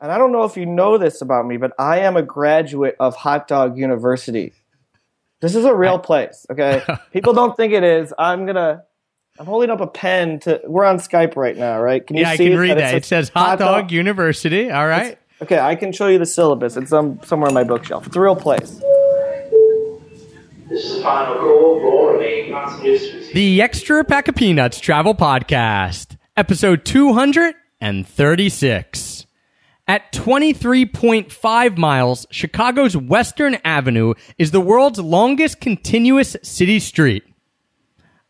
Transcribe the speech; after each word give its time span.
and 0.00 0.12
I 0.12 0.18
don't 0.18 0.32
know 0.32 0.44
if 0.44 0.56
you 0.56 0.66
know 0.66 0.98
this 0.98 1.22
about 1.22 1.46
me, 1.46 1.56
but 1.56 1.72
I 1.78 2.00
am 2.00 2.16
a 2.16 2.22
graduate 2.22 2.96
of 3.00 3.16
Hot 3.16 3.48
Dog 3.48 3.78
University. 3.78 4.52
This 5.40 5.54
is 5.54 5.64
a 5.64 5.74
real 5.74 5.98
place, 5.98 6.46
okay? 6.50 6.82
People 7.12 7.32
don't 7.32 7.56
think 7.56 7.72
it 7.72 7.82
is. 7.82 8.12
I'm 8.18 8.46
gonna. 8.46 8.84
I'm 9.38 9.46
holding 9.46 9.68
up 9.68 9.80
a 9.80 9.86
pen 9.86 10.40
to. 10.40 10.60
We're 10.64 10.84
on 10.84 10.98
Skype 10.98 11.36
right 11.36 11.56
now, 11.56 11.80
right? 11.80 12.06
Can 12.06 12.16
you 12.16 12.22
yeah, 12.22 12.36
see 12.36 12.46
I 12.46 12.50
can 12.50 12.58
read 12.58 12.78
that. 12.78 12.94
It, 12.94 12.98
it 12.98 13.04
says 13.04 13.30
Hot, 13.30 13.48
Hot 13.48 13.58
Dog, 13.58 13.84
Dog, 13.84 13.92
University. 13.92 14.70
All 14.70 14.86
right. 14.86 15.12
It's, 15.12 15.42
okay, 15.42 15.58
I 15.58 15.74
can 15.74 15.92
show 15.92 16.08
you 16.08 16.18
the 16.18 16.26
syllabus. 16.26 16.76
It's 16.76 16.90
some 16.90 17.20
somewhere 17.22 17.48
on 17.48 17.54
my 17.54 17.64
bookshelf. 17.64 18.06
It's 18.06 18.16
a 18.16 18.20
real 18.20 18.36
place. 18.36 18.80
This 20.68 20.84
is 20.84 20.96
the 20.96 21.02
final 21.02 21.36
call 21.36 21.80
for 21.80 22.14
remaining 22.14 22.52
passengers. 22.52 23.32
The 23.32 23.62
Extra 23.62 24.04
Pack 24.04 24.28
of 24.28 24.34
Peanuts 24.34 24.80
Travel 24.80 25.14
Podcast, 25.14 26.16
episode 26.36 26.84
236. 26.84 29.25
At 29.88 30.12
23.5 30.12 31.76
miles, 31.78 32.26
Chicago's 32.30 32.96
Western 32.96 33.56
Avenue 33.64 34.14
is 34.36 34.50
the 34.50 34.60
world's 34.60 34.98
longest 34.98 35.60
continuous 35.60 36.36
city 36.42 36.80
street. 36.80 37.22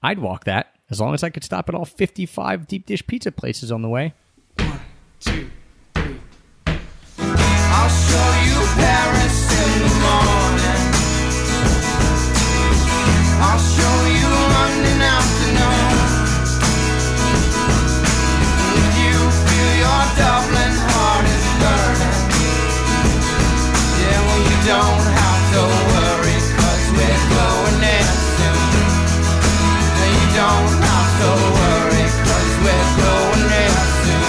I'd 0.03 0.19
walk 0.19 0.45
that 0.45 0.75
as 0.91 1.01
long 1.01 1.15
as 1.15 1.23
I 1.23 1.31
could 1.31 1.45
stop 1.45 1.71
at 1.71 1.75
all 1.75 1.87
55 1.87 2.67
deep 2.67 2.85
dish 2.85 3.07
pizza 3.07 3.33
places 3.33 3.73
on 3.73 3.81
the 3.81 3.89
way. 3.89 4.13
One, 4.59 4.81
two, 5.19 5.51
three. 5.95 6.21
I'll 7.17 7.89
show 7.89 8.33
you 8.45 8.67
Paris 8.75 9.96
don't 24.67 24.75
have 24.75 25.47
to 25.55 25.63
worry, 25.63 26.39
cause 26.59 26.91
we're 26.91 27.23
going 27.31 27.79
soon. 28.35 28.67
You 30.11 30.27
don't 30.35 30.75
have 30.83 31.11
to 31.23 31.31
worry, 31.55 32.03
cause 32.27 32.51
we're 32.67 32.91
going 32.99 33.47
soon. 34.03 34.27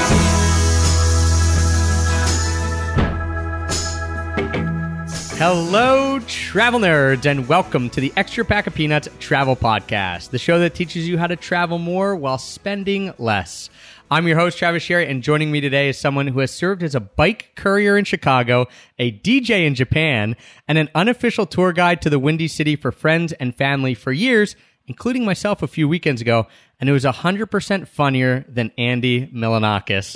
Hello, 5.39 6.19
travel 6.27 6.81
nerds, 6.81 7.25
and 7.25 7.47
welcome 7.47 7.89
to 7.89 7.99
the 7.99 8.13
Extra 8.15 8.45
Pack 8.45 8.67
of 8.67 8.75
Peanuts 8.75 9.09
Travel 9.19 9.55
Podcast, 9.55 10.29
the 10.29 10.37
show 10.37 10.59
that 10.59 10.75
teaches 10.75 11.07
you 11.07 11.17
how 11.17 11.25
to 11.25 11.35
travel 11.35 11.79
more 11.79 12.15
while 12.15 12.37
spending 12.37 13.11
less. 13.17 13.71
I'm 14.09 14.25
your 14.25 14.37
host, 14.37 14.57
Travis 14.57 14.83
Sherry, 14.83 15.05
and 15.05 15.21
joining 15.21 15.51
me 15.51 15.59
today 15.59 15.89
is 15.89 15.97
someone 15.97 16.27
who 16.27 16.39
has 16.39 16.49
served 16.49 16.81
as 16.81 16.95
a 16.95 17.01
bike 17.01 17.51
courier 17.55 17.97
in 17.97 18.05
Chicago, 18.05 18.67
a 18.97 19.11
DJ 19.11 19.67
in 19.67 19.75
Japan, 19.75 20.37
and 20.65 20.77
an 20.77 20.87
unofficial 20.95 21.45
tour 21.45 21.73
guide 21.73 22.01
to 22.03 22.09
the 22.09 22.17
Windy 22.17 22.47
City 22.47 22.77
for 22.77 22.93
friends 22.93 23.33
and 23.33 23.53
family 23.53 23.93
for 23.93 24.13
years, 24.13 24.55
including 24.87 25.25
myself 25.25 25.61
a 25.61 25.67
few 25.67 25.89
weekends 25.89 26.21
ago. 26.21 26.47
And 26.79 26.89
it 26.89 26.93
was 26.93 27.03
100% 27.03 27.85
funnier 27.89 28.45
than 28.47 28.71
Andy 28.77 29.27
Milonakis. 29.27 30.15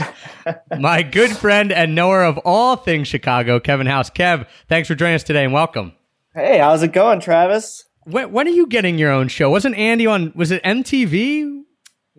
My 0.80 1.04
good 1.04 1.32
friend 1.32 1.74
and 1.74 1.94
knower 1.94 2.24
of 2.24 2.38
all 2.46 2.78
things 2.78 3.10
Chicago, 3.10 3.60
Kevin 3.60 3.88
House. 3.88 4.10
Kev, 4.10 4.48
thanks 4.70 4.88
for 4.88 4.96
joining 4.96 5.16
us 5.16 5.24
today 5.24 5.44
and 5.44 5.52
welcome. 5.52 5.92
Hey, 6.34 6.60
how's 6.60 6.82
it 6.82 6.94
going, 6.94 7.20
Travis? 7.20 7.84
When, 8.06 8.32
when 8.32 8.48
are 8.48 8.52
you 8.52 8.68
getting 8.68 8.98
your 8.98 9.12
own 9.12 9.28
show? 9.28 9.50
Wasn't 9.50 9.76
Andy 9.76 10.08
on, 10.08 10.32
was 10.34 10.52
it 10.52 10.64
MTV? 10.64 11.64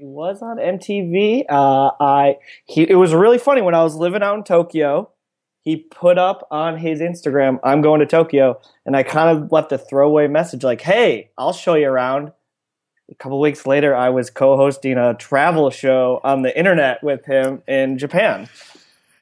He 0.02 0.08
was 0.08 0.42
on 0.42 0.56
MTV. 0.56 1.44
Uh, 1.48 1.92
I 2.00 2.38
he 2.64 2.82
it 2.82 2.96
was 2.96 3.14
really 3.14 3.38
funny 3.38 3.62
when 3.62 3.76
I 3.76 3.84
was 3.84 3.94
living 3.94 4.20
out 4.20 4.36
in 4.36 4.42
Tokyo. 4.42 5.10
He 5.60 5.76
put 5.76 6.18
up 6.18 6.48
on 6.50 6.76
his 6.76 7.00
Instagram, 7.00 7.60
"I'm 7.62 7.82
going 7.82 8.00
to 8.00 8.06
Tokyo," 8.06 8.60
and 8.84 8.96
I 8.96 9.04
kind 9.04 9.30
of 9.30 9.52
left 9.52 9.70
a 9.70 9.78
throwaway 9.78 10.26
message 10.26 10.64
like, 10.64 10.80
"Hey, 10.80 11.30
I'll 11.38 11.52
show 11.52 11.74
you 11.74 11.88
around." 11.88 12.32
A 13.12 13.14
couple 13.14 13.38
weeks 13.38 13.64
later, 13.64 13.94
I 13.94 14.08
was 14.08 14.28
co-hosting 14.28 14.98
a 14.98 15.14
travel 15.14 15.70
show 15.70 16.20
on 16.24 16.42
the 16.42 16.58
internet 16.58 17.00
with 17.04 17.24
him 17.26 17.62
in 17.68 17.96
Japan. 17.96 18.48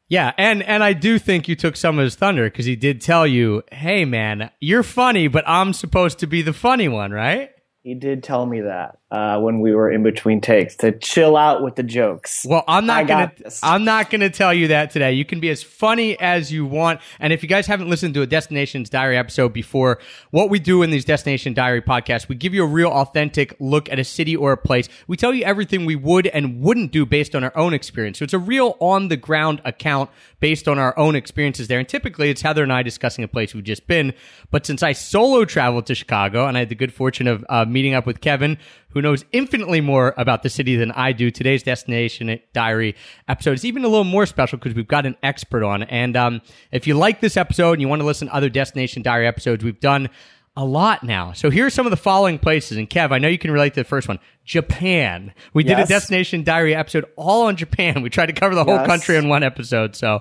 Yeah, 0.09 0.33
and 0.39 0.63
and 0.63 0.83
I 0.83 0.95
do 0.95 1.19
think 1.19 1.47
you 1.47 1.57
took 1.57 1.77
some 1.77 1.99
of 1.99 2.05
his 2.05 2.15
thunder 2.15 2.45
because 2.45 2.65
he 2.65 2.75
did 2.75 3.03
tell 3.03 3.27
you, 3.27 3.65
"Hey, 3.71 4.07
man, 4.07 4.51
you're 4.61 4.83
funny, 4.83 5.29
but 5.29 5.45
I'm 5.47 5.75
supposed 5.75 6.19
to 6.21 6.27
be 6.27 6.41
the 6.41 6.55
funny 6.55 6.89
one, 6.89 7.13
right?" 7.13 7.51
He 7.83 7.95
did 7.95 8.23
tell 8.23 8.47
me 8.47 8.63
that 8.63 9.00
uh, 9.11 9.41
when 9.41 9.61
we 9.61 9.75
were 9.75 9.91
in 9.91 10.05
between 10.05 10.41
takes 10.41 10.77
to 10.77 10.93
chill 10.93 11.37
out 11.37 11.63
with 11.63 11.75
the 11.75 11.83
jokes. 11.83 12.47
Well, 12.49 12.63
I'm 12.69 12.87
not 12.87 13.09
gonna. 13.09 13.33
I'm 13.63 13.85
not 13.85 14.09
gonna 14.09 14.31
tell 14.31 14.55
you 14.55 14.69
that 14.69 14.93
today. 14.93 15.13
You 15.13 15.25
can 15.25 15.41
be 15.41 15.51
as 15.51 15.63
funny 15.63 16.19
as 16.21 16.53
you 16.53 16.65
want. 16.65 17.01
And 17.19 17.33
if 17.33 17.43
you 17.43 17.49
guys 17.49 17.67
haven't 17.67 17.91
listened 17.91 18.15
to 18.15 18.23
a 18.23 18.27
Destinations 18.27 18.89
Diary 18.89 19.19
episode 19.19 19.53
before, 19.53 19.99
what 20.31 20.49
we 20.49 20.61
do 20.61 20.83
in 20.83 20.91
these 20.91 21.05
Destination 21.05 21.55
Diary 21.55 21.83
podcasts, 21.83 22.29
we 22.29 22.37
give 22.37 22.55
you 22.55 22.63
a 22.63 22.69
real 22.69 22.91
authentic 22.91 23.57
look 23.59 23.89
at 23.91 23.99
a 23.99 24.05
city 24.05 24.37
or 24.37 24.53
a 24.53 24.57
place. 24.57 24.89
We 25.09 25.17
tell 25.17 25.35
you 25.35 25.45
everything 25.45 25.87
we 25.87 25.97
would 25.97 26.29
and 26.29 26.61
wouldn't 26.61 26.93
do 26.93 27.05
based 27.05 27.35
on 27.35 27.43
our 27.43 27.57
own 27.57 27.75
experience. 27.75 28.19
So 28.19 28.25
it's 28.25 28.35
a 28.35 28.39
real 28.39 28.77
on 28.79 29.09
the 29.09 29.17
ground 29.17 29.61
account 29.65 30.11
based 30.39 30.69
on 30.69 30.79
our 30.79 30.97
own 30.97 31.17
experiences 31.17 31.67
there. 31.67 31.81
And 31.81 31.89
typically, 31.89 32.31
it's 32.31 32.43
Heather 32.43 32.63
and 32.63 32.73
I 32.73 32.83
discussing 32.83 33.25
a 33.25 33.29
place 33.29 33.55
we've 33.55 33.65
just 33.65 33.87
been. 33.87 34.15
But 34.51 34.67
since 34.67 34.83
I 34.83 34.93
solo 34.93 35.45
traveled 35.45 35.87
to 35.87 35.95
Chicago 35.95 36.47
and 36.47 36.57
I 36.57 36.61
had 36.61 36.69
the 36.69 36.75
good 36.75 36.93
fortune 36.93 37.27
of 37.27 37.45
uh, 37.49 37.65
meeting 37.65 37.95
up 37.95 38.07
with 38.07 38.21
Kevin, 38.21 38.57
who 38.91 39.03
knows 39.03 39.25
infinitely 39.33 39.81
more 39.81 40.15
about 40.17 40.43
the 40.43 40.51
city 40.51 40.77
than 40.77 40.91
I 40.93 41.13
do. 41.13 41.31
Today's 41.31 41.63
Destination 41.63 42.39
Diary 42.53 42.97
episode 43.29 43.53
is 43.53 43.65
even 43.65 43.85
a 43.85 43.89
little 43.89 44.05
more 44.05 44.27
special 44.27 44.59
because 44.59 44.75
we've 44.75 44.89
got 44.89 45.07
an 45.07 45.17
expert 45.23 45.65
on. 45.65 45.83
And 45.85 46.17
um, 46.17 46.43
if 46.73 46.87
you 46.87 46.95
like 46.95 47.21
this 47.21 47.37
episode 47.37 47.73
and 47.73 47.81
you 47.81 47.89
want 47.89 48.01
to 48.01 48.07
listen 48.07 48.29
to 48.29 48.35
other 48.35 48.49
Destination 48.49 49.03
Diary 49.03 49.27
episodes, 49.27 49.65
we've 49.65 49.81
done 49.81 50.09
a 50.57 50.65
lot 50.65 51.05
now. 51.05 51.33
So 51.33 51.49
here 51.51 51.67
are 51.67 51.71
some 51.71 51.87
of 51.87 51.91
the 51.91 51.97
following 51.97 52.39
places. 52.39 52.77
And 52.77 52.91
Kev, 52.91 53.13
I 53.13 53.19
know 53.19 53.29
you 53.29 53.39
can 53.39 53.51
relate 53.51 53.75
to 53.75 53.81
the 53.81 53.85
first 53.89 54.09
one. 54.09 54.19
Japan. 54.45 55.33
We 55.55 55.65
yes. 55.65 55.77
did 55.77 55.85
a 55.85 55.89
Destination 55.89 56.43
Diary 56.43 56.75
episode 56.75 57.07
all 57.17 57.47
on 57.47 57.57
Japan. 57.57 58.03
We 58.03 58.11
tried 58.11 58.27
to 58.27 58.33
cover 58.33 58.55
the 58.55 58.65
whole 58.65 58.75
yes. 58.75 58.87
country 58.87 59.17
in 59.17 59.29
one 59.29 59.43
episode. 59.43 59.95
So 59.95 60.21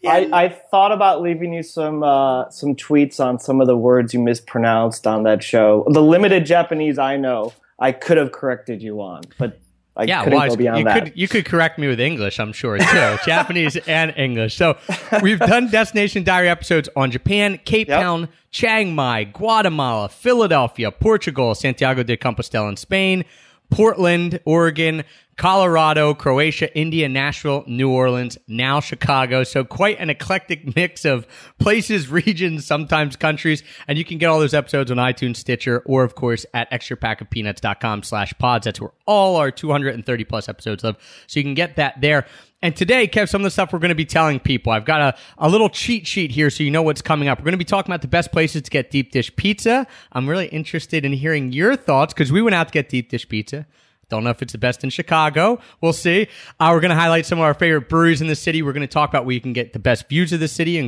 yeah. 0.00 0.12
I, 0.12 0.44
I 0.44 0.48
thought 0.70 0.92
about 0.92 1.22
leaving 1.22 1.52
you 1.52 1.62
some 1.62 2.02
uh, 2.02 2.50
some 2.50 2.76
tweets 2.76 3.24
on 3.24 3.38
some 3.38 3.60
of 3.60 3.66
the 3.66 3.76
words 3.76 4.14
you 4.14 4.20
mispronounced 4.20 5.06
on 5.06 5.24
that 5.24 5.42
show. 5.42 5.84
The 5.88 6.02
limited 6.02 6.46
Japanese 6.46 6.98
I 6.98 7.16
know, 7.16 7.52
I 7.78 7.92
could 7.92 8.16
have 8.16 8.32
corrected 8.32 8.82
you 8.82 9.00
on, 9.00 9.22
but 9.38 9.60
I 9.98 10.04
yeah, 10.04 10.22
couldn't 10.22 10.38
well, 10.38 10.48
go 10.48 10.56
beyond 10.56 10.78
you 10.78 10.84
that. 10.84 11.04
Could, 11.04 11.12
you 11.16 11.26
could 11.26 11.44
correct 11.44 11.78
me 11.78 11.88
with 11.88 11.98
English, 11.98 12.38
I'm 12.38 12.52
sure, 12.52 12.78
too. 12.78 12.84
Japanese 13.26 13.76
and 13.88 14.14
English. 14.16 14.54
So 14.54 14.78
we've 15.22 15.40
done 15.40 15.68
Destination 15.70 16.22
Diary 16.22 16.48
episodes 16.48 16.88
on 16.94 17.10
Japan, 17.10 17.58
Cape 17.64 17.88
yep. 17.88 18.00
Town, 18.00 18.28
Chiang 18.52 18.94
Mai, 18.94 19.24
Guatemala, 19.24 20.08
Philadelphia, 20.08 20.92
Portugal, 20.92 21.54
Santiago 21.56 22.04
de 22.04 22.16
Compostela 22.16 22.68
in 22.68 22.76
Spain, 22.76 23.24
Portland, 23.70 24.40
Oregon, 24.44 25.04
Colorado, 25.38 26.14
Croatia, 26.14 26.76
India, 26.76 27.08
Nashville, 27.08 27.62
New 27.68 27.90
Orleans, 27.90 28.36
now 28.48 28.80
Chicago. 28.80 29.44
So 29.44 29.62
quite 29.62 30.00
an 30.00 30.10
eclectic 30.10 30.74
mix 30.74 31.04
of 31.04 31.26
places, 31.58 32.08
regions, 32.10 32.66
sometimes 32.66 33.14
countries. 33.14 33.62
And 33.86 33.96
you 33.96 34.04
can 34.04 34.18
get 34.18 34.26
all 34.26 34.40
those 34.40 34.52
episodes 34.52 34.90
on 34.90 34.96
iTunes, 34.96 35.36
Stitcher, 35.36 35.80
or 35.86 36.02
of 36.02 36.16
course 36.16 36.44
at 36.52 36.68
extrapackofpeanuts.com 36.72 38.02
slash 38.02 38.34
pods. 38.38 38.64
That's 38.64 38.80
where 38.80 38.90
all 39.06 39.36
our 39.36 39.52
230 39.52 40.24
plus 40.24 40.48
episodes 40.48 40.82
live. 40.82 40.96
So 41.28 41.38
you 41.38 41.44
can 41.44 41.54
get 41.54 41.76
that 41.76 42.00
there. 42.00 42.26
And 42.60 42.74
today, 42.74 43.06
Kev, 43.06 43.28
some 43.28 43.40
of 43.40 43.44
the 43.44 43.50
stuff 43.50 43.72
we're 43.72 43.78
going 43.78 43.90
to 43.90 43.94
be 43.94 44.04
telling 44.04 44.40
people. 44.40 44.72
I've 44.72 44.84
got 44.84 45.00
a, 45.00 45.18
a 45.38 45.48
little 45.48 45.68
cheat 45.68 46.08
sheet 46.08 46.32
here 46.32 46.50
so 46.50 46.64
you 46.64 46.72
know 46.72 46.82
what's 46.82 47.02
coming 47.02 47.28
up. 47.28 47.38
We're 47.38 47.44
going 47.44 47.52
to 47.52 47.58
be 47.58 47.64
talking 47.64 47.92
about 47.92 48.02
the 48.02 48.08
best 48.08 48.32
places 48.32 48.62
to 48.62 48.70
get 48.70 48.90
deep 48.90 49.12
dish 49.12 49.34
pizza. 49.36 49.86
I'm 50.10 50.28
really 50.28 50.48
interested 50.48 51.04
in 51.04 51.12
hearing 51.12 51.52
your 51.52 51.76
thoughts 51.76 52.12
because 52.12 52.32
we 52.32 52.42
went 52.42 52.56
out 52.56 52.68
to 52.68 52.72
get 52.72 52.88
deep 52.88 53.10
dish 53.10 53.28
pizza. 53.28 53.66
Don't 54.08 54.24
know 54.24 54.30
if 54.30 54.42
it's 54.42 54.52
the 54.52 54.58
best 54.58 54.82
in 54.82 54.90
Chicago. 54.90 55.60
We'll 55.80 55.92
see. 55.92 56.28
Uh, 56.58 56.70
we're 56.72 56.80
going 56.80 56.90
to 56.90 56.96
highlight 56.96 57.26
some 57.26 57.38
of 57.38 57.44
our 57.44 57.54
favorite 57.54 57.88
breweries 57.88 58.22
in 58.22 58.26
the 58.26 58.34
city. 58.34 58.62
We're 58.62 58.72
going 58.72 58.80
to 58.80 58.92
talk 58.92 59.10
about 59.10 59.26
where 59.26 59.34
you 59.34 59.40
can 59.40 59.52
get 59.52 59.72
the 59.72 59.78
best 59.78 60.08
views 60.08 60.32
of 60.32 60.40
the 60.40 60.48
city, 60.48 60.78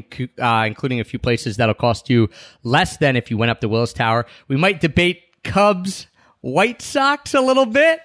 uh, 0.41 0.65
including 0.67 1.01
a 1.01 1.05
few 1.05 1.19
places 1.19 1.59
that'll 1.59 1.75
cost 1.75 2.09
you 2.09 2.31
less 2.63 2.97
than 2.97 3.17
if 3.17 3.31
you 3.31 3.37
went 3.37 3.51
up 3.51 3.61
to 3.61 3.69
Willis 3.69 3.93
Tower. 3.93 4.27
We 4.49 4.57
might 4.57 4.81
debate 4.81 5.23
Cubs, 5.45 6.07
White 6.41 6.81
Sox 6.81 7.35
a 7.35 7.43
little 7.43 7.67
bit. 7.67 8.01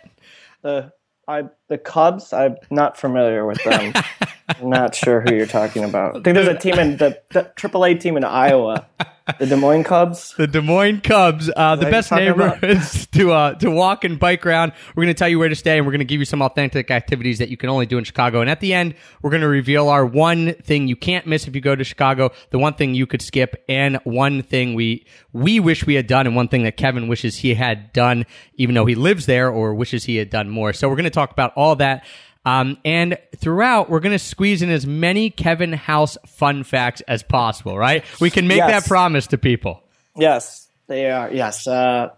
The 0.62 0.92
I 1.28 1.46
the 1.70 1.78
Cubs. 1.78 2.34
I'm 2.34 2.58
not 2.70 2.98
familiar 2.98 3.46
with 3.46 3.64
them. 3.64 3.94
I'm 4.50 4.70
not 4.70 4.94
sure 4.94 5.22
who 5.22 5.34
you're 5.36 5.48
talking 5.48 5.84
about. 5.84 6.18
I 6.18 6.22
think 6.22 6.36
there's 6.36 6.48
a 6.48 6.58
team 6.58 6.78
in 6.78 6.98
the, 6.98 7.20
the 7.32 7.52
AAA 7.56 8.00
team 8.00 8.16
in 8.16 8.24
Iowa 8.24 8.86
the 9.40 9.48
Des 9.48 9.56
Moines 9.56 9.84
Cubs. 9.84 10.36
The 10.38 10.46
Des 10.46 10.62
Moines 10.62 11.02
Cubs. 11.02 11.50
Uh, 11.56 11.76
the 11.76 11.88
best 11.88 12.12
neighborhoods 12.12 13.08
to 13.14 13.32
uh, 13.32 13.54
to 13.56 13.72
walk 13.72 14.04
and 14.04 14.20
bike 14.20 14.46
around. 14.46 14.72
We're 14.96 15.04
going 15.04 15.16
to 15.16 15.18
tell 15.18 15.28
you 15.28 15.40
where 15.40 15.50
to 15.50 15.56
stay, 15.56 15.78
and 15.78 15.86
we're 15.86 15.94
going 15.94 16.00
to 16.00 16.06
give 16.06 16.20
you 16.20 16.26
some 16.26 16.44
authentic 16.44 16.92
activities 16.92 17.40
that 17.40 17.50
you 17.50 17.58
can 17.58 17.70
only 17.70 17.88
do 17.88 17.98
in 17.98 18.04
Chicago. 18.04 18.42
And 18.42 18.50
at 18.52 18.60
the 18.60 18.74
end, 18.74 18.94
we're 19.24 19.32
going 19.32 19.42
to 19.42 19.48
reveal 19.48 19.90
our 19.90 20.06
one 20.06 20.54
thing 20.56 20.88
you 20.88 20.96
can't 20.96 21.26
miss 21.26 21.48
if 21.48 21.56
you 21.56 21.62
go 21.62 21.76
to 21.76 21.84
Chicago, 21.84 22.32
the 22.52 22.60
one 22.60 22.76
thing 22.76 22.94
you 22.94 23.08
could 23.08 23.22
skip, 23.24 23.64
and 23.68 24.00
one 24.04 24.44
thing 24.44 24.76
we 24.76 25.08
we 25.34 25.60
wish 25.60 25.88
we 25.88 25.96
had 25.96 26.06
done, 26.06 26.28
and 26.28 26.36
one 26.36 26.48
thing 26.48 26.62
that 26.64 26.78
Kevin 26.78 27.08
wishes 27.08 27.38
he 27.38 27.56
had 27.56 27.94
done, 27.94 28.28
even 28.56 28.76
though 28.76 28.86
he 28.86 28.94
lives 28.94 29.26
there, 29.26 29.50
or 29.50 29.74
wishes 29.74 30.04
he 30.04 30.18
had 30.18 30.30
done 30.30 30.50
more. 30.50 30.72
So 30.72 30.88
we're 30.88 30.98
going 30.98 31.06
to 31.06 31.10
talk 31.10 31.32
about 31.32 31.52
all 31.56 31.76
that. 31.78 32.06
Um, 32.46 32.78
and 32.86 33.18
throughout, 33.38 33.90
we're 33.90 34.00
going 34.00 34.12
to 34.12 34.20
squeeze 34.20 34.62
in 34.62 34.70
as 34.70 34.86
many 34.86 35.30
Kevin 35.30 35.74
House 35.74 36.18
fun 36.28 36.64
facts 36.64 37.02
as 37.02 37.24
possible, 37.24 37.78
right? 37.78 38.04
We 38.22 38.30
can 38.30 38.48
make 38.48 38.58
Yes. 38.58 38.84
that 38.84 38.88
promise 38.88 39.28
to 39.28 39.38
people. 39.38 39.82
Yes, 40.16 40.68
they 40.88 41.10
are. 41.10 41.32
Yes. 41.32 41.66
Uh, 41.68 42.10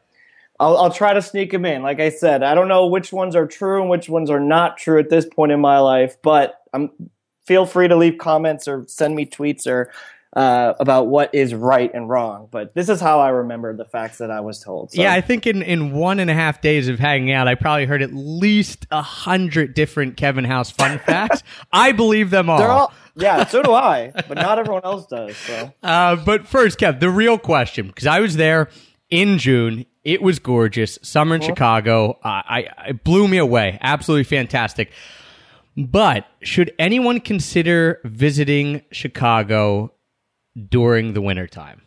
I'll, 0.60 0.78
I'll 0.78 0.92
try 0.92 1.14
to 1.14 1.22
sneak 1.22 1.52
them 1.52 1.66
in. 1.66 1.82
Like 1.82 2.00
I 2.00 2.10
said, 2.10 2.44
I 2.44 2.56
don't 2.56 2.68
know 2.68 2.88
which 2.88 3.14
ones 3.14 3.36
are 3.36 3.48
true 3.48 3.80
and 3.82 3.90
which 3.90 4.10
ones 4.10 4.30
are 4.30 4.40
not 4.40 4.78
true 4.78 5.00
at 5.00 5.10
this 5.10 5.26
point 5.26 5.52
in 5.52 5.60
my 5.62 5.80
life, 5.80 6.18
but 6.22 6.60
I'm, 6.74 6.90
feel 7.46 7.66
free 7.66 7.88
to 7.88 7.96
leave 7.96 8.18
comments 8.18 8.68
or 8.68 8.84
send 8.88 9.16
me 9.16 9.26
tweets 9.26 9.66
or 9.68 9.92
uh, 10.38 10.76
about 10.80 11.08
what 11.08 11.34
is 11.34 11.56
right 11.56 11.92
and 11.96 12.08
wrong. 12.08 12.48
But 12.52 12.76
this 12.76 12.90
is 12.90 13.02
how 13.02 13.20
I 13.20 13.30
remember 13.30 13.76
the 13.76 13.86
facts 13.86 14.20
that 14.20 14.30
I 14.30 14.42
was 14.42 14.60
told. 14.60 14.92
So. 14.92 15.02
Yeah, 15.02 15.12
I 15.12 15.20
think 15.20 15.48
in, 15.48 15.64
in 15.64 15.94
one 15.94 16.20
and 16.20 16.30
a 16.30 16.36
half 16.36 16.62
days 16.62 16.88
of 16.90 17.00
hanging 17.00 17.32
out, 17.32 17.48
I 17.48 17.56
probably 17.56 17.86
heard 17.86 18.04
at 18.04 18.14
least 18.14 18.86
a 18.92 19.02
hundred 19.02 19.74
different 19.74 20.16
Kevin 20.16 20.46
House 20.46 20.70
fun 20.70 21.00
facts. 21.06 21.42
I 21.72 21.92
believe 21.92 22.30
them 22.30 22.52
all. 22.52 22.60
they're 22.60 22.70
all. 22.70 22.94
Yeah, 23.16 23.48
so 23.48 23.64
do 23.64 23.74
I, 23.74 24.12
but 24.28 24.36
not 24.36 24.60
everyone 24.60 24.84
else 24.84 25.08
does. 25.08 25.36
So 25.38 25.74
Uh, 25.84 26.16
but 26.18 26.48
first, 26.48 26.78
Kev, 26.80 27.00
the 27.00 27.10
real 27.10 27.40
question, 27.40 27.88
because 27.88 28.06
I 28.06 28.20
was 28.20 28.36
there 28.36 28.70
in 29.10 29.40
June. 29.40 29.88
It 30.04 30.22
was 30.22 30.38
gorgeous. 30.38 31.00
Summer 31.02 31.36
in 31.36 31.42
Chicago. 31.42 32.12
Uh, 32.24 32.28
I, 32.28 32.68
I 32.78 32.90
it 32.90 33.04
blew 33.04 33.28
me 33.28 33.40
away. 33.40 33.80
Absolutely 33.82 34.24
fantastic. 34.24 34.92
But 35.76 36.28
should 36.44 36.74
anyone 36.78 37.20
consider 37.20 38.00
visiting 38.04 38.84
Chicago 38.92 39.92
during 40.70 41.14
the 41.14 41.22
wintertime? 41.22 41.82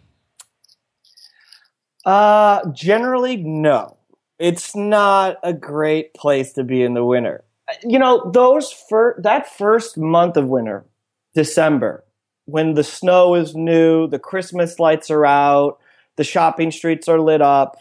Uh, 2.04 2.70
generally, 2.72 3.36
no. 3.36 3.96
It's 4.38 4.74
not 4.74 5.36
a 5.42 5.52
great 5.52 6.14
place 6.14 6.52
to 6.54 6.64
be 6.64 6.82
in 6.82 6.94
the 6.94 7.04
winter. 7.04 7.44
You 7.84 7.98
know, 7.98 8.30
those 8.30 8.72
fir- 8.72 9.20
that 9.20 9.48
first 9.48 9.98
month 9.98 10.36
of 10.36 10.48
winter, 10.48 10.86
December, 11.34 12.04
when 12.46 12.74
the 12.74 12.82
snow 12.82 13.34
is 13.34 13.54
new, 13.54 14.08
the 14.08 14.18
Christmas 14.18 14.78
lights 14.78 15.10
are 15.10 15.26
out, 15.26 15.78
the 16.16 16.24
shopping 16.24 16.70
streets 16.70 17.06
are 17.06 17.20
lit 17.20 17.42
up, 17.42 17.76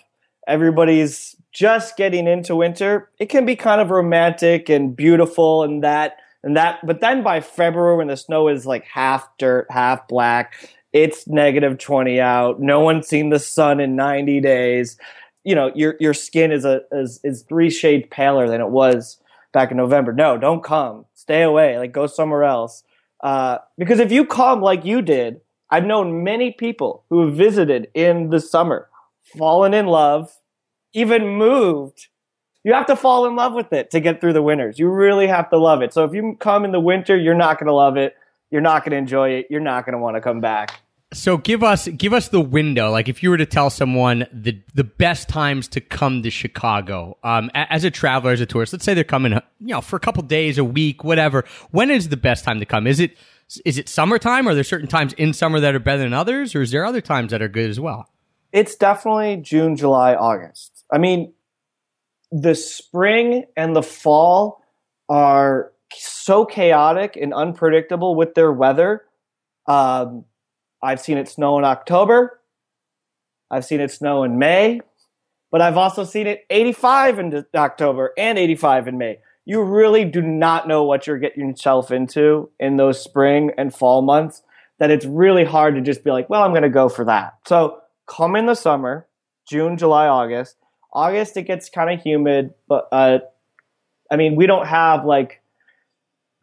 everybody's 0.47 1.35
just 1.51 1.97
getting 1.97 2.27
into 2.27 2.55
winter. 2.55 3.09
It 3.19 3.27
can 3.27 3.45
be 3.45 3.55
kind 3.55 3.81
of 3.81 3.89
romantic 3.89 4.69
and 4.69 4.95
beautiful 4.95 5.63
and 5.63 5.83
that 5.83 6.17
and 6.43 6.55
that, 6.55 6.79
but 6.85 7.01
then 7.01 7.21
by 7.21 7.41
February 7.41 7.97
when 7.97 8.07
the 8.07 8.15
snow 8.15 8.47
is 8.47 8.65
like 8.65 8.85
half 8.85 9.27
dirt, 9.37 9.67
half 9.69 10.07
black, 10.07 10.53
it's 10.93 11.27
negative 11.27 11.77
20 11.77 12.19
out. 12.19 12.59
No 12.59 12.79
one's 12.79 13.07
seen 13.07 13.29
the 13.29 13.39
sun 13.39 13.79
in 13.79 13.95
90 13.95 14.41
days. 14.41 14.97
You 15.43 15.55
know, 15.55 15.71
your 15.75 15.95
your 15.99 16.13
skin 16.13 16.51
is 16.51 16.65
a 16.65 16.81
is, 16.91 17.19
is 17.23 17.43
three 17.43 17.69
shades 17.69 18.07
paler 18.11 18.47
than 18.47 18.61
it 18.61 18.69
was 18.69 19.19
back 19.53 19.71
in 19.71 19.77
November. 19.77 20.11
No, 20.13 20.37
don't 20.37 20.63
come. 20.63 21.05
Stay 21.13 21.41
away. 21.43 21.77
Like 21.77 21.91
go 21.91 22.07
somewhere 22.07 22.43
else. 22.43 22.83
Uh, 23.21 23.59
because 23.77 23.99
if 23.99 24.11
you 24.11 24.25
come 24.25 24.61
like 24.61 24.85
you 24.85 25.01
did, 25.01 25.41
I've 25.69 25.85
known 25.85 26.23
many 26.23 26.51
people 26.51 27.03
who 27.09 27.25
have 27.25 27.35
visited 27.35 27.89
in 27.93 28.29
the 28.29 28.39
summer, 28.39 28.89
fallen 29.37 29.73
in 29.73 29.87
love, 29.87 30.37
even 30.93 31.27
moved. 31.27 32.07
You 32.63 32.73
have 32.73 32.87
to 32.87 32.95
fall 32.95 33.25
in 33.25 33.35
love 33.35 33.53
with 33.53 33.71
it 33.71 33.91
to 33.91 33.99
get 33.99 34.19
through 34.19 34.33
the 34.33 34.41
winters. 34.41 34.79
You 34.79 34.89
really 34.89 35.27
have 35.27 35.49
to 35.51 35.57
love 35.57 35.81
it. 35.81 35.93
So 35.93 36.03
if 36.03 36.13
you 36.13 36.35
come 36.39 36.65
in 36.65 36.71
the 36.71 36.79
winter, 36.79 37.15
you're 37.15 37.35
not 37.35 37.57
going 37.57 37.67
to 37.67 37.73
love 37.73 37.97
it. 37.97 38.15
You're 38.51 38.61
not 38.61 38.83
going 38.83 38.91
to 38.91 38.97
enjoy 38.97 39.29
it. 39.31 39.47
You're 39.49 39.61
not 39.61 39.85
going 39.85 39.93
to 39.93 39.99
want 39.99 40.15
to 40.15 40.21
come 40.21 40.41
back. 40.41 40.81
So 41.11 41.37
give 41.37 41.63
us 41.63 41.87
give 41.87 42.13
us 42.13 42.27
the 42.27 42.41
window. 42.41 42.91
Like 42.91 43.09
if 43.09 43.23
you 43.23 43.31
were 43.31 43.37
to 43.37 43.45
tell 43.45 43.71
someone 43.71 44.27
the 44.31 44.61
the 44.75 44.83
best 44.83 45.27
times 45.27 45.67
to 45.69 45.81
come 45.81 46.21
to 46.21 46.29
Chicago, 46.29 47.17
um, 47.23 47.49
as 47.55 47.83
a 47.83 47.89
traveler, 47.89 48.31
as 48.31 48.41
a 48.41 48.45
tourist, 48.45 48.73
let's 48.73 48.85
say 48.85 48.93
they're 48.93 49.03
coming, 49.03 49.33
you 49.33 49.73
know, 49.73 49.81
for 49.81 49.95
a 49.95 49.99
couple 49.99 50.21
days, 50.21 50.59
a 50.59 50.63
week, 50.63 51.03
whatever. 51.03 51.45
When 51.71 51.89
is 51.89 52.09
the 52.09 52.17
best 52.17 52.43
time 52.43 52.59
to 52.59 52.65
come? 52.65 52.85
Is 52.85 52.99
it 52.99 53.17
is 53.65 53.79
it 53.79 53.89
summertime? 53.89 54.47
Are 54.47 54.53
there 54.53 54.63
certain 54.63 54.87
times 54.87 55.13
in 55.13 55.33
summer 55.33 55.59
that 55.59 55.73
are 55.73 55.79
better 55.79 56.03
than 56.03 56.13
others, 56.13 56.53
or 56.53 56.61
is 56.61 56.69
there 56.69 56.85
other 56.85 57.01
times 57.01 57.31
that 57.31 57.41
are 57.41 57.47
good 57.47 57.71
as 57.71 57.79
well? 57.79 58.07
It's 58.51 58.75
definitely 58.75 59.37
June, 59.37 59.75
July, 59.75 60.13
August. 60.13 60.83
I 60.91 60.99
mean, 60.99 61.33
the 62.31 62.53
spring 62.53 63.45
and 63.57 63.75
the 63.75 63.83
fall 63.83 64.63
are 65.07 65.71
so 65.95 66.45
chaotic 66.45 67.17
and 67.19 67.33
unpredictable 67.33 68.15
with 68.15 68.35
their 68.35 68.51
weather. 68.51 69.05
Um, 69.67 70.25
I've 70.81 71.01
seen 71.01 71.17
it 71.17 71.27
snow 71.27 71.57
in 71.57 71.65
October. 71.65 72.39
I've 73.51 73.65
seen 73.65 73.79
it 73.81 73.91
snow 73.91 74.23
in 74.23 74.37
May, 74.37 74.81
but 75.51 75.61
I've 75.61 75.77
also 75.77 76.03
seen 76.03 76.27
it 76.27 76.45
85 76.49 77.19
in 77.19 77.45
October 77.55 78.13
and 78.17 78.37
85 78.37 78.87
in 78.87 78.97
May. 78.97 79.19
You 79.45 79.63
really 79.63 80.05
do 80.05 80.21
not 80.21 80.67
know 80.67 80.83
what 80.83 81.07
you're 81.07 81.17
getting 81.17 81.49
yourself 81.49 81.91
into 81.91 82.51
in 82.59 82.77
those 82.77 83.01
spring 83.03 83.51
and 83.57 83.73
fall 83.73 84.01
months. 84.01 84.43
That 84.77 84.91
it's 84.91 85.05
really 85.05 85.43
hard 85.43 85.75
to 85.75 85.81
just 85.81 86.05
be 86.05 86.11
like, 86.11 86.29
well, 86.29 86.43
I'm 86.43 86.51
going 86.51 86.63
to 86.63 86.69
go 86.69 86.87
for 86.87 87.03
that. 87.05 87.33
So 87.45 87.81
come 88.07 88.37
in 88.37 88.45
the 88.45 88.55
summer, 88.55 89.07
June, 89.45 89.77
July, 89.77 90.07
August. 90.07 90.55
August 90.93 91.35
it 91.37 91.43
gets 91.43 91.69
kind 91.69 91.91
of 91.91 92.01
humid, 92.01 92.53
but 92.67 92.87
uh, 92.91 93.19
I 94.11 94.15
mean 94.15 94.35
we 94.35 94.47
don't 94.47 94.67
have 94.67 95.05
like 95.05 95.41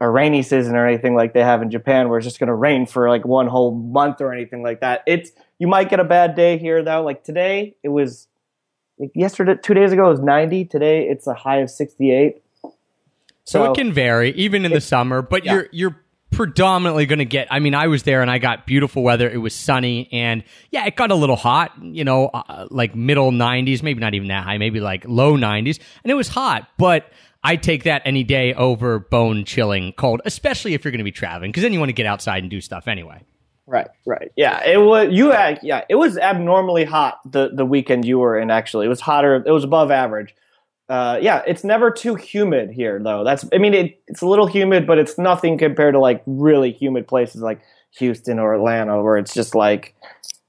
a 0.01 0.09
rainy 0.09 0.43
season 0.43 0.77
or 0.77 0.87
anything 0.87 1.15
like 1.15 1.33
they 1.33 1.43
have 1.43 1.63
in 1.63 1.71
Japan, 1.71 2.09
where 2.09 2.19
it's 2.19 2.27
just 2.27 2.39
going 2.39 2.49
to 2.49 2.55
rain 2.55 2.87
for 2.87 3.09
like 3.09 3.25
one 3.25 3.47
whole 3.47 3.73
month 3.75 4.21
or 4.21 4.33
anything 4.33 4.63
like 4.63 4.81
that. 4.81 5.03
It's 5.07 5.31
you 5.59 5.67
might 5.67 5.89
get 5.89 6.01
a 6.01 6.05
bad 6.05 6.35
day 6.35 6.59
here 6.59 6.83
though. 6.83 7.03
Like 7.03 7.25
today, 7.25 7.77
it 7.83 7.89
was 7.89 8.29
like 8.99 9.11
yesterday, 9.15 9.57
two 9.63 9.75
days 9.75 9.93
ago 9.93 10.07
it 10.07 10.11
was 10.11 10.21
90. 10.21 10.67
Today 10.67 11.09
it's 11.09 11.27
a 11.27 11.35
high 11.35 11.59
of 11.59 11.71
68. 11.71 12.43
So, 13.45 13.71
it 13.71 13.77
can 13.77 13.93
vary 13.93 14.33
even 14.33 14.65
in 14.65 14.73
the 14.73 14.81
summer, 14.81 15.23
but 15.23 15.45
yeah. 15.45 15.53
you're 15.53 15.69
you're 15.71 15.97
predominantly 16.33 17.07
going 17.07 17.21
to 17.21 17.25
get. 17.25 17.47
I 17.51 17.61
mean, 17.61 17.75
I 17.75 17.87
was 17.87 18.03
there 18.03 18.21
and 18.21 18.31
I 18.31 18.39
got 18.39 18.67
beautiful 18.67 19.03
weather. 19.03 19.31
It 19.31 19.39
was 19.39 19.55
sunny 19.55 20.09
and 20.13 20.43
yeah, 20.71 20.85
it 20.85 20.97
got 20.97 21.13
a 21.13 21.15
little 21.15 21.37
hot. 21.37 21.73
You 21.81 22.05
know, 22.05 22.27
uh, 22.27 22.67
like 22.71 22.95
middle 22.95 23.31
90s, 23.31 23.83
maybe 23.83 24.01
not 24.01 24.15
even 24.15 24.29
that 24.29 24.45
high, 24.45 24.59
maybe 24.59 24.81
like 24.81 25.05
low 25.07 25.37
90s, 25.37 25.79
and 26.03 26.11
it 26.11 26.15
was 26.15 26.29
hot. 26.29 26.69
But 26.77 27.11
I 27.47 27.55
take 27.55 27.85
that 27.85 28.03
any 28.05 28.25
day 28.25 28.55
over 28.55 28.99
bone 28.99 29.45
chilling 29.45 29.93
cold, 29.93 30.21
especially 30.25 30.75
if 30.75 30.85
you're 30.85 30.91
going 30.91 30.99
to 30.99 31.05
be 31.05 31.13
traveling, 31.13 31.53
because 31.53 31.63
then 31.63 31.73
you 31.73 31.79
want 31.79 31.91
to 31.91 31.95
get 31.95 32.05
outside 32.05 32.43
and 32.43 32.51
do 32.51 32.61
stuff 32.61 32.89
anyway. 32.89 33.23
Right, 33.69 33.87
right. 34.05 34.33
Yeah, 34.37 34.65
it 34.67 34.79
was 34.79 35.13
you 35.13 35.31
yeah, 35.31 35.85
it 35.89 35.95
was 35.95 36.19
abnormally 36.19 36.85
hot 36.85 37.21
the 37.31 37.51
the 37.55 37.65
weekend 37.65 38.05
you 38.05 38.19
were 38.19 38.37
in 38.37 38.51
actually. 38.51 38.87
It 38.87 38.89
was 38.89 39.01
hotter, 39.01 39.45
it 39.47 39.51
was 39.53 39.63
above 39.63 39.93
average. 39.93 40.35
Uh, 40.89 41.21
yeah, 41.23 41.43
it's 41.47 41.63
never 41.63 41.93
too 41.93 42.17
humid 42.17 42.71
here 42.71 43.01
though. 43.01 43.23
That's 43.23 43.45
I 43.53 43.59
mean 43.59 43.75
it, 43.75 44.01
it's 44.09 44.23
a 44.23 44.27
little 44.27 44.49
humid, 44.49 44.85
but 44.85 44.99
it's 44.99 45.17
nothing 45.17 45.57
compared 45.57 45.95
to 45.95 46.01
like 46.01 46.25
really 46.27 46.73
humid 46.73 47.07
places 47.07 47.43
like 47.43 47.61
Houston 47.99 48.41
or 48.41 48.55
Atlanta 48.55 49.01
where 49.01 49.19
it's 49.19 49.33
just 49.33 49.55
like 49.55 49.95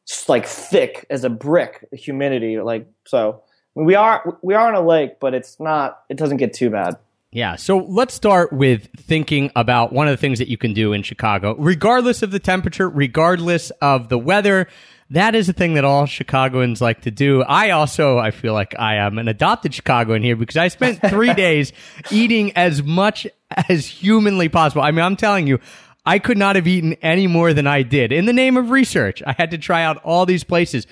just 0.07 0.29
like 0.29 0.47
thick 0.47 1.05
as 1.11 1.23
a 1.23 1.29
brick 1.29 1.87
humidity 1.91 2.59
like 2.59 2.87
so 3.05 3.43
we 3.85 3.95
are 3.95 4.37
we 4.41 4.55
are 4.55 4.67
on 4.67 4.75
a 4.75 4.85
lake, 4.85 5.19
but 5.19 5.33
it's 5.33 5.59
not 5.59 6.01
it 6.09 6.17
doesn't 6.17 6.37
get 6.37 6.53
too 6.53 6.69
bad. 6.69 6.97
Yeah, 7.31 7.55
so 7.57 7.77
let's 7.77 8.13
start 8.13 8.53
with 8.53 8.87
thinking 8.97 9.51
about 9.55 9.91
one 9.93 10.07
of 10.07 10.13
the 10.13 10.17
things 10.17 10.39
that 10.39 10.47
you 10.47 10.57
can 10.57 10.73
do 10.73 10.93
in 10.93 11.03
Chicago, 11.03 11.55
regardless 11.57 12.23
of 12.23 12.31
the 12.31 12.39
temperature, 12.39 12.89
regardless 12.89 13.69
of 13.81 14.09
the 14.09 14.17
weather. 14.17 14.67
That 15.11 15.35
is 15.35 15.47
a 15.47 15.53
thing 15.53 15.75
that 15.75 15.85
all 15.85 16.05
Chicagoans 16.05 16.81
like 16.81 17.01
to 17.01 17.11
do. 17.11 17.41
I 17.43 17.69
also, 17.69 18.17
I 18.17 18.31
feel 18.31 18.53
like 18.53 18.77
I 18.77 18.95
am 18.95 19.19
an 19.19 19.27
adopted 19.27 19.73
Chicagoan 19.73 20.21
here 20.21 20.35
because 20.35 20.57
I 20.57 20.67
spent 20.69 20.99
three 21.01 21.33
days 21.35 21.71
eating 22.11 22.51
as 22.57 22.83
much 22.83 23.27
as 23.69 23.85
humanly 23.85 24.49
possible. 24.49 24.81
I 24.81 24.91
mean, 24.91 25.05
I'm 25.05 25.15
telling 25.15 25.47
you, 25.47 25.59
I 26.05 26.19
could 26.19 26.37
not 26.37 26.55
have 26.55 26.67
eaten 26.67 26.93
any 27.01 27.27
more 27.27 27.53
than 27.53 27.67
I 27.67 27.83
did 27.83 28.11
in 28.11 28.25
the 28.25 28.33
name 28.33 28.57
of 28.57 28.69
research. 28.69 29.21
I 29.25 29.33
had 29.33 29.51
to 29.51 29.57
try 29.57 29.83
out 29.83 29.97
all 30.03 30.25
these 30.25 30.43
places. 30.43 30.87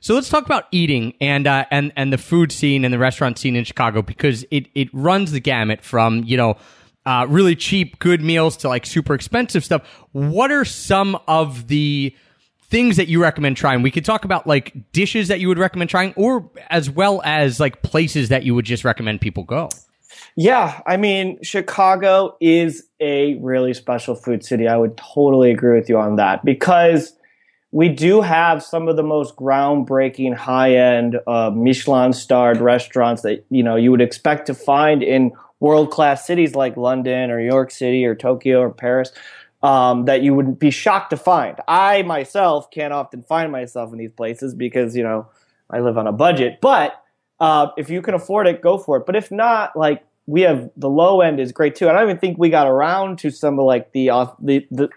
So 0.00 0.14
let's 0.14 0.28
talk 0.28 0.44
about 0.44 0.64
eating 0.70 1.14
and 1.20 1.46
uh, 1.46 1.66
and 1.70 1.92
and 1.96 2.12
the 2.12 2.18
food 2.18 2.52
scene 2.52 2.84
and 2.84 2.92
the 2.92 2.98
restaurant 2.98 3.38
scene 3.38 3.56
in 3.56 3.64
Chicago 3.64 4.02
because 4.02 4.44
it 4.50 4.66
it 4.74 4.88
runs 4.92 5.32
the 5.32 5.40
gamut 5.40 5.82
from 5.82 6.22
you 6.24 6.36
know 6.36 6.56
uh, 7.06 7.26
really 7.28 7.56
cheap 7.56 7.98
good 7.98 8.20
meals 8.20 8.56
to 8.58 8.68
like 8.68 8.84
super 8.84 9.14
expensive 9.14 9.64
stuff. 9.64 9.86
What 10.12 10.50
are 10.50 10.64
some 10.64 11.18
of 11.28 11.68
the 11.68 12.14
things 12.68 12.96
that 12.96 13.08
you 13.08 13.22
recommend 13.22 13.56
trying? 13.56 13.82
We 13.82 13.90
could 13.90 14.04
talk 14.04 14.24
about 14.24 14.46
like 14.46 14.74
dishes 14.92 15.28
that 15.28 15.40
you 15.40 15.48
would 15.48 15.58
recommend 15.58 15.88
trying, 15.90 16.12
or 16.16 16.50
as 16.70 16.90
well 16.90 17.22
as 17.24 17.60
like 17.60 17.82
places 17.82 18.28
that 18.28 18.44
you 18.44 18.54
would 18.54 18.64
just 18.64 18.84
recommend 18.84 19.20
people 19.20 19.44
go. 19.44 19.68
Yeah, 20.34 20.82
I 20.86 20.98
mean, 20.98 21.42
Chicago 21.42 22.36
is 22.40 22.86
a 23.00 23.36
really 23.36 23.72
special 23.72 24.14
food 24.14 24.44
city. 24.44 24.68
I 24.68 24.76
would 24.76 24.96
totally 24.96 25.50
agree 25.50 25.78
with 25.78 25.88
you 25.88 25.98
on 25.98 26.16
that 26.16 26.44
because 26.44 27.15
we 27.76 27.90
do 27.90 28.22
have 28.22 28.62
some 28.62 28.88
of 28.88 28.96
the 28.96 29.02
most 29.02 29.36
groundbreaking, 29.36 30.34
high-end, 30.34 31.20
uh, 31.26 31.50
Michelin-starred 31.54 32.56
restaurants 32.56 33.20
that 33.20 33.44
you 33.50 33.62
know 33.62 33.76
you 33.76 33.90
would 33.90 34.00
expect 34.00 34.46
to 34.46 34.54
find 34.54 35.02
in 35.02 35.30
world-class 35.60 36.26
cities 36.26 36.54
like 36.54 36.74
London 36.78 37.30
or 37.30 37.38
York 37.38 37.70
City 37.70 38.06
or 38.06 38.14
Tokyo 38.14 38.60
or 38.60 38.70
Paris. 38.70 39.12
Um, 39.62 40.06
that 40.06 40.22
you 40.22 40.32
would 40.32 40.58
be 40.58 40.70
shocked 40.70 41.10
to 41.10 41.18
find. 41.18 41.58
I 41.68 42.02
myself 42.02 42.70
can't 42.70 42.94
often 42.94 43.22
find 43.22 43.52
myself 43.52 43.92
in 43.92 43.98
these 43.98 44.12
places 44.12 44.54
because 44.54 44.96
you 44.96 45.02
know 45.02 45.28
I 45.68 45.80
live 45.80 45.98
on 45.98 46.06
a 46.06 46.12
budget. 46.12 46.62
But 46.62 47.02
uh, 47.40 47.68
if 47.76 47.90
you 47.90 48.00
can 48.00 48.14
afford 48.14 48.46
it, 48.46 48.62
go 48.62 48.78
for 48.78 48.96
it. 48.96 49.04
But 49.04 49.16
if 49.16 49.30
not, 49.30 49.76
like 49.76 50.02
we 50.26 50.42
have 50.42 50.70
the 50.76 50.88
low 50.88 51.20
end 51.20 51.38
is 51.38 51.52
great 51.52 51.76
too. 51.76 51.88
I 51.88 51.92
don't 51.92 52.02
even 52.02 52.18
think 52.18 52.36
we 52.38 52.50
got 52.50 52.66
around 52.66 53.18
to 53.20 53.30
some 53.30 53.58
of 53.58 53.64
like 53.64 53.92
the 53.92 54.10
uh, 54.10 54.26
the, 54.40 54.66
the 54.70 54.88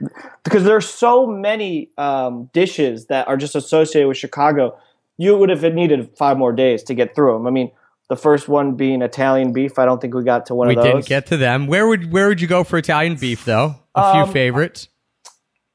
because 0.44 0.64
there's 0.64 0.90
so 0.90 1.28
many 1.28 1.90
um, 1.98 2.50
dishes 2.52 3.06
that 3.08 3.28
are 3.28 3.38
just 3.38 3.56
associated 3.56 4.08
with 4.08 4.18
Chicago. 4.18 4.78
You 5.18 5.38
would 5.38 5.50
have 5.50 5.62
needed 5.74 6.10
five 6.18 6.38
more 6.38 6.54
days 6.54 6.82
to 6.84 6.94
get 6.94 7.14
through 7.14 7.34
them. 7.34 7.46
I 7.46 7.52
mean, 7.52 7.72
the 8.10 8.16
first 8.16 8.48
one 8.48 8.76
being 8.76 9.02
Italian 9.02 9.54
beef. 9.54 9.78
I 9.78 9.86
don't 9.86 10.02
think 10.02 10.16
we 10.16 10.24
got 10.24 10.48
to 10.48 10.56
one 10.56 10.68
we 10.68 10.76
of 10.76 10.84
those. 10.84 10.86
We 10.86 10.92
didn't 10.94 11.08
get 11.08 11.26
to 11.28 11.38
them. 11.38 11.68
Where 11.68 11.88
would 11.88 12.12
where 12.12 12.28
would 12.28 12.42
you 12.42 12.48
go 12.48 12.64
for 12.64 12.78
Italian 12.78 13.16
beef 13.16 13.46
though? 13.46 13.76
A 13.96 14.14
few 14.14 14.22
Um, 14.24 14.32
favorites. 14.32 14.88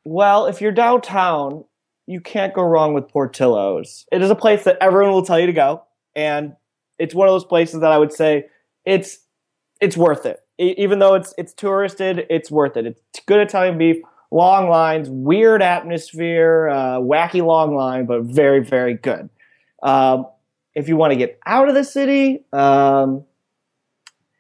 Well, 0.05 0.47
if 0.47 0.61
you're 0.61 0.73
downtown, 0.73 1.65
you 2.07 2.21
can't 2.21 2.53
go 2.53 2.63
wrong 2.63 2.93
with 2.93 3.09
Portillo's. 3.09 4.05
It 4.11 4.21
is 4.21 4.31
a 4.31 4.35
place 4.35 4.65
that 4.65 4.77
everyone 4.81 5.13
will 5.13 5.25
tell 5.25 5.39
you 5.39 5.47
to 5.47 5.53
go, 5.53 5.85
and 6.17 6.57
it's 6.99 7.15
one 7.15 7.29
of 7.29 7.33
those 7.33 7.45
places 7.45 7.81
that 7.81 7.93
I 7.93 7.99
would 7.99 8.13
say 8.13 8.47
it's 8.85 9.19
it's 9.85 9.97
worth 9.97 10.27
it. 10.27 10.41
Even 10.59 10.99
though 10.99 11.15
it's 11.15 11.35
it's 11.37 11.53
touristed, 11.53 12.27
it's 12.31 12.51
worth 12.51 12.77
it. 12.77 12.87
It's 12.87 13.01
good 13.27 13.41
Italian 13.41 13.79
beef, 13.79 13.97
long 14.31 14.69
lines, 14.69 15.09
weird 15.11 15.63
atmosphere, 15.63 16.69
uh, 16.69 16.99
wacky 16.99 17.45
long 17.45 17.75
line, 17.75 18.07
but 18.07 18.23
very 18.23 18.65
very 18.65 18.95
good. 18.95 19.29
Um, 19.83 20.27
if 20.75 20.89
you 20.89 20.97
want 20.97 21.13
to 21.13 21.17
get 21.17 21.39
out 21.47 21.69
of 21.69 21.75
the 21.75 21.85
city, 21.85 22.45
um, 22.53 23.25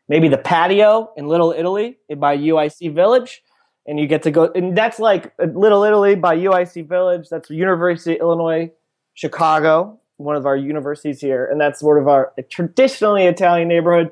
maybe 0.08 0.28
the 0.28 0.38
patio 0.38 1.12
in 1.16 1.26
Little 1.26 1.52
Italy 1.52 1.98
by 2.16 2.36
UIC 2.36 2.94
Village 2.94 3.42
and 3.86 3.98
you 3.98 4.06
get 4.06 4.22
to 4.22 4.30
go 4.30 4.50
and 4.54 4.76
that's 4.76 4.98
like 4.98 5.32
uh, 5.38 5.44
little 5.44 5.84
italy 5.84 6.14
by 6.14 6.36
uic 6.36 6.88
village 6.88 7.28
that's 7.28 7.50
university 7.50 8.14
of 8.14 8.20
illinois 8.20 8.70
chicago 9.14 9.98
one 10.16 10.36
of 10.36 10.46
our 10.46 10.56
universities 10.56 11.20
here 11.20 11.46
and 11.46 11.60
that's 11.60 11.80
sort 11.80 12.00
of 12.00 12.08
our 12.08 12.32
traditionally 12.50 13.26
italian 13.26 13.68
neighborhood 13.68 14.10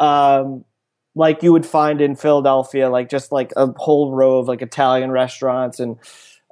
um, 0.00 0.64
like 1.18 1.42
you 1.42 1.52
would 1.52 1.66
find 1.66 2.00
in 2.00 2.16
philadelphia 2.16 2.88
like 2.88 3.08
just 3.08 3.30
like 3.30 3.52
a 3.56 3.66
whole 3.76 4.12
row 4.12 4.38
of 4.38 4.48
like 4.48 4.62
italian 4.62 5.10
restaurants 5.10 5.80
and 5.80 5.98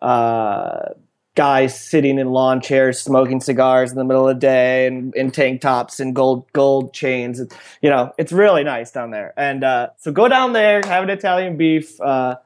uh, 0.03 0.91
guys 1.35 1.79
sitting 1.79 2.19
in 2.19 2.31
lawn 2.31 2.61
chairs 2.61 3.01
smoking 3.01 3.41
cigars 3.41 3.91
in 3.91 3.97
the 3.97 4.05
middle 4.05 4.29
of 4.29 4.37
the 4.37 4.41
day 4.41 4.87
and 4.87 5.15
in 5.15 5.31
tank 5.31 5.61
tops 5.61 6.01
and 6.01 6.15
gold 6.15 6.45
gold 6.53 6.93
chains 6.93 7.41
you 7.81 7.89
know 7.89 8.13
it's 8.19 8.33
really 8.33 8.65
nice 8.65 8.91
down 8.91 9.11
there 9.11 9.33
and 9.39 9.65
uh, 9.65 9.89
so 9.97 10.13
go 10.13 10.29
down 10.29 10.53
there 10.53 10.83
have 10.85 11.03
an 11.03 11.11
italian 11.11 11.57
beef 11.57 11.99
uh, 12.03 12.37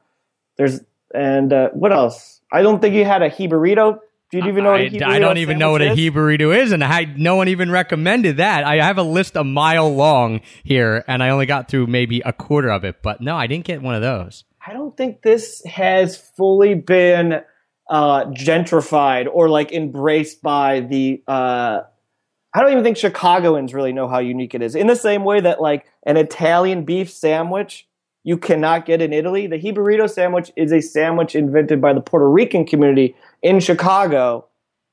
there's 0.56 0.80
and 1.14 1.52
uh, 1.52 1.70
what 1.70 1.92
else? 1.92 2.40
I 2.52 2.62
don't 2.62 2.80
think 2.80 2.94
you 2.94 3.04
had 3.04 3.22
a 3.22 3.30
Jibarito. 3.30 3.98
Do 4.30 4.38
you 4.38 4.46
even 4.46 4.62
know 4.62 4.70
what 4.70 4.80
a 4.80 4.84
I, 4.84 4.88
Jibarito 4.88 5.06
I 5.06 5.18
don't 5.18 5.38
even 5.38 5.58
know 5.58 5.72
what 5.72 5.82
a 5.82 5.86
sandwich 5.86 6.06
is? 6.06 6.14
Jibarito 6.14 6.56
is, 6.56 6.72
and 6.72 6.84
I, 6.84 7.04
no 7.04 7.34
one 7.34 7.48
even 7.48 7.70
recommended 7.70 8.36
that. 8.36 8.62
I 8.64 8.76
have 8.76 8.96
a 8.96 9.02
list 9.02 9.34
a 9.34 9.42
mile 9.42 9.92
long 9.92 10.40
here, 10.62 11.04
and 11.08 11.22
I 11.22 11.30
only 11.30 11.46
got 11.46 11.68
through 11.68 11.88
maybe 11.88 12.20
a 12.24 12.32
quarter 12.32 12.70
of 12.70 12.84
it. 12.84 13.02
But 13.02 13.20
no, 13.20 13.36
I 13.36 13.48
didn't 13.48 13.64
get 13.64 13.82
one 13.82 13.96
of 13.96 14.02
those. 14.02 14.44
I 14.64 14.72
don't 14.72 14.96
think 14.96 15.22
this 15.22 15.64
has 15.64 16.16
fully 16.16 16.74
been 16.74 17.40
uh, 17.88 18.26
gentrified 18.26 19.26
or 19.30 19.48
like 19.48 19.72
embraced 19.72 20.42
by 20.42 20.80
the. 20.80 21.22
Uh, 21.26 21.80
I 22.54 22.60
don't 22.60 22.70
even 22.70 22.84
think 22.84 22.96
Chicagoans 22.96 23.74
really 23.74 23.92
know 23.92 24.08
how 24.08 24.20
unique 24.20 24.54
it 24.54 24.62
is. 24.62 24.76
In 24.76 24.86
the 24.86 24.96
same 24.96 25.24
way 25.24 25.40
that 25.40 25.60
like 25.60 25.86
an 26.06 26.16
Italian 26.16 26.84
beef 26.84 27.10
sandwich 27.10 27.88
you 28.22 28.36
cannot 28.36 28.86
get 28.86 29.00
in 29.00 29.12
Italy, 29.12 29.46
the 29.46 29.58
Jibarito 29.58 30.08
sandwich 30.08 30.52
is 30.56 30.72
a 30.72 30.80
sandwich 30.80 31.34
invented 31.34 31.80
by 31.80 31.92
the 31.92 32.00
Puerto 32.00 32.28
Rican 32.28 32.66
community 32.66 33.16
in 33.42 33.60
Chicago 33.60 34.46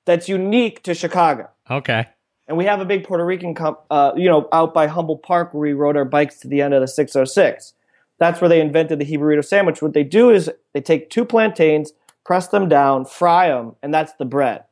that's 0.06 0.30
unique 0.30 0.84
to 0.84 0.94
Chicago. 0.94 1.50
Okay. 1.70 2.08
And 2.48 2.58
we 2.58 2.64
have 2.64 2.80
a 2.80 2.86
big 2.86 3.04
Puerto 3.04 3.26
Rican, 3.26 3.54
comp, 3.54 3.80
uh, 3.92 4.14
you 4.16 4.30
know, 4.30 4.48
out 4.54 4.74
by 4.74 4.88
Humboldt 4.88 5.22
Park 5.22 5.54
where 5.54 5.62
we 5.62 5.74
rode 5.74 5.98
our 5.98 6.06
bikes 6.06 6.40
to 6.40 6.48
the 6.48 6.62
end 6.62 6.74
of 6.74 6.80
the 6.80 6.88
606. 6.88 7.74
That's 8.20 8.40
where 8.40 8.50
they 8.50 8.62
invented 8.62 9.00
the 9.00 9.06
Jibarito 9.06 9.44
sandwich. 9.44 9.82
What 9.82 9.94
they 9.94 10.04
do 10.04 10.30
is 10.30 10.50
they 10.74 10.82
take 10.82 11.10
two 11.10 11.26
plantains, 11.26 11.92
press 12.26 12.48
them 12.48 12.70
down, 12.70 13.06
fry 13.06 13.50
them, 13.50 13.76
and 13.84 13.94
that's 13.94 14.14
the 14.14 14.26
bread. 14.26 14.64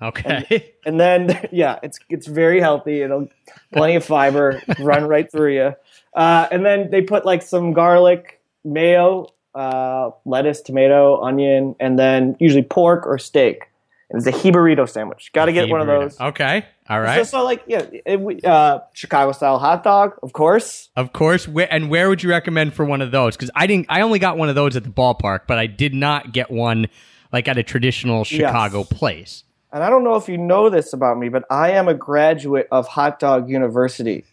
Okay. 0.00 0.74
And 0.84 1.00
then, 1.00 1.48
yeah, 1.52 1.78
it's 1.82 1.98
it's 2.08 2.26
very 2.26 2.60
healthy. 2.60 3.02
It'll 3.02 3.28
plenty 3.72 3.96
of 3.96 4.04
fiber, 4.04 4.62
run 4.78 5.04
right 5.06 5.30
through 5.30 5.54
you. 5.54 5.74
Uh, 6.16 6.48
and 6.50 6.64
then 6.64 6.90
they 6.90 7.02
put 7.02 7.26
like 7.26 7.42
some 7.42 7.74
garlic, 7.74 8.40
mayo, 8.64 9.26
uh, 9.54 10.10
lettuce, 10.24 10.62
tomato, 10.62 11.20
onion, 11.20 11.76
and 11.78 11.98
then 11.98 12.36
usually 12.40 12.62
pork 12.62 13.06
or 13.06 13.18
steak. 13.18 13.70
And 14.08 14.18
it's 14.18 14.26
a 14.26 14.40
Jibarito 14.40 14.88
sandwich. 14.88 15.30
Got 15.32 15.46
to 15.46 15.52
get 15.52 15.68
one 15.68 15.80
of 15.80 15.86
those. 15.86 16.18
Okay. 16.20 16.64
All 16.88 17.00
right. 17.00 17.26
So, 17.26 17.38
so 17.38 17.44
like 17.44 17.64
yeah, 17.66 17.84
it, 17.92 18.44
uh, 18.44 18.80
Chicago 18.92 19.32
style 19.32 19.58
hot 19.58 19.82
dog, 19.82 20.12
of 20.22 20.32
course. 20.32 20.90
Of 20.96 21.12
course. 21.12 21.48
Where, 21.48 21.72
and 21.72 21.90
where 21.90 22.08
would 22.08 22.22
you 22.22 22.30
recommend 22.30 22.74
for 22.74 22.84
one 22.84 23.02
of 23.02 23.10
those? 23.10 23.36
Because 23.36 23.50
I 23.54 23.66
didn't. 23.66 23.86
I 23.88 24.02
only 24.02 24.20
got 24.20 24.38
one 24.38 24.48
of 24.48 24.54
those 24.54 24.76
at 24.76 24.84
the 24.84 24.90
ballpark, 24.90 25.40
but 25.48 25.58
I 25.58 25.66
did 25.66 25.92
not 25.92 26.32
get 26.32 26.50
one 26.50 26.86
like 27.32 27.48
at 27.48 27.58
a 27.58 27.62
traditional 27.62 28.24
Chicago 28.24 28.84
place. 28.84 29.42
And 29.72 29.82
I 29.82 29.90
don't 29.90 30.04
know 30.04 30.14
if 30.14 30.28
you 30.28 30.38
know 30.38 30.70
this 30.70 30.92
about 30.92 31.18
me, 31.18 31.28
but 31.28 31.44
I 31.50 31.72
am 31.72 31.88
a 31.88 31.94
graduate 31.94 32.68
of 32.70 32.86
Hot 32.86 33.18
Dog 33.18 33.50
University. 33.50 34.24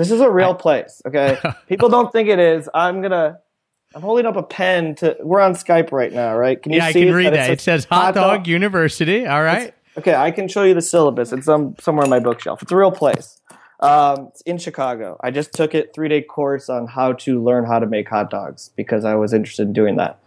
This 0.00 0.10
is 0.10 0.22
a 0.22 0.30
real 0.30 0.54
place, 0.54 1.02
okay? 1.06 1.36
People 1.68 1.90
don't 1.90 2.10
think 2.10 2.30
it 2.30 2.38
is. 2.38 2.70
I'm 2.72 3.02
gonna. 3.02 3.38
I'm 3.94 4.00
holding 4.00 4.24
up 4.24 4.36
a 4.36 4.42
pen 4.42 4.94
to. 4.96 5.14
We're 5.20 5.40
on 5.40 5.52
Skype 5.52 5.92
right 5.92 6.10
now, 6.10 6.34
right? 6.34 6.62
Can 6.62 6.72
you 6.72 6.80
see 6.80 6.86
that? 6.86 6.98
Yeah, 6.98 7.02
I 7.02 7.04
can 7.04 7.14
read 7.14 7.32
that. 7.34 7.50
It 7.50 7.52
It 7.54 7.60
says 7.60 7.84
Hot 7.84 8.14
Dog 8.14 8.46
University. 8.46 9.26
All 9.26 9.42
right. 9.42 9.74
Okay, 9.98 10.14
I 10.14 10.30
can 10.30 10.48
show 10.48 10.62
you 10.62 10.72
the 10.72 10.80
syllabus. 10.80 11.34
It's 11.34 11.48
um, 11.48 11.76
somewhere 11.78 12.04
on 12.04 12.10
my 12.10 12.18
bookshelf. 12.18 12.62
It's 12.62 12.72
a 12.72 12.76
real 12.76 12.92
place. 12.92 13.42
Um, 13.80 14.28
it's 14.28 14.40
in 14.42 14.56
Chicago. 14.56 15.18
I 15.22 15.30
just 15.30 15.52
took 15.52 15.74
it 15.74 15.92
three 15.94 16.08
day 16.08 16.22
course 16.22 16.70
on 16.70 16.86
how 16.86 17.12
to 17.12 17.42
learn 17.42 17.66
how 17.66 17.78
to 17.78 17.86
make 17.86 18.08
hot 18.08 18.30
dogs 18.30 18.70
because 18.76 19.04
I 19.04 19.16
was 19.16 19.34
interested 19.34 19.66
in 19.66 19.74
doing 19.74 19.96
that. 19.96 20.18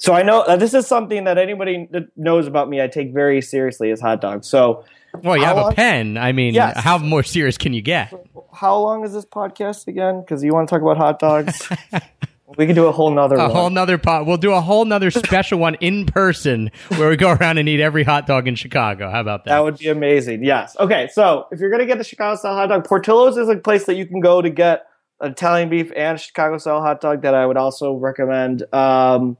So 0.00 0.14
I 0.14 0.22
know 0.22 0.40
uh, 0.40 0.56
this 0.56 0.74
is 0.74 0.86
something 0.86 1.24
that 1.24 1.38
anybody 1.38 1.86
that 1.92 2.08
knows 2.16 2.46
about 2.46 2.68
me 2.68 2.80
I 2.80 2.88
take 2.88 3.12
very 3.12 3.40
seriously 3.42 3.90
is 3.90 4.00
hot 4.00 4.20
dogs. 4.20 4.48
So 4.48 4.84
Well, 5.22 5.36
you 5.36 5.44
have 5.44 5.58
a 5.58 5.72
pen. 5.72 6.16
I 6.16 6.32
mean, 6.32 6.54
Yes. 6.54 6.78
how 6.78 6.98
more 6.98 7.22
serious 7.22 7.56
can 7.58 7.72
you 7.72 7.82
get? 7.82 8.12
how 8.52 8.76
long 8.78 9.04
is 9.04 9.12
this 9.12 9.24
podcast 9.26 9.86
again? 9.86 10.20
Because 10.22 10.42
you 10.42 10.52
want 10.52 10.68
to 10.68 10.74
talk 10.74 10.82
about 10.82 10.96
hot 10.96 11.18
dogs. 11.20 11.68
we 12.58 12.66
can 12.66 12.74
do 12.74 12.86
a 12.86 12.92
whole 12.92 13.10
nother 13.10 13.36
A 13.36 13.42
one. 13.42 13.50
whole 13.50 13.70
nother 13.70 13.96
pot. 13.98 14.26
We'll 14.26 14.38
do 14.38 14.52
a 14.52 14.60
whole 14.60 14.84
nother 14.84 15.10
special 15.26 15.58
one 15.58 15.76
in 15.76 16.06
person 16.06 16.70
where 16.96 17.08
we 17.10 17.16
go 17.16 17.30
around 17.32 17.58
and 17.58 17.68
eat 17.68 17.80
every 17.80 18.02
hot 18.02 18.26
dog 18.26 18.48
in 18.48 18.54
Chicago. 18.56 19.08
How 19.10 19.20
about 19.20 19.44
that? 19.44 19.50
That 19.50 19.60
would 19.64 19.78
be 19.78 19.88
amazing. 19.88 20.42
Yes. 20.44 20.76
Okay. 20.80 21.08
So 21.12 21.46
if 21.52 21.60
you're 21.60 21.70
gonna 21.70 21.86
get 21.86 21.98
the 21.98 22.04
Chicago 22.04 22.36
style 22.36 22.54
hot 22.54 22.66
dog, 22.70 22.84
Portillo's 22.86 23.36
is 23.36 23.48
a 23.48 23.56
place 23.56 23.84
that 23.84 23.94
you 23.96 24.06
can 24.06 24.20
go 24.20 24.40
to 24.42 24.50
get 24.50 24.86
Italian 25.22 25.68
beef 25.68 25.92
and 25.94 26.18
Chicago 26.18 26.56
style 26.58 26.80
hot 26.80 27.00
dog 27.02 27.22
that 27.22 27.34
I 27.34 27.44
would 27.46 27.58
also 27.58 27.94
recommend. 27.94 28.64
Um, 28.72 29.36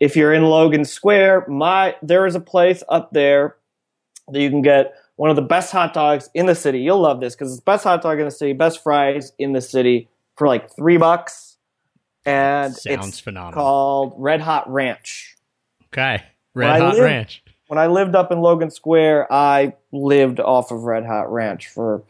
if 0.00 0.16
you're 0.16 0.32
in 0.32 0.42
Logan 0.44 0.84
Square, 0.84 1.46
my 1.48 1.94
there 2.02 2.26
is 2.26 2.34
a 2.34 2.40
place 2.40 2.82
up 2.88 3.12
there 3.12 3.56
that 4.28 4.40
you 4.40 4.50
can 4.50 4.62
get 4.62 4.94
one 5.16 5.28
of 5.30 5.36
the 5.36 5.42
best 5.42 5.70
hot 5.70 5.92
dogs 5.92 6.30
in 6.34 6.46
the 6.46 6.54
city. 6.54 6.80
You'll 6.80 7.00
love 7.00 7.20
this 7.20 7.34
because 7.34 7.50
it's 7.52 7.60
the 7.60 7.64
best 7.64 7.84
hot 7.84 8.02
dog 8.02 8.18
in 8.18 8.24
the 8.24 8.30
city, 8.30 8.52
best 8.54 8.82
fries 8.82 9.32
in 9.38 9.52
the 9.52 9.60
city 9.60 10.08
for 10.36 10.46
like 10.48 10.74
three 10.74 10.96
bucks, 10.96 11.58
and 12.24 12.74
Sounds 12.74 13.08
it's 13.08 13.20
phenomenal. 13.20 13.54
called 13.62 14.14
Red 14.16 14.40
Hot 14.40 14.70
Ranch. 14.72 15.36
okay. 15.92 16.22
Red 16.54 16.70
I 16.70 16.78
Hot 16.80 16.94
lived- 16.94 17.04
Ranch. 17.04 17.42
when 17.68 17.78
I 17.78 17.86
lived 17.86 18.14
up 18.16 18.32
in 18.32 18.40
Logan 18.40 18.70
Square, 18.70 19.32
I 19.32 19.74
lived 19.92 20.40
off 20.40 20.70
of 20.72 20.82
Red 20.84 21.04
Hot 21.06 21.30
Ranch 21.30 21.68
for 21.68 22.02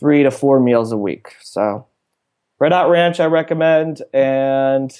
three 0.00 0.22
to 0.24 0.30
four 0.30 0.58
meals 0.60 0.90
a 0.90 0.96
week. 0.96 1.36
So, 1.42 1.86
Red 2.58 2.72
Hot 2.72 2.88
Ranch, 2.88 3.20
I 3.20 3.26
recommend. 3.26 4.02
And 4.12 4.90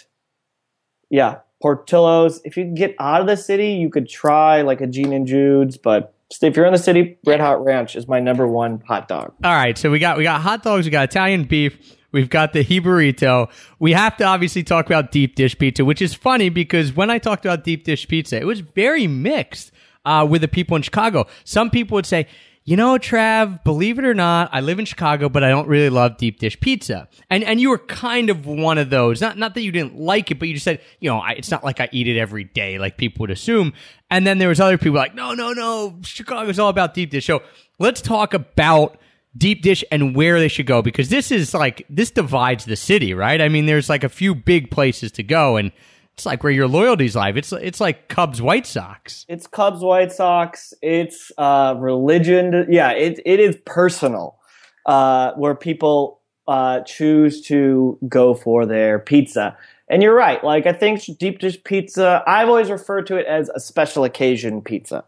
yeah, 1.10 1.38
Portillo's. 1.64 2.42
If 2.44 2.58
you 2.58 2.64
get 2.64 2.94
out 2.98 3.22
of 3.22 3.26
the 3.26 3.38
city, 3.38 3.68
you 3.68 3.88
could 3.88 4.06
try 4.06 4.60
like 4.60 4.82
a 4.82 4.86
Gene 4.86 5.14
and 5.14 5.26
Jude's. 5.26 5.78
But 5.78 6.12
if 6.42 6.58
you're 6.58 6.66
in 6.66 6.74
the 6.74 6.78
city, 6.78 7.16
Red 7.24 7.40
Hot 7.40 7.64
Ranch 7.64 7.96
is 7.96 8.06
my 8.06 8.20
number 8.20 8.46
one 8.46 8.82
hot 8.86 9.08
dog. 9.08 9.32
All 9.42 9.54
right, 9.54 9.78
so 9.78 9.90
we 9.90 9.98
got 9.98 10.18
we 10.18 10.24
got 10.24 10.42
hot 10.42 10.62
dogs, 10.62 10.84
we 10.84 10.90
got 10.90 11.04
Italian 11.04 11.44
beef, 11.44 11.96
we've 12.12 12.28
got 12.28 12.52
the 12.52 12.62
Jibarito. 12.62 13.50
We 13.78 13.92
have 13.92 14.14
to 14.18 14.24
obviously 14.24 14.62
talk 14.62 14.84
about 14.84 15.10
deep 15.10 15.36
dish 15.36 15.56
pizza, 15.56 15.86
which 15.86 16.02
is 16.02 16.12
funny 16.12 16.50
because 16.50 16.92
when 16.92 17.08
I 17.08 17.16
talked 17.16 17.46
about 17.46 17.64
deep 17.64 17.84
dish 17.84 18.06
pizza, 18.08 18.36
it 18.36 18.44
was 18.44 18.60
very 18.60 19.06
mixed 19.06 19.72
uh, 20.04 20.26
with 20.28 20.42
the 20.42 20.48
people 20.48 20.76
in 20.76 20.82
Chicago. 20.82 21.26
Some 21.44 21.70
people 21.70 21.94
would 21.94 22.04
say, 22.04 22.26
you 22.66 22.78
know, 22.78 22.96
Trav, 22.96 23.62
believe 23.62 23.98
it 23.98 24.06
or 24.06 24.14
not, 24.14 24.48
I 24.50 24.62
live 24.62 24.78
in 24.78 24.86
Chicago, 24.86 25.28
but 25.28 25.44
I 25.44 25.50
don't 25.50 25.68
really 25.68 25.90
love 25.90 26.16
deep 26.16 26.38
dish 26.38 26.58
pizza. 26.58 27.08
And 27.28 27.44
and 27.44 27.60
you 27.60 27.68
were 27.68 27.78
kind 27.78 28.30
of 28.30 28.46
one 28.46 28.78
of 28.78 28.88
those. 28.88 29.20
Not 29.20 29.36
not 29.36 29.54
that 29.54 29.60
you 29.60 29.70
didn't 29.70 29.98
like 29.98 30.30
it, 30.30 30.38
but 30.38 30.48
you 30.48 30.54
just 30.54 30.64
said, 30.64 30.80
you 30.98 31.10
know, 31.10 31.18
I, 31.18 31.32
it's 31.32 31.50
not 31.50 31.62
like 31.62 31.80
I 31.80 31.90
eat 31.92 32.08
it 32.08 32.18
every 32.18 32.44
day, 32.44 32.78
like 32.78 32.96
people 32.96 33.24
would 33.24 33.30
assume. 33.30 33.74
And 34.10 34.26
then 34.26 34.38
there 34.38 34.48
was 34.48 34.60
other 34.60 34.78
people 34.78 34.96
like, 34.96 35.14
no, 35.14 35.34
no, 35.34 35.52
no, 35.52 35.98
Chicago's 36.02 36.58
all 36.58 36.70
about 36.70 36.94
deep 36.94 37.10
dish. 37.10 37.26
So 37.26 37.42
let's 37.78 38.00
talk 38.00 38.32
about 38.32 38.98
deep 39.36 39.60
dish 39.60 39.84
and 39.90 40.16
where 40.16 40.38
they 40.38 40.48
should 40.48 40.66
go 40.66 40.80
because 40.80 41.10
this 41.10 41.30
is 41.30 41.52
like 41.52 41.84
this 41.90 42.10
divides 42.10 42.64
the 42.64 42.76
city, 42.76 43.12
right? 43.12 43.42
I 43.42 43.50
mean, 43.50 43.66
there's 43.66 43.90
like 43.90 44.04
a 44.04 44.08
few 44.08 44.34
big 44.34 44.70
places 44.70 45.12
to 45.12 45.22
go, 45.22 45.58
and 45.58 45.70
it's 46.14 46.24
like 46.24 46.44
where 46.44 46.52
your 46.52 46.68
loyalties 46.68 47.16
lie. 47.16 47.30
It's 47.30 47.52
it's 47.52 47.80
like 47.80 48.08
Cubs 48.08 48.40
White 48.40 48.66
Sox. 48.66 49.26
It's 49.28 49.48
Cubs, 49.48 49.80
White 49.80 50.12
Sox. 50.12 50.72
It's 50.80 51.32
uh, 51.36 51.74
religion. 51.78 52.66
Yeah, 52.70 52.92
it 52.92 53.20
it 53.26 53.40
is 53.40 53.56
personal. 53.66 54.38
Uh, 54.86 55.32
where 55.34 55.54
people 55.54 56.20
uh, 56.46 56.80
choose 56.82 57.40
to 57.40 57.98
go 58.06 58.34
for 58.34 58.66
their 58.66 58.98
pizza. 58.98 59.56
And 59.88 60.02
you're 60.02 60.14
right. 60.14 60.42
Like 60.44 60.66
I 60.66 60.72
think 60.72 61.02
deep 61.18 61.40
dish 61.40 61.62
pizza, 61.64 62.22
I've 62.26 62.48
always 62.48 62.70
referred 62.70 63.06
to 63.08 63.16
it 63.16 63.26
as 63.26 63.48
a 63.48 63.58
special 63.58 64.04
occasion 64.04 64.60
pizza. 64.62 65.04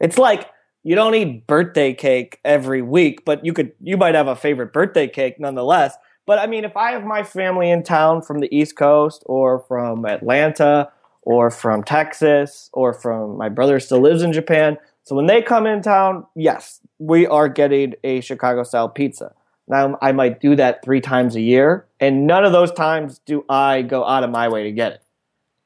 It's 0.00 0.18
like 0.18 0.48
you 0.82 0.94
don't 0.94 1.14
eat 1.14 1.46
birthday 1.46 1.94
cake 1.94 2.40
every 2.44 2.82
week, 2.82 3.24
but 3.24 3.44
you 3.44 3.52
could 3.52 3.72
you 3.80 3.96
might 3.96 4.16
have 4.16 4.26
a 4.26 4.34
favorite 4.34 4.72
birthday 4.72 5.06
cake 5.06 5.38
nonetheless. 5.38 5.94
But 6.26 6.38
I 6.38 6.46
mean, 6.46 6.64
if 6.64 6.76
I 6.76 6.92
have 6.92 7.04
my 7.04 7.22
family 7.22 7.70
in 7.70 7.82
town 7.82 8.22
from 8.22 8.40
the 8.40 8.54
East 8.54 8.76
Coast 8.76 9.22
or 9.26 9.60
from 9.60 10.04
Atlanta 10.06 10.90
or 11.22 11.50
from 11.50 11.82
Texas 11.82 12.70
or 12.72 12.92
from 12.92 13.36
my 13.36 13.48
brother 13.48 13.80
still 13.80 14.00
lives 14.00 14.22
in 14.22 14.32
Japan, 14.32 14.78
so 15.04 15.16
when 15.16 15.26
they 15.26 15.42
come 15.42 15.66
in 15.66 15.82
town, 15.82 16.26
yes, 16.36 16.80
we 16.98 17.26
are 17.26 17.48
getting 17.48 17.94
a 18.04 18.20
Chicago 18.20 18.62
style 18.62 18.88
pizza. 18.88 19.34
Now 19.66 19.98
I 20.00 20.12
might 20.12 20.40
do 20.40 20.54
that 20.56 20.84
three 20.84 21.00
times 21.00 21.34
a 21.34 21.40
year, 21.40 21.86
and 21.98 22.26
none 22.26 22.44
of 22.44 22.52
those 22.52 22.72
times 22.72 23.20
do 23.26 23.44
I 23.48 23.82
go 23.82 24.04
out 24.04 24.22
of 24.22 24.30
my 24.30 24.48
way 24.48 24.64
to 24.64 24.72
get 24.72 24.92
it. 24.92 25.02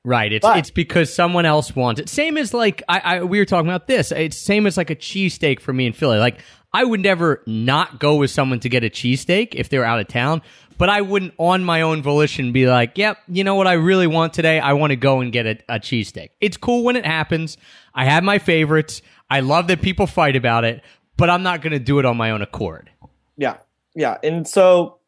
Right. 0.05 0.33
It's 0.33 0.43
but, 0.43 0.59
it's 0.59 0.71
because 0.71 1.13
someone 1.13 1.47
else 1.47 1.75
wants 1.75 2.01
it. 2.01 2.09
Same 2.09 2.39
as 2.39 2.55
like 2.55 2.83
I, 2.89 2.99
I 3.01 3.23
we 3.25 3.41
were 3.41 3.45
talking 3.45 3.69
about 3.69 3.89
this. 3.89 4.13
It's 4.13 4.39
same 4.39 4.67
as 4.67 4.77
like 4.77 4.89
a 4.89 4.95
cheesesteak 4.95 5.59
for 5.59 5.73
me 5.73 5.87
in 5.87 5.93
Philly. 5.93 6.19
Like 6.19 6.39
I 6.77 6.85
would 6.85 7.01
never 7.01 7.43
not 7.47 7.99
go 7.99 8.17
with 8.17 8.31
someone 8.31 8.61
to 8.61 8.69
get 8.69 8.85
a 8.85 8.91
cheesesteak 8.91 9.55
if 9.55 9.71
they 9.71 9.79
were 9.79 9.87
out 9.87 9.99
of 9.99 10.09
town, 10.09 10.43
but 10.77 10.91
I 10.91 11.01
wouldn't 11.01 11.33
on 11.39 11.65
my 11.65 11.81
own 11.81 12.03
volition 12.03 12.53
be 12.53 12.67
like, 12.67 12.99
yep, 12.99 13.17
you 13.29 13.45
know 13.45 13.55
what 13.55 13.67
I 13.67 13.73
really 13.73 14.07
want 14.07 14.35
today? 14.35 14.61
I 14.61 14.75
want 14.75 14.91
to 14.91 14.97
go 14.97 15.21
and 15.21 15.33
get 15.33 15.47
a, 15.47 15.59
a 15.71 15.81
cheesesteak. 15.81 16.33
It's 16.39 16.59
cool 16.59 16.85
when 16.85 16.97
it 16.97 17.07
happens. 17.07 17.57
I 17.95 18.05
have 18.05 18.23
my 18.25 18.39
favorites. 18.39 19.01
I 19.31 19.41
love 19.41 19.69
that 19.69 19.81
people 19.81 20.07
fight 20.07 20.37
about 20.37 20.67
it, 20.67 20.83
but 21.17 21.31
I'm 21.31 21.43
not 21.43 21.63
going 21.63 21.73
to 21.73 21.79
do 21.79 21.99
it 21.99 22.05
on 22.05 22.19
my 22.19 22.33
own 22.33 22.43
accord. 22.43 22.91
Yeah. 23.39 23.57
Yeah. 23.95 24.19
And 24.23 24.47
so 24.47 24.99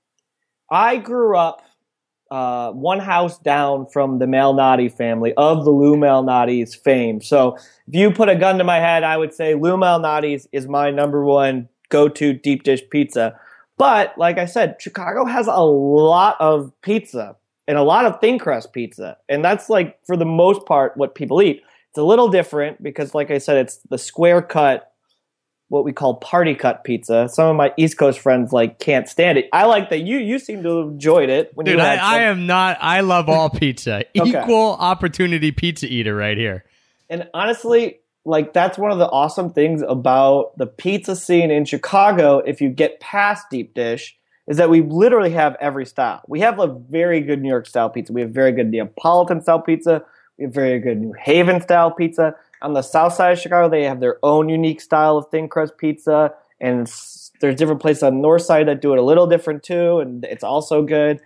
I 0.70 0.96
grew 0.96 1.36
up 1.36 1.60
uh, 2.30 2.72
one 2.72 3.00
house 3.00 3.38
down 3.38 3.86
from 3.86 4.18
the 4.18 4.26
Malnati 4.26 4.92
family 4.92 5.32
of 5.36 5.64
the 5.64 5.70
Lou 5.70 5.96
Malnati's 5.96 6.74
fame. 6.74 7.20
So 7.20 7.56
if 7.56 7.94
you 7.94 8.10
put 8.10 8.28
a 8.28 8.36
gun 8.36 8.58
to 8.58 8.64
my 8.64 8.78
head, 8.78 9.02
I 9.02 9.16
would 9.16 9.32
say 9.32 9.54
Lou 9.54 9.76
Malnati's 9.76 10.48
is 10.52 10.66
my 10.68 10.90
number 10.90 11.24
one 11.24 11.68
go-to 11.88 12.32
deep 12.32 12.64
dish 12.64 12.82
pizza. 12.90 13.38
But 13.78 14.16
like 14.18 14.38
I 14.38 14.44
said, 14.44 14.76
Chicago 14.80 15.24
has 15.24 15.46
a 15.46 15.60
lot 15.60 16.36
of 16.40 16.72
pizza 16.82 17.36
and 17.66 17.78
a 17.78 17.82
lot 17.82 18.06
of 18.06 18.20
thin 18.20 18.38
crust 18.38 18.72
pizza, 18.72 19.18
and 19.28 19.44
that's 19.44 19.68
like 19.68 19.98
for 20.06 20.16
the 20.16 20.24
most 20.24 20.66
part 20.66 20.96
what 20.96 21.14
people 21.14 21.40
eat. 21.42 21.62
It's 21.90 21.98
a 21.98 22.02
little 22.02 22.28
different 22.28 22.82
because, 22.82 23.14
like 23.14 23.30
I 23.30 23.38
said, 23.38 23.58
it's 23.58 23.76
the 23.88 23.98
square 23.98 24.42
cut 24.42 24.87
what 25.68 25.84
we 25.84 25.92
call 25.92 26.16
party 26.16 26.54
cut 26.54 26.82
pizza. 26.82 27.28
Some 27.30 27.48
of 27.48 27.56
my 27.56 27.72
East 27.76 27.98
Coast 27.98 28.18
friends 28.18 28.52
like 28.52 28.78
can't 28.78 29.08
stand 29.08 29.38
it. 29.38 29.48
I 29.52 29.66
like 29.66 29.90
that 29.90 30.00
you 30.00 30.18
you 30.18 30.38
seem 30.38 30.62
to 30.62 30.78
have 30.78 30.88
enjoyed 30.88 31.28
it. 31.28 31.52
When 31.54 31.66
Dude, 31.66 31.78
I, 31.78 31.96
I, 31.96 32.18
am 32.22 32.46
not. 32.46 32.78
I 32.80 33.00
love 33.00 33.28
all 33.28 33.50
pizza. 33.50 34.04
okay. 34.18 34.42
Equal 34.42 34.72
opportunity 34.72 35.52
pizza 35.52 35.86
eater 35.86 36.14
right 36.14 36.36
here. 36.36 36.64
And 37.10 37.28
honestly, 37.34 38.00
like 38.24 38.52
that's 38.52 38.78
one 38.78 38.90
of 38.90 38.98
the 38.98 39.08
awesome 39.08 39.52
things 39.52 39.82
about 39.86 40.56
the 40.56 40.66
pizza 40.66 41.14
scene 41.14 41.50
in 41.50 41.64
Chicago. 41.64 42.38
If 42.38 42.60
you 42.60 42.70
get 42.70 43.00
past 43.00 43.46
deep 43.50 43.74
dish. 43.74 44.14
Is 44.46 44.56
that 44.56 44.70
we 44.70 44.80
literally 44.80 45.32
have 45.32 45.58
every 45.60 45.84
style. 45.84 46.22
We 46.26 46.40
have 46.40 46.58
a 46.58 46.68
very 46.68 47.20
good 47.20 47.42
New 47.42 47.50
York 47.50 47.66
style 47.66 47.90
pizza. 47.90 48.14
We 48.14 48.22
have 48.22 48.30
very 48.30 48.50
good 48.50 48.70
Neapolitan 48.70 49.42
style 49.42 49.60
pizza. 49.60 50.02
We 50.38 50.44
have 50.44 50.54
very 50.54 50.80
good 50.80 50.96
New 50.96 51.12
Haven 51.12 51.60
style 51.60 51.90
pizza 51.90 52.34
on 52.62 52.72
the 52.72 52.82
south 52.82 53.14
side 53.14 53.32
of 53.32 53.38
Chicago, 53.38 53.68
they 53.68 53.84
have 53.84 54.00
their 54.00 54.18
own 54.22 54.48
unique 54.48 54.80
style 54.80 55.16
of 55.16 55.28
thin 55.30 55.48
crust 55.48 55.78
pizza, 55.78 56.34
and 56.60 56.90
there's 57.40 57.56
different 57.56 57.80
places 57.80 58.02
on 58.02 58.16
the 58.16 58.20
north 58.20 58.42
side 58.42 58.68
that 58.68 58.80
do 58.80 58.92
it 58.92 58.98
a 58.98 59.02
little 59.02 59.26
different 59.26 59.62
too, 59.62 60.00
and 60.00 60.24
it's 60.24 60.44
also 60.44 60.82
good. 60.82 61.20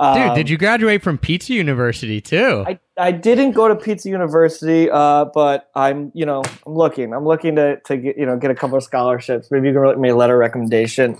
Dude, 0.00 0.34
did 0.34 0.46
um, 0.46 0.46
you 0.46 0.56
graduate 0.56 1.02
from 1.02 1.18
Pizza 1.18 1.52
University 1.52 2.20
too? 2.20 2.64
I, 2.64 2.78
I 2.96 3.10
didn't 3.10 3.50
go 3.50 3.66
to 3.66 3.74
Pizza 3.74 4.08
University, 4.08 4.88
uh, 4.88 5.24
but 5.24 5.68
I'm 5.74 6.12
you 6.14 6.24
know 6.24 6.44
I'm 6.66 6.74
looking. 6.74 7.12
I'm 7.12 7.24
looking 7.24 7.56
to 7.56 7.80
to 7.80 7.96
get 7.96 8.16
you 8.16 8.24
know 8.24 8.36
get 8.36 8.52
a 8.52 8.54
couple 8.54 8.76
of 8.76 8.84
scholarships. 8.84 9.50
Maybe 9.50 9.66
you 9.66 9.74
can 9.74 9.82
write 9.82 9.98
me 9.98 10.10
a 10.10 10.16
letter 10.16 10.38
recommendation. 10.38 11.18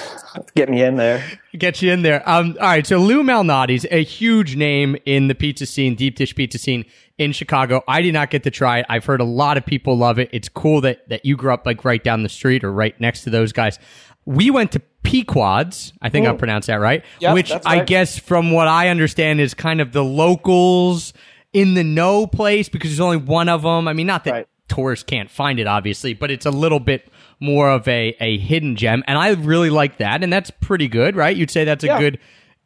Get 0.55 0.71
me 0.71 0.83
in 0.83 0.97
there. 0.97 1.23
Get 1.59 1.83
you 1.83 1.93
in 1.93 2.01
there. 2.01 2.27
Um, 2.27 2.57
all 2.59 2.67
right. 2.67 2.87
So 2.87 2.97
Lou 2.97 3.23
Malnati's 3.23 3.85
a 3.91 4.03
huge 4.03 4.57
name 4.57 4.97
in 5.05 5.29
the 5.29 5.35
pizza 5.35 5.67
scene, 5.67 5.95
deep 5.95 6.17
dish 6.17 6.35
pizza 6.35 6.57
scene 6.57 6.87
in 7.19 7.33
Chicago. 7.33 7.83
I 7.87 8.03
did 8.03 8.13
not 8.13 8.31
get 8.31 8.43
to 8.45 8.51
try 8.51 8.79
it. 8.81 8.87
I've 8.89 9.05
heard 9.05 9.21
a 9.21 9.25
lot 9.25 9.57
of 9.57 9.67
people 9.67 9.97
love 9.97 10.19
it. 10.19 10.29
It's 10.33 10.49
cool 10.49 10.81
that 10.83 11.09
that 11.09 11.25
you 11.25 11.37
grew 11.37 11.53
up 11.53 11.67
like 11.67 11.85
right 11.85 12.03
down 12.03 12.23
the 12.23 12.29
street 12.29 12.65
or 12.65 12.73
right 12.73 12.99
next 13.01 13.23
to 13.25 13.31
those 13.31 13.53
guys. 13.53 13.79
We 14.25 14.51
went 14.51 14.73
to 14.73 14.81
Pequod's. 15.03 15.93
I 16.01 16.09
think 16.09 16.27
I 16.27 16.33
pronounced 16.35 16.69
that 16.69 16.77
right. 16.77 17.05
Yep, 17.19 17.35
which 17.35 17.51
right. 17.51 17.67
I 17.67 17.85
guess, 17.85 18.19
from 18.19 18.53
what 18.53 18.69
I 18.69 18.89
understand, 18.89 19.41
is 19.41 19.53
kind 19.53 19.81
of 19.81 19.93
the 19.93 20.05
locals 20.05 21.13
in 21.53 21.75
the 21.75 21.85
know 21.85 22.27
place 22.27 22.69
because 22.69 22.91
there's 22.91 23.01
only 23.01 23.17
one 23.17 23.49
of 23.49 23.63
them. 23.63 23.89
I 23.89 23.93
mean, 23.93 24.07
not 24.07 24.25
that 24.25 24.31
right. 24.31 24.49
tourists 24.69 25.05
can't 25.05 25.31
find 25.31 25.59
it, 25.59 25.67
obviously, 25.67 26.15
but 26.15 26.31
it's 26.31 26.47
a 26.47 26.51
little 26.51 26.81
bit 26.81 27.09
more 27.41 27.69
of 27.69 27.87
a, 27.89 28.17
a 28.21 28.39
hidden 28.39 28.77
gem. 28.77 29.03
And 29.07 29.19
I 29.19 29.33
really 29.33 29.71
like 29.71 29.99
that. 29.99 30.23
And 30.23 30.33
that's 30.33 30.51
pretty 30.51 30.87
good, 30.87 31.17
right? 31.17 31.37
You'd 31.37 31.51
say 31.51 31.65
that's 31.65 31.85
a 31.85 31.89
yeah. 31.89 31.99
good 31.99 32.19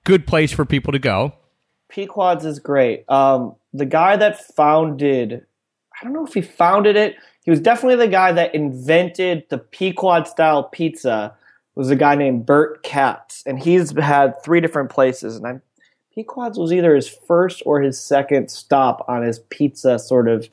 good 0.05 0.27
place 0.27 0.53
for 0.53 0.65
people 0.65 0.93
to 0.93 0.99
go. 0.99 1.33
Pequod's 1.89 2.45
is 2.45 2.59
great. 2.59 3.05
Um, 3.09 3.57
the 3.77 3.87
guy 3.87 4.17
that 4.17 4.39
founded, 4.55 5.45
I 6.01 6.05
don't 6.05 6.13
know 6.13 6.27
if 6.27 6.35
he 6.35 6.43
founded 6.43 6.97
it. 6.97 7.17
He 7.45 7.51
was 7.51 7.61
definitely 7.61 8.05
the 8.05 8.11
guy 8.11 8.33
that 8.33 8.55
invented 8.55 9.45
the 9.51 9.59
Pequod 9.59 10.27
style 10.27 10.65
pizza. 10.65 11.37
Was 11.75 11.91
a 11.91 11.97
guy 11.97 12.15
named 12.15 12.47
Bert 12.47 12.83
Katz, 12.83 13.43
and 13.45 13.59
he's 13.59 13.95
had 13.99 14.43
three 14.43 14.63
different 14.63 14.89
places. 14.89 15.37
And 15.37 15.47
I'm, 15.47 15.63
Pequod's 16.15 16.59
was 16.59 16.73
either 16.73 16.95
his 16.95 17.07
first 17.07 17.63
or 17.67 17.83
his 17.83 18.01
second 18.01 18.51
stop 18.51 19.05
on 19.09 19.23
his 19.23 19.41
pizza 19.51 19.99
sort 19.99 20.27
of 20.27 20.49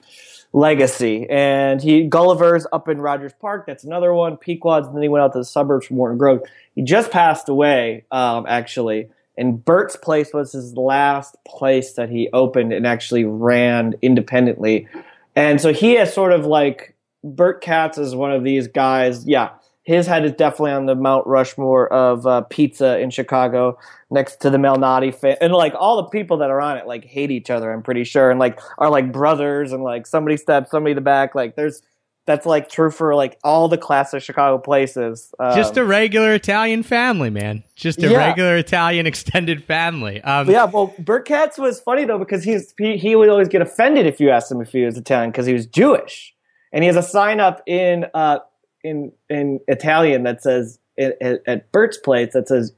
legacy. 0.51 1.25
And 1.29 1.81
he 1.81 2.03
Gulliver's 2.03 2.67
up 2.73 2.89
in 2.89 2.99
Rogers 2.99 3.31
Park. 3.39 3.65
That's 3.65 3.85
another 3.85 4.13
one. 4.13 4.35
Pequod's. 4.35 4.87
And 4.87 4.97
then 4.97 5.03
he 5.03 5.07
went 5.07 5.23
out 5.23 5.31
to 5.31 5.39
the 5.39 5.45
suburbs 5.45 5.87
from 5.87 5.95
Morton 5.95 6.17
Grove. 6.17 6.41
He 6.75 6.81
just 6.81 7.09
passed 7.09 7.47
away, 7.47 8.03
um, 8.11 8.45
actually. 8.45 9.07
And 9.37 9.63
Bert's 9.63 9.95
place 9.95 10.33
was 10.33 10.51
his 10.51 10.75
last 10.75 11.35
place 11.45 11.93
that 11.93 12.09
he 12.09 12.29
opened 12.33 12.71
and 12.71 12.85
actually 12.85 13.25
ran 13.25 13.95
independently. 14.01 14.87
And 15.35 15.59
so 15.59 15.73
he 15.73 15.93
has 15.93 16.13
sort 16.13 16.31
of 16.31 16.45
like 16.45 16.95
Bert 17.23 17.61
Katz 17.61 17.97
is 17.97 18.15
one 18.15 18.31
of 18.31 18.43
these 18.43 18.67
guys. 18.67 19.25
Yeah, 19.25 19.49
his 19.83 20.07
head 20.07 20.25
is 20.25 20.33
definitely 20.33 20.71
on 20.71 20.85
the 20.85 20.95
Mount 20.95 21.27
Rushmore 21.27 21.91
of 21.91 22.25
uh, 22.25 22.41
pizza 22.41 22.99
in 22.99 23.09
Chicago, 23.09 23.77
next 24.09 24.37
to 24.37 24.49
the 24.49 24.57
Malnati 24.57 25.13
fan, 25.13 25.37
and 25.41 25.53
like 25.53 25.73
all 25.77 25.97
the 25.97 26.09
people 26.09 26.37
that 26.37 26.49
are 26.49 26.61
on 26.61 26.77
it 26.77 26.87
like 26.87 27.03
hate 27.03 27.31
each 27.31 27.49
other. 27.49 27.71
I'm 27.71 27.83
pretty 27.83 28.03
sure, 28.03 28.31
and 28.31 28.39
like 28.39 28.59
are 28.77 28.89
like 28.89 29.11
brothers, 29.11 29.73
and 29.73 29.83
like 29.83 30.07
somebody 30.07 30.37
stabs 30.37 30.69
somebody 30.69 30.91
in 30.91 30.95
the 30.95 31.01
back. 31.01 31.35
Like 31.35 31.55
there's 31.55 31.81
that's 32.25 32.45
like 32.45 32.69
true 32.69 32.89
for 32.89 33.15
like 33.15 33.37
all 33.43 33.67
the 33.67 33.77
classic 33.77 34.23
Chicago 34.23 34.57
places. 34.57 35.33
Um, 35.39 35.55
Just 35.55 35.75
a 35.77 35.83
regular 35.83 36.33
Italian 36.33 36.83
family, 36.83 37.29
man. 37.29 37.63
Just 37.75 38.01
a 38.01 38.09
yeah. 38.09 38.17
regular 38.17 38.57
Italian 38.57 39.05
extended 39.05 39.63
family. 39.63 40.21
Um, 40.21 40.49
yeah, 40.49 40.65
well, 40.65 40.93
Bert 40.99 41.25
Katz 41.27 41.57
was 41.57 41.81
funny 41.81 42.05
though 42.05 42.19
because 42.19 42.43
he's 42.43 42.73
he, 42.77 42.97
he 42.97 43.15
would 43.15 43.29
always 43.29 43.49
get 43.49 43.61
offended 43.61 44.05
if 44.05 44.19
you 44.19 44.29
asked 44.29 44.51
him 44.51 44.61
if 44.61 44.71
he 44.71 44.83
was 44.85 44.97
Italian 44.97 45.31
because 45.31 45.45
he 45.45 45.53
was 45.53 45.65
Jewish, 45.65 46.33
and 46.71 46.83
he 46.83 46.87
has 46.87 46.95
a 46.95 47.03
sign 47.03 47.39
up 47.39 47.61
in 47.65 48.05
uh, 48.13 48.39
in 48.83 49.11
in 49.29 49.59
Italian 49.67 50.23
that 50.23 50.41
says 50.41 50.79
at, 50.97 51.41
at 51.47 51.71
Bert's 51.71 51.97
place 51.97 52.33
that 52.33 52.47
says 52.47 52.73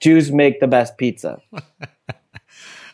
Jews 0.00 0.30
make 0.30 0.60
the 0.60 0.68
best 0.68 0.98
pizza. 0.98 1.40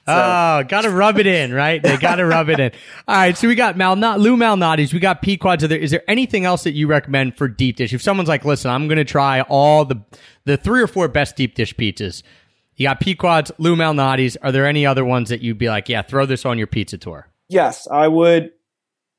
So. 0.06 0.14
Oh, 0.14 0.64
got 0.66 0.82
to 0.82 0.90
rub 0.90 1.18
it 1.18 1.26
in, 1.26 1.52
right? 1.52 1.82
They 1.82 1.96
got 1.96 2.16
to 2.16 2.26
rub 2.26 2.48
it 2.48 2.58
in. 2.58 2.72
All 3.08 3.16
right, 3.16 3.36
so 3.36 3.46
we 3.46 3.54
got 3.54 3.76
Mal, 3.76 3.96
not 3.96 4.18
Lou 4.18 4.36
Malnati's. 4.36 4.92
We 4.92 4.98
got 4.98 5.22
Pequod's. 5.22 5.62
Are 5.62 5.68
there, 5.68 5.78
is 5.78 5.90
there 5.90 6.02
anything 6.08 6.44
else 6.44 6.64
that 6.64 6.72
you 6.72 6.86
recommend 6.86 7.36
for 7.36 7.48
deep 7.48 7.76
dish? 7.76 7.92
If 7.92 8.02
someone's 8.02 8.28
like, 8.28 8.44
listen, 8.44 8.70
I'm 8.70 8.88
going 8.88 8.98
to 8.98 9.04
try 9.04 9.42
all 9.42 9.84
the 9.84 10.02
the 10.44 10.56
three 10.56 10.82
or 10.82 10.86
four 10.86 11.06
best 11.08 11.36
deep 11.36 11.54
dish 11.54 11.76
pizzas. 11.76 12.22
You 12.76 12.86
got 12.86 12.98
Pequod's, 12.98 13.52
Lou 13.58 13.76
Malnati's. 13.76 14.36
Are 14.38 14.50
there 14.50 14.66
any 14.66 14.86
other 14.86 15.04
ones 15.04 15.28
that 15.28 15.42
you'd 15.42 15.58
be 15.58 15.68
like, 15.68 15.88
yeah, 15.88 16.00
throw 16.00 16.24
this 16.24 16.46
on 16.46 16.56
your 16.56 16.66
pizza 16.66 16.96
tour? 16.96 17.28
Yes, 17.48 17.86
I 17.90 18.08
would. 18.08 18.52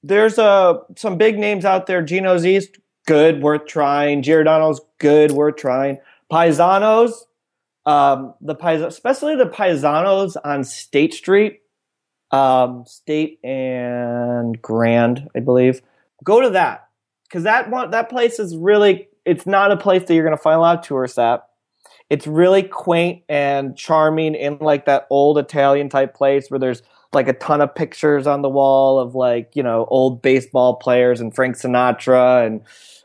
There's 0.01 0.39
uh, 0.39 0.79
some 0.95 1.17
big 1.17 1.37
names 1.37 1.63
out 1.63 1.85
there. 1.85 2.01
Gino's 2.01 2.43
East, 2.43 2.79
good, 3.05 3.41
worth 3.41 3.67
trying. 3.67 4.23
Giordano's 4.23 4.81
good, 4.97 5.31
worth 5.31 5.57
trying. 5.57 5.99
Paisano's, 6.31 7.27
um, 7.85 8.33
the 8.41 8.55
especially 8.87 9.35
the 9.35 9.45
Paisanos 9.45 10.35
on 10.43 10.63
State 10.63 11.13
Street, 11.13 11.61
um, 12.31 12.85
State 12.85 13.39
and 13.43 14.61
Grand, 14.61 15.27
I 15.35 15.39
believe. 15.39 15.81
Go 16.23 16.41
to 16.41 16.51
that 16.51 16.87
because 17.23 17.43
that 17.43 17.69
one 17.69 17.91
that 17.91 18.09
place 18.09 18.39
is 18.39 18.55
really. 18.55 19.07
It's 19.23 19.45
not 19.45 19.71
a 19.71 19.77
place 19.77 20.03
that 20.05 20.15
you're 20.15 20.23
going 20.25 20.35
to 20.35 20.41
find 20.41 20.57
a 20.57 20.59
lot 20.59 20.79
of 20.79 20.85
tourists 20.85 21.19
at. 21.19 21.47
It's 22.09 22.25
really 22.25 22.63
quaint 22.63 23.23
and 23.29 23.77
charming 23.77 24.33
in 24.33 24.57
like 24.59 24.85
that 24.85 25.05
old 25.09 25.37
Italian 25.37 25.89
type 25.89 26.15
place 26.15 26.49
where 26.49 26.59
there's 26.59 26.81
like 27.13 27.27
a 27.27 27.33
ton 27.33 27.61
of 27.61 27.75
pictures 27.75 28.25
on 28.25 28.41
the 28.41 28.49
wall 28.49 28.99
of 28.99 29.15
like 29.15 29.51
you 29.55 29.63
know 29.63 29.85
old 29.89 30.21
baseball 30.21 30.75
players 30.75 31.21
and 31.21 31.33
Frank 31.33 31.55
Sinatra 31.55 32.45
and 32.45 32.61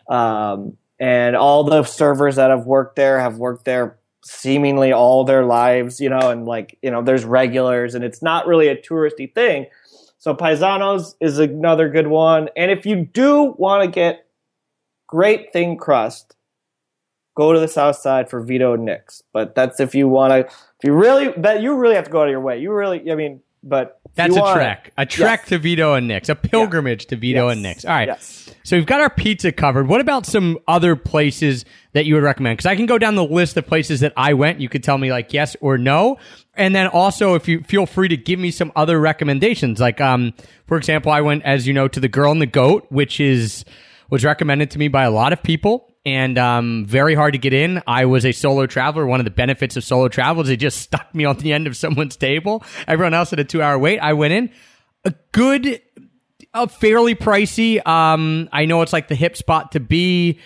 um, 0.09 0.77
and 0.99 1.37
all 1.37 1.65
the 1.65 1.83
servers 1.85 2.37
that 2.37 2.51
have 2.51 2.67
worked 2.67 2.97
there 2.97 3.19
have 3.19 3.39
worked 3.39 3.65
there 3.65 3.99
seemingly 4.27 4.93
all 4.93 5.25
their 5.25 5.45
lives, 5.45 6.01
you 6.01 6.09
know, 6.09 6.31
and 6.31 6.47
like, 6.47 6.77
you 6.83 6.91
know, 6.91 7.01
there's 7.01 7.25
regulars 7.25 7.95
and 7.95 8.05
it's 8.05 8.23
not 8.23 8.47
really 8.47 8.67
a 8.67 8.77
touristy 8.77 9.33
thing. 9.33 9.67
So 10.19 10.35
Paisanos 10.35 11.15
is 11.21 11.39
another 11.39 11.89
good 11.89 12.09
one. 12.09 12.49
And 12.57 12.71
if 12.71 12.85
you 12.85 13.05
do 13.05 13.55
want 13.57 13.85
to 13.85 13.91
get 13.91 14.27
great 15.07 15.53
thin 15.53 15.77
crust, 15.79 16.35
go 17.37 17.53
to 17.53 17.61
the 17.61 17.69
south 17.69 17.97
side 17.97 18.29
for 18.29 18.41
Vito 18.41 18.75
Nick's. 18.75 19.23
But 19.33 19.55
that's 19.55 19.79
if 19.79 19.95
you 19.95 20.09
want 20.09 20.33
to, 20.33 20.39
if 20.39 20.85
you 20.85 20.93
really, 20.93 21.33
that 21.37 21.63
you 21.63 21.77
really 21.77 21.95
have 21.95 22.07
to 22.07 22.11
go 22.11 22.23
out 22.23 22.27
of 22.27 22.33
your 22.33 22.41
way. 22.41 22.59
You 22.59 22.73
really, 22.73 23.11
I 23.11 23.15
mean, 23.15 23.43
but 23.63 24.01
That's 24.17 24.37
a 24.37 24.41
wanna, 24.41 24.55
trek. 24.55 24.93
A 24.99 25.07
trek 25.07 25.41
Yes. 25.43 25.49
to 25.51 25.59
Vito 25.59 25.95
and 25.95 26.09
Nick's. 26.09 26.29
A 26.29 26.35
pilgrimage 26.35 27.07
to 27.07 27.17
Vito 27.17 27.47
Yes. 27.47 27.53
and 27.53 27.63
Nick's. 27.63 27.85
All 27.85 27.93
right. 27.95 28.09
Yes. 28.09 28.51
So 28.63 28.77
we've 28.77 28.87
got 28.87 29.01
our 29.01 29.11
pizza 29.11 29.53
covered. 29.53 29.87
What 29.87 30.01
about 30.01 30.27
some 30.27 30.59
other 30.67 30.97
places 30.97 31.65
that 31.93 32.05
you 32.07 32.15
would 32.15 32.25
recommend? 32.25 32.57
Because 32.57 32.67
I 32.67 32.75
can 32.77 32.87
go 32.87 32.99
down 32.99 33.15
the 33.15 33.25
list 33.25 33.57
of 33.57 33.67
places 33.67 34.01
that 34.01 34.13
I 34.17 34.35
went. 34.35 34.61
You 34.61 34.69
could 34.69 34.83
tell 34.83 34.99
me 34.99 35.11
like 35.13 35.33
yes 35.33 35.55
or 35.61 35.79
no. 35.79 36.17
And 36.55 36.75
then 36.75 36.89
also, 36.89 37.35
if 37.35 37.47
you 37.47 37.61
feel 37.61 37.87
free 37.87 38.09
to 38.09 38.17
give 38.17 38.39
me 38.41 38.51
some 38.51 38.73
other 38.75 38.99
recommendations, 38.99 39.79
like 39.79 40.01
um, 40.01 40.33
for 40.67 40.77
example, 40.77 41.13
I 41.13 41.21
went, 41.21 41.45
as 41.45 41.67
you 41.67 41.73
know, 41.75 41.87
to 41.87 42.01
the 42.01 42.09
Girl 42.09 42.33
and 42.33 42.41
the 42.41 42.47
Goat, 42.47 42.87
which 42.89 43.21
is 43.21 43.65
was 44.11 44.25
recommended 44.25 44.71
to 44.73 44.79
me 44.79 44.89
by 44.89 45.03
a 45.05 45.11
lot 45.11 45.33
of 45.33 45.43
people 45.43 45.93
and 46.07 46.39
um, 46.39 46.87
very 46.87 47.17
hard 47.17 47.33
to 47.33 47.39
get 47.39 47.53
in. 47.53 47.83
I 47.85 48.05
was 48.05 48.25
a 48.25 48.31
solo 48.31 48.67
traveler. 48.67 49.05
One 49.05 49.19
of 49.19 49.25
the 49.25 49.31
benefits 49.31 49.77
of 49.77 49.83
solo 49.83 50.07
travel 50.09 50.43
is 50.43 50.49
they 50.49 50.57
just 50.57 50.81
stuck 50.83 51.13
me 51.15 51.25
on 51.25 51.37
the 51.39 51.53
end 51.53 51.67
of 51.67 51.77
someone's 51.77 52.17
table. 52.17 52.65
Everyone 52.87 53.13
else 53.13 53.31
had 53.31 53.41
a 53.41 53.45
two 53.45 53.61
hour 53.61 53.77
wait. 53.79 53.99
I 53.99 54.13
went 54.13 54.33
in. 54.33 54.51
A 55.05 55.13
good, 55.33 55.83
a 56.55 56.69
fairly 56.69 57.15
pricey. 57.15 57.85
Um, 57.87 58.49
I 58.53 58.65
know 58.65 58.83
it's 58.83 58.93
like 58.93 59.09
the 59.09 59.15
hip 59.17 59.37
spot 59.37 59.73
to 59.73 59.81
be. 59.81 60.39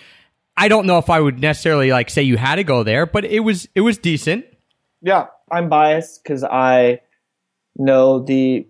I 0.57 0.67
don't 0.67 0.85
know 0.85 0.97
if 0.97 1.09
I 1.09 1.19
would 1.19 1.39
necessarily 1.39 1.91
like 1.91 2.09
say 2.09 2.23
you 2.23 2.37
had 2.37 2.55
to 2.55 2.63
go 2.63 2.83
there, 2.83 3.05
but 3.05 3.23
it 3.23 3.39
was 3.39 3.67
it 3.75 3.81
was 3.81 3.97
decent. 3.97 4.45
Yeah, 5.01 5.27
I'm 5.51 5.69
biased 5.69 6.23
because 6.23 6.43
I 6.43 7.01
know 7.75 8.19
the 8.19 8.67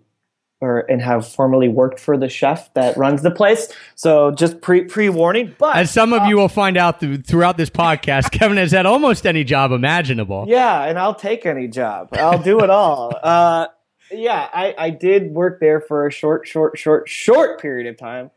or 0.62 0.78
and 0.90 1.02
have 1.02 1.26
formerly 1.28 1.68
worked 1.68 1.98
for 2.00 2.16
the 2.16 2.28
chef 2.28 2.72
that 2.74 2.96
runs 2.96 3.20
the 3.22 3.30
place. 3.32 3.68
So 3.96 4.30
just 4.30 4.60
pre 4.62 4.84
pre 4.84 5.08
warning. 5.08 5.54
But 5.58 5.76
As 5.76 5.90
some 5.90 6.12
of 6.12 6.26
you 6.28 6.36
will 6.36 6.48
find 6.48 6.76
out 6.76 7.00
th- 7.00 7.26
throughout 7.26 7.56
this 7.56 7.68
podcast, 7.68 8.30
Kevin 8.38 8.56
has 8.56 8.70
had 8.70 8.86
almost 8.86 9.26
any 9.26 9.44
job 9.44 9.72
imaginable. 9.72 10.44
yeah, 10.48 10.84
and 10.84 10.98
I'll 10.98 11.14
take 11.16 11.44
any 11.44 11.66
job. 11.68 12.10
I'll 12.12 12.40
do 12.42 12.60
it 12.60 12.70
all. 12.70 13.12
Uh, 13.22 13.66
yeah, 14.10 14.48
I, 14.52 14.74
I 14.76 14.90
did 14.90 15.32
work 15.32 15.58
there 15.58 15.80
for 15.80 16.06
a 16.06 16.12
short, 16.12 16.46
short, 16.46 16.76
short, 16.78 17.08
short 17.08 17.60
period 17.62 17.86
of 17.86 17.96
time, 17.96 18.30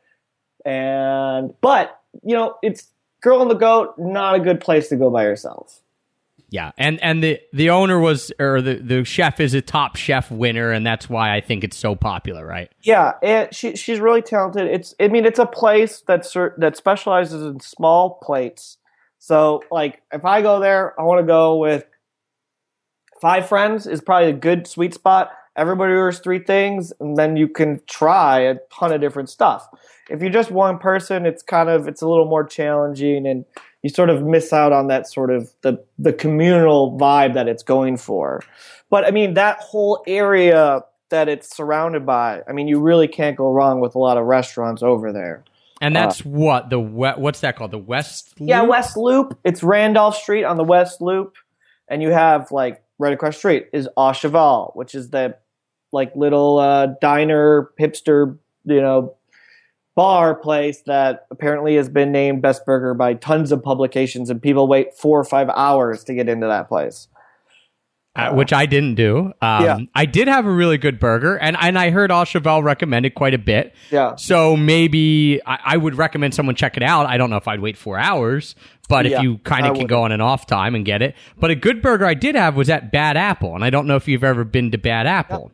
and 0.63 1.53
but 1.61 1.99
you 2.23 2.35
know 2.35 2.55
it's 2.63 2.87
girl 3.21 3.41
and 3.41 3.51
the 3.51 3.55
goat. 3.55 3.95
Not 3.97 4.35
a 4.35 4.39
good 4.39 4.61
place 4.61 4.87
to 4.89 4.95
go 4.95 5.09
by 5.09 5.23
yourself. 5.23 5.81
Yeah, 6.55 6.71
and 6.77 7.03
and 7.03 7.21
the 7.21 7.41
the 7.51 7.69
owner 7.69 7.99
was 7.99 8.31
or 8.39 8.61
the 8.61 8.75
the 8.75 9.03
chef 9.03 9.41
is 9.41 9.53
a 9.53 9.61
top 9.61 9.97
chef 9.97 10.31
winner, 10.31 10.71
and 10.71 10.87
that's 10.87 11.09
why 11.09 11.35
I 11.35 11.41
think 11.41 11.65
it's 11.65 11.75
so 11.75 11.95
popular, 11.95 12.45
right? 12.45 12.71
Yeah, 12.81 13.11
and 13.21 13.53
she 13.53 13.75
she's 13.75 13.99
really 13.99 14.21
talented. 14.21 14.65
It's 14.67 14.95
I 14.97 15.09
mean 15.09 15.25
it's 15.25 15.37
a 15.37 15.45
place 15.45 16.01
that 16.07 16.25
that 16.57 16.77
specializes 16.77 17.41
in 17.41 17.59
small 17.59 18.21
plates. 18.23 18.77
So 19.19 19.63
like 19.69 20.01
if 20.13 20.23
I 20.23 20.41
go 20.41 20.61
there, 20.61 20.97
I 20.97 21.03
want 21.03 21.19
to 21.19 21.27
go 21.27 21.57
with 21.57 21.83
five 23.19 23.49
friends 23.49 23.85
is 23.85 23.99
probably 23.99 24.29
a 24.29 24.33
good 24.33 24.65
sweet 24.65 24.93
spot. 24.93 25.31
Everybody 25.57 25.91
orders 25.91 26.19
three 26.19 26.39
things, 26.39 26.93
and 27.01 27.17
then 27.17 27.35
you 27.35 27.49
can 27.49 27.81
try 27.85 28.39
a 28.39 28.55
ton 28.73 28.93
of 28.93 29.01
different 29.01 29.29
stuff. 29.29 29.67
If 30.09 30.21
you're 30.21 30.31
just 30.31 30.51
one 30.51 30.77
person, 30.79 31.25
it's 31.25 31.43
kind 31.43 31.67
of 31.67 31.89
it's 31.89 32.01
a 32.01 32.07
little 32.07 32.29
more 32.29 32.45
challenging, 32.45 33.27
and 33.27 33.43
you 33.85 33.89
sort 33.89 34.09
of 34.09 34.23
miss 34.23 34.51
out 34.51 34.71
on 34.71 34.87
that 34.87 35.07
sort 35.07 35.29
of 35.29 35.53
the 35.61 35.77
the 35.99 36.11
communal 36.11 36.97
vibe 36.97 37.35
that 37.35 37.47
it's 37.47 37.61
going 37.61 37.97
for. 37.97 38.41
But 38.89 39.05
I 39.05 39.11
mean 39.11 39.35
that 39.35 39.59
whole 39.59 40.03
area 40.07 40.81
that 41.09 41.29
it's 41.29 41.55
surrounded 41.55 42.03
by. 42.03 42.41
I 42.49 42.51
mean, 42.51 42.67
you 42.67 42.79
really 42.79 43.07
can't 43.07 43.37
go 43.37 43.51
wrong 43.51 43.81
with 43.81 43.93
a 43.93 43.99
lot 43.99 44.17
of 44.17 44.25
restaurants 44.25 44.81
over 44.81 45.13
there. 45.13 45.43
And 45.81 45.95
that's 45.95 46.25
what 46.25 46.71
the 46.71 46.79
what's 46.79 47.41
that 47.41 47.57
called? 47.57 47.69
The 47.69 47.77
West. 47.77 48.33
Loop? 48.39 48.49
Yeah, 48.49 48.63
West 48.63 48.97
Loop. 48.97 49.37
It's 49.43 49.61
Randolph 49.61 50.17
Street 50.17 50.45
on 50.45 50.57
the 50.57 50.63
West 50.63 50.99
Loop, 50.99 51.35
and 51.87 52.01
you 52.01 52.09
have 52.09 52.51
like 52.51 52.81
right 52.97 53.13
across 53.13 53.35
the 53.35 53.37
street 53.37 53.67
is 53.71 53.87
Au 53.97 54.13
Cheval, 54.13 54.71
which 54.73 54.95
is 54.95 55.11
the 55.11 55.37
like 55.91 56.15
little 56.15 56.57
uh, 56.57 56.87
diner 57.01 57.69
hipster, 57.79 58.35
you 58.63 58.81
know, 58.81 59.13
bar 59.95 60.35
place 60.35 60.81
that 60.87 61.25
apparently 61.31 61.75
has 61.75 61.87
been 61.89 62.11
named 62.11 62.41
best 62.41 62.65
burger 62.65 62.93
by 62.93 63.13
tons 63.13 63.51
of 63.51 63.63
publications, 63.63 64.29
and 64.29 64.41
people 64.41 64.67
wait 64.67 64.93
four 64.93 65.19
or 65.19 65.23
five 65.23 65.49
hours 65.49 66.03
to 66.05 66.13
get 66.13 66.27
into 66.29 66.47
that 66.47 66.67
place. 66.67 67.07
uh, 68.17 68.31
which 68.31 68.53
I 68.53 68.65
didn't 68.65 68.95
do. 68.95 69.33
Um, 69.41 69.63
Yeah. 69.65 69.77
I 69.93 70.05
did 70.05 70.29
have 70.29 70.45
a 70.45 70.49
really 70.51 70.77
good 70.77 70.99
burger, 71.01 71.35
and 71.37 71.57
and 71.59 71.77
I 71.77 71.89
heard 71.89 72.11
Au 72.11 72.23
recommend 72.61 73.05
it 73.05 73.09
quite 73.13 73.33
a 73.33 73.37
bit. 73.37 73.73
Yeah. 73.91 74.15
So 74.15 74.55
maybe 74.55 75.41
I, 75.45 75.59
I 75.65 75.77
would 75.77 75.95
recommend 75.95 76.33
someone 76.33 76.55
check 76.55 76.77
it 76.77 76.83
out. 76.83 77.07
I 77.07 77.17
don't 77.17 77.29
know 77.29 77.35
if 77.35 77.45
I'd 77.49 77.59
wait 77.59 77.75
four 77.77 77.97
hours, 77.97 78.55
but 78.87 79.05
Yeah, 79.05 79.17
if 79.17 79.23
you 79.23 79.37
kind 79.39 79.65
of 79.65 79.71
can 79.73 79.73
wouldn't. 79.73 79.89
go 79.89 80.03
on 80.03 80.13
an 80.13 80.21
off 80.21 80.45
time 80.47 80.75
and 80.75 80.85
get 80.85 81.01
it. 81.01 81.13
But 81.37 81.51
a 81.51 81.55
good 81.55 81.81
burger 81.81 82.05
I 82.05 82.13
did 82.13 82.35
have 82.35 82.55
was 82.55 82.69
at 82.69 82.89
Bad 82.89 83.17
Apple, 83.17 83.53
and 83.53 83.65
I 83.65 83.69
don't 83.69 83.85
know 83.85 83.97
if 83.97 84.07
you've 84.07 84.23
ever 84.23 84.45
been 84.45 84.71
to 84.71 84.77
Bad 84.77 85.07
Apple. 85.07 85.51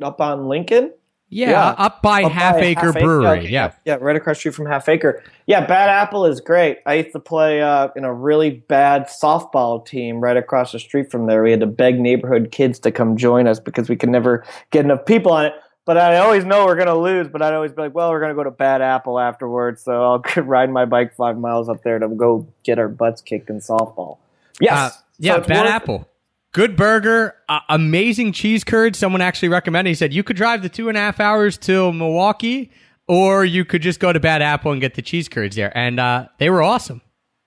Up 0.00 0.20
on 0.20 0.46
Lincoln. 0.46 0.92
Yeah, 1.34 1.50
Yeah. 1.50 1.68
up 1.70 2.00
by 2.00 2.22
Up 2.22 2.32
Half 2.32 2.54
by 2.56 2.60
Acre 2.62 2.92
Half 2.92 3.02
Brewery. 3.02 3.38
Okay, 3.40 3.48
yeah. 3.48 3.72
yeah, 3.84 3.96
right 4.00 4.14
across 4.14 4.36
the 4.36 4.40
street 4.40 4.54
from 4.54 4.66
Half 4.66 4.88
Acre. 4.88 5.22
Yeah, 5.46 5.66
Bad 5.66 5.88
Apple 5.90 6.24
is 6.26 6.40
great. 6.40 6.78
I 6.86 6.94
used 6.94 7.12
to 7.12 7.18
play 7.18 7.60
uh, 7.60 7.88
in 7.96 8.04
a 8.04 8.12
really 8.14 8.50
bad 8.50 9.08
softball 9.08 9.84
team 9.84 10.20
right 10.20 10.36
across 10.36 10.70
the 10.72 10.78
street 10.78 11.10
from 11.10 11.26
there. 11.26 11.42
We 11.42 11.50
had 11.50 11.60
to 11.60 11.66
beg 11.66 11.98
neighborhood 11.98 12.50
kids 12.52 12.78
to 12.80 12.92
come 12.92 13.16
join 13.16 13.48
us 13.48 13.58
because 13.58 13.88
we 13.88 13.96
could 13.96 14.10
never 14.10 14.44
get 14.70 14.84
enough 14.84 15.04
people 15.06 15.32
on 15.32 15.46
it. 15.46 15.54
But 15.86 15.98
I 15.98 16.16
always 16.18 16.44
know 16.46 16.64
we're 16.64 16.76
gonna 16.76 16.94
lose. 16.96 17.28
But 17.28 17.42
I'd 17.42 17.52
always 17.52 17.72
be 17.72 17.82
like, 17.82 17.94
"Well, 17.94 18.10
we're 18.10 18.20
gonna 18.20 18.34
go 18.34 18.44
to 18.44 18.50
Bad 18.50 18.80
Apple 18.80 19.18
afterwards, 19.20 19.82
so 19.82 20.02
I'll 20.02 20.22
ride 20.42 20.70
my 20.70 20.84
bike 20.86 21.14
five 21.14 21.36
miles 21.36 21.68
up 21.68 21.82
there 21.82 21.98
to 21.98 22.08
go 22.08 22.46
get 22.62 22.78
our 22.78 22.88
butts 22.88 23.20
kicked 23.20 23.50
in 23.50 23.58
softball." 23.58 24.16
Yes, 24.60 24.72
Uh, 24.72 24.90
yeah, 25.18 25.36
it's 25.38 25.46
Bad 25.46 25.66
Apple. 25.66 26.02
it. 26.02 26.06
Good 26.54 26.76
burger, 26.76 27.34
uh, 27.48 27.58
amazing 27.68 28.30
cheese 28.30 28.62
curds. 28.62 28.96
Someone 28.96 29.20
actually 29.20 29.48
recommended. 29.48 29.90
He 29.90 29.96
said 29.96 30.14
you 30.14 30.22
could 30.22 30.36
drive 30.36 30.62
the 30.62 30.68
two 30.68 30.88
and 30.88 30.96
a 30.96 31.00
half 31.00 31.18
hours 31.18 31.58
to 31.58 31.92
Milwaukee, 31.92 32.70
or 33.08 33.44
you 33.44 33.64
could 33.64 33.82
just 33.82 33.98
go 33.98 34.12
to 34.12 34.20
Bad 34.20 34.40
Apple 34.40 34.70
and 34.70 34.80
get 34.80 34.94
the 34.94 35.02
cheese 35.02 35.28
curds 35.28 35.56
there, 35.56 35.76
and 35.76 35.98
uh, 35.98 36.28
they 36.38 36.50
were 36.50 36.62
awesome. 36.62 37.00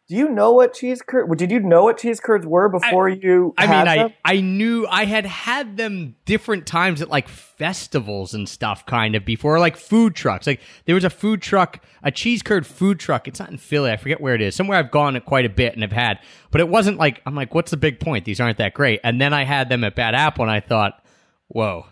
Do 0.09 0.15
you 0.15 0.29
know 0.29 0.53
what 0.53 0.73
cheese 0.73 1.01
curd? 1.01 1.37
Did 1.37 1.51
you 1.51 1.59
know 1.59 1.83
what 1.83 1.97
cheese 1.97 2.21
curds 2.21 2.45
were 2.45 2.69
before 2.69 3.09
you? 3.09 3.53
I 3.57 3.67
mean, 3.67 3.85
them? 3.85 4.13
I 4.23 4.35
I 4.35 4.41
knew 4.41 4.87
I 4.89 5.03
had 5.03 5.25
had 5.25 5.75
them 5.75 6.15
different 6.23 6.65
times 6.65 7.01
at 7.01 7.09
like 7.09 7.27
festivals 7.27 8.33
and 8.33 8.47
stuff, 8.47 8.85
kind 8.85 9.15
of 9.15 9.25
before, 9.25 9.59
like 9.59 9.75
food 9.75 10.15
trucks. 10.15 10.47
Like 10.47 10.61
there 10.85 10.95
was 10.95 11.03
a 11.03 11.09
food 11.09 11.41
truck, 11.41 11.83
a 12.03 12.11
cheese 12.11 12.41
curd 12.41 12.65
food 12.65 12.99
truck. 13.01 13.27
It's 13.27 13.39
not 13.39 13.51
in 13.51 13.57
Philly. 13.57 13.91
I 13.91 13.97
forget 13.97 14.21
where 14.21 14.33
it 14.33 14.41
is. 14.41 14.55
Somewhere 14.55 14.79
I've 14.79 14.91
gone 14.91 15.19
quite 15.25 15.45
a 15.45 15.49
bit 15.49 15.73
and 15.73 15.81
have 15.81 15.91
had, 15.91 16.19
but 16.51 16.61
it 16.61 16.69
wasn't 16.69 16.97
like 16.97 17.21
I'm 17.25 17.35
like, 17.35 17.53
what's 17.53 17.71
the 17.71 17.77
big 17.77 17.99
point? 17.99 18.23
These 18.23 18.39
aren't 18.39 18.59
that 18.59 18.73
great. 18.73 19.01
And 19.03 19.19
then 19.19 19.33
I 19.33 19.43
had 19.43 19.67
them 19.67 19.83
at 19.83 19.95
Bad 19.95 20.15
Apple, 20.15 20.43
and 20.43 20.51
I 20.51 20.61
thought, 20.61 21.03
whoa, 21.49 21.85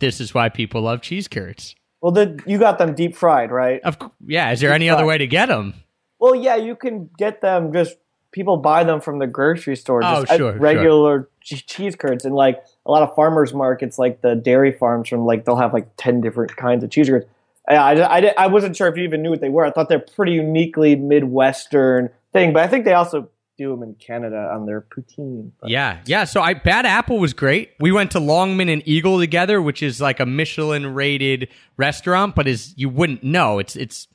this 0.00 0.20
is 0.20 0.34
why 0.34 0.48
people 0.48 0.82
love 0.82 1.02
cheese 1.02 1.28
curds. 1.28 1.76
well, 2.02 2.10
the, 2.10 2.42
you 2.46 2.58
got 2.58 2.78
them 2.78 2.96
deep 2.96 3.14
fried, 3.14 3.52
right? 3.52 3.80
Of 3.82 3.96
yeah, 4.26 4.50
is 4.50 4.58
there 4.58 4.72
any 4.72 4.90
other 4.90 5.06
way 5.06 5.18
to 5.18 5.28
get 5.28 5.46
them? 5.46 5.74
Well, 6.18 6.34
yeah, 6.34 6.56
you 6.56 6.76
can 6.76 7.10
get 7.18 7.40
them. 7.40 7.72
Just 7.72 7.96
people 8.32 8.56
buy 8.56 8.84
them 8.84 9.00
from 9.00 9.18
the 9.18 9.26
grocery 9.26 9.76
store. 9.76 10.02
Oh, 10.04 10.20
Just 10.22 10.32
uh, 10.32 10.36
sure, 10.36 10.52
regular 10.58 11.28
che- 11.40 11.56
cheese 11.66 11.94
curds, 11.96 12.24
and 12.24 12.34
like 12.34 12.62
a 12.86 12.90
lot 12.90 13.02
of 13.02 13.14
farmers 13.14 13.52
markets, 13.54 13.98
like 13.98 14.20
the 14.22 14.34
dairy 14.34 14.72
farms, 14.72 15.08
from 15.08 15.24
like 15.26 15.44
they'll 15.44 15.56
have 15.56 15.72
like 15.72 15.88
ten 15.96 16.20
different 16.20 16.56
kinds 16.56 16.82
of 16.84 16.90
cheese 16.90 17.08
curds. 17.08 17.26
Yeah, 17.70 17.82
I, 17.82 18.18
I, 18.18 18.34
I 18.36 18.46
wasn't 18.48 18.76
sure 18.76 18.88
if 18.88 18.96
you 18.96 19.04
even 19.04 19.22
knew 19.22 19.30
what 19.30 19.40
they 19.40 19.48
were. 19.48 19.64
I 19.64 19.70
thought 19.70 19.88
they're 19.88 19.98
pretty 19.98 20.32
uniquely 20.32 20.96
midwestern 20.96 22.10
thing, 22.32 22.52
but 22.52 22.62
I 22.62 22.68
think 22.68 22.84
they 22.84 22.92
also 22.92 23.28
do 23.56 23.70
them 23.70 23.82
in 23.82 23.94
Canada 23.94 24.50
on 24.52 24.66
their 24.66 24.80
poutine. 24.80 25.50
But- 25.60 25.70
Yeah, 25.70 26.00
yeah. 26.06 26.24
So 26.24 26.40
I 26.42 26.54
Bad 26.54 26.86
Apple 26.86 27.18
was 27.18 27.32
great. 27.32 27.70
We 27.80 27.92
went 27.92 28.10
to 28.12 28.20
Longman 28.20 28.68
and 28.68 28.82
Eagle 28.86 29.18
together, 29.18 29.62
which 29.62 29.82
is 29.82 30.00
like 30.00 30.20
a 30.20 30.26
Michelin 30.26 30.92
rated 30.94 31.48
restaurant, 31.76 32.34
but 32.34 32.48
is 32.48 32.74
you 32.76 32.88
wouldn't 32.88 33.22
know. 33.22 33.58
It's 33.58 33.76
it's 33.76 34.08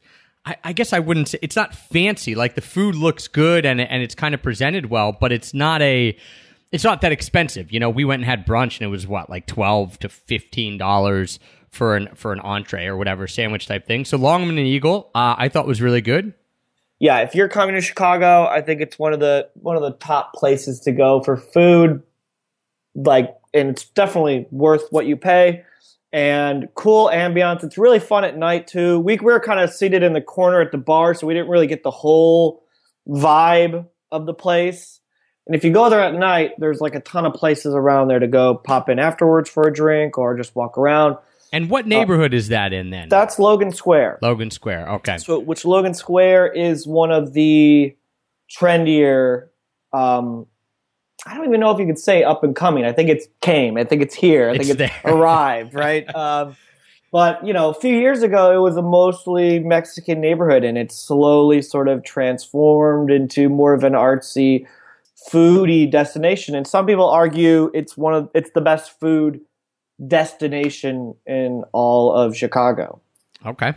I, 0.46 0.56
I 0.64 0.74
guess 0.74 0.94
I 0.94 1.00
wouldn't 1.00 1.28
say 1.28 1.40
it's 1.42 1.56
not 1.56 1.76
fancy. 1.76 2.34
Like 2.34 2.56
the 2.56 2.62
food 2.62 2.96
looks 2.96 3.28
good 3.28 3.66
and 3.66 3.82
and 3.82 4.02
it's 4.02 4.16
kind 4.16 4.34
of 4.34 4.42
presented 4.42 4.90
well, 4.90 5.12
but 5.12 5.32
it's 5.32 5.54
not 5.54 5.82
a 5.82 6.18
it's 6.72 6.84
not 6.84 7.02
that 7.02 7.12
expensive. 7.12 7.72
You 7.72 7.80
know, 7.80 7.90
we 7.90 8.06
went 8.06 8.22
and 8.22 8.26
had 8.30 8.46
brunch 8.46 8.80
and 8.80 8.84
it 8.84 8.88
was 8.90 9.06
what, 9.08 9.30
like 9.30 9.48
twelve 9.48 10.00
to 10.00 10.10
fifteen 10.10 10.78
dollars 10.78 11.40
for 11.70 11.96
an 11.96 12.10
for 12.16 12.34
an 12.34 12.40
entree 12.40 12.86
or 12.86 12.98
whatever, 12.98 13.28
sandwich 13.28 13.68
type 13.68 13.86
thing. 13.86 14.06
So 14.06 14.18
Longman 14.18 14.58
and 14.58 14.68
Eagle, 14.68 15.12
uh, 15.14 15.36
I 15.38 15.50
thought 15.50 15.68
was 15.68 15.82
really 15.82 16.02
good. 16.02 16.34
yeah, 17.00 17.20
if 17.20 17.34
you're 17.34 17.48
coming 17.48 17.76
to 17.76 17.82
Chicago, 17.82 18.46
I 18.46 18.62
think 18.62 18.82
it's 18.82 19.00
one 19.00 19.14
of 19.14 19.20
the 19.20 19.50
one 19.56 19.78
of 19.78 19.82
the 19.82 19.94
top 19.94 20.34
places 20.34 20.82
to 20.82 20.92
go 20.92 21.22
for 21.22 21.38
food. 21.38 22.04
Like, 22.94 23.36
and 23.54 23.70
it's 23.70 23.86
definitely 23.86 24.48
worth 24.52 24.84
what 24.92 25.06
you 25.06 25.16
pay. 25.16 25.64
And 26.12 26.70
cool 26.74 27.10
ambiance. 27.14 27.64
It's 27.64 27.78
really 27.78 28.00
fun 28.00 28.24
at 28.24 28.36
night 28.36 28.68
too. 28.68 29.00
We, 29.00 29.18
we 29.18 29.26
were 29.26 29.40
kind 29.40 29.60
of 29.60 29.72
seated 29.72 30.02
in 30.02 30.14
the 30.14 30.22
corner 30.22 30.60
at 30.60 30.72
the 30.72 30.78
bar, 30.78 31.14
so 31.14 31.28
we 31.28 31.36
didn't 31.36 31.50
really 31.50 31.68
get 31.68 31.84
the 31.84 31.92
whole 31.92 32.64
vibe 33.08 33.86
of 34.12 34.26
the 34.26 34.34
place. 34.34 35.00
And 35.46 35.56
if 35.56 35.64
you 35.64 35.72
go 35.72 35.90
there 35.90 36.02
at 36.02 36.14
night, 36.14 36.52
there's 36.60 36.80
like 36.80 36.96
a 36.96 37.00
ton 37.00 37.26
of 37.26 37.34
places 37.34 37.74
around 37.74 38.08
there 38.08 38.20
to 38.20 38.28
go 38.28 38.56
pop 38.56 38.90
in 38.90 39.00
afterwards 39.00 39.50
for 39.50 39.68
a 39.68 39.74
drink 39.74 40.18
or 40.18 40.38
just 40.38 40.56
walk 40.56 40.78
around. 40.78 41.18
And 41.52 41.70
what 41.70 41.88
neighborhood 41.88 42.34
is 42.34 42.50
that 42.50 42.74
in 42.74 42.92
then? 42.92 43.10
That's 43.10 43.40
Logan 43.40 43.72
Square. 43.72 44.20
Logan 44.22 44.52
Square. 44.52 44.88
Okay. 44.90 45.18
So, 45.18 45.40
which 45.40 45.66
Logan 45.66 45.96
Square 45.96 46.54
is 46.54 46.86
one 46.86 47.12
of 47.12 47.34
the 47.34 47.96
trendier. 48.56 49.48
Um, 49.92 50.46
I 51.30 51.36
don't 51.36 51.46
even 51.46 51.60
know 51.60 51.70
if 51.70 51.80
you 51.80 51.86
could 51.86 52.00
say 52.00 52.24
up 52.24 52.44
and 52.44 52.56
coming. 52.56 52.86
I 52.86 52.92
think 52.92 53.08
it's 53.08 53.28
came. 53.42 53.78
I 53.78 53.84
think 53.84 54.02
it's 54.02 54.16
here. 54.16 54.50
I 54.50 54.58
think 54.58 54.70
it's 54.70 54.78
there. 54.80 54.92
arrived. 55.06 55.76
Right. 55.76 56.14
um, 56.16 56.56
but 57.12 57.46
you 57.46 57.54
know, 57.54 57.70
a 57.70 57.74
few 57.74 57.96
years 57.96 58.24
ago, 58.24 58.52
it 58.52 58.62
was 58.62 58.78
a 58.78 58.82
mostly 58.82 59.60
Mexican 59.60 60.22
neighborhood, 60.22 60.64
and 60.64 60.76
it's 60.76 60.96
slowly 60.96 61.62
sort 61.62 61.88
of 61.88 62.04
transformed 62.04 63.12
into 63.12 63.48
more 63.48 63.74
of 63.74 63.84
an 63.84 63.94
artsy, 63.94 64.66
foodie 65.32 65.90
destination. 65.90 66.56
And 66.56 66.66
some 66.66 66.88
people 66.88 67.08
argue 67.08 67.70
it's 67.76 67.96
one 67.96 68.16
of 68.16 68.30
it's 68.34 68.50
the 68.56 68.62
best 68.62 69.00
food 69.00 69.40
destination 70.08 71.14
in 71.28 71.64
all 71.74 72.12
of 72.12 72.36
Chicago. 72.36 73.02
Okay. 73.46 73.74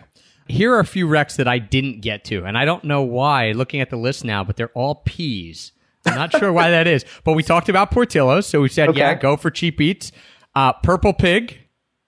Here 0.49 0.73
are 0.73 0.81
a 0.81 0.87
few 0.87 1.07
wrecks 1.07 1.37
that 1.37 1.49
I 1.49 1.59
didn't 1.59 2.01
get 2.01 2.25
to, 2.25 2.45
and 2.45 2.57
I 2.57 2.65
don't 2.65 2.85
know 2.85 3.03
why. 3.03 3.53
Looking 3.53 3.81
at 3.81 3.91
the 3.91 3.97
list 3.97 4.25
now, 4.25 4.43
but 4.43 4.57
they're 4.57 4.73
all 4.75 4.97
peas. 4.97 5.73
I'm 6.07 6.15
not 6.15 6.33
sure 6.33 6.53
why 6.53 6.71
that 6.71 6.87
is. 6.87 7.05
But 7.25 7.35
we 7.35 7.43
talked 7.43 7.69
about 7.69 7.91
Portillo's, 7.91 8.47
so 8.47 8.61
we 8.61 8.69
said, 8.69 8.89
Okay. 8.91 8.99
yeah, 8.99 9.15
go 9.15 9.37
for 9.37 9.51
cheap 9.51 9.81
eats. 9.81 10.13
Uh, 10.55 10.73
Purple 10.73 11.13
Pig. 11.13 11.59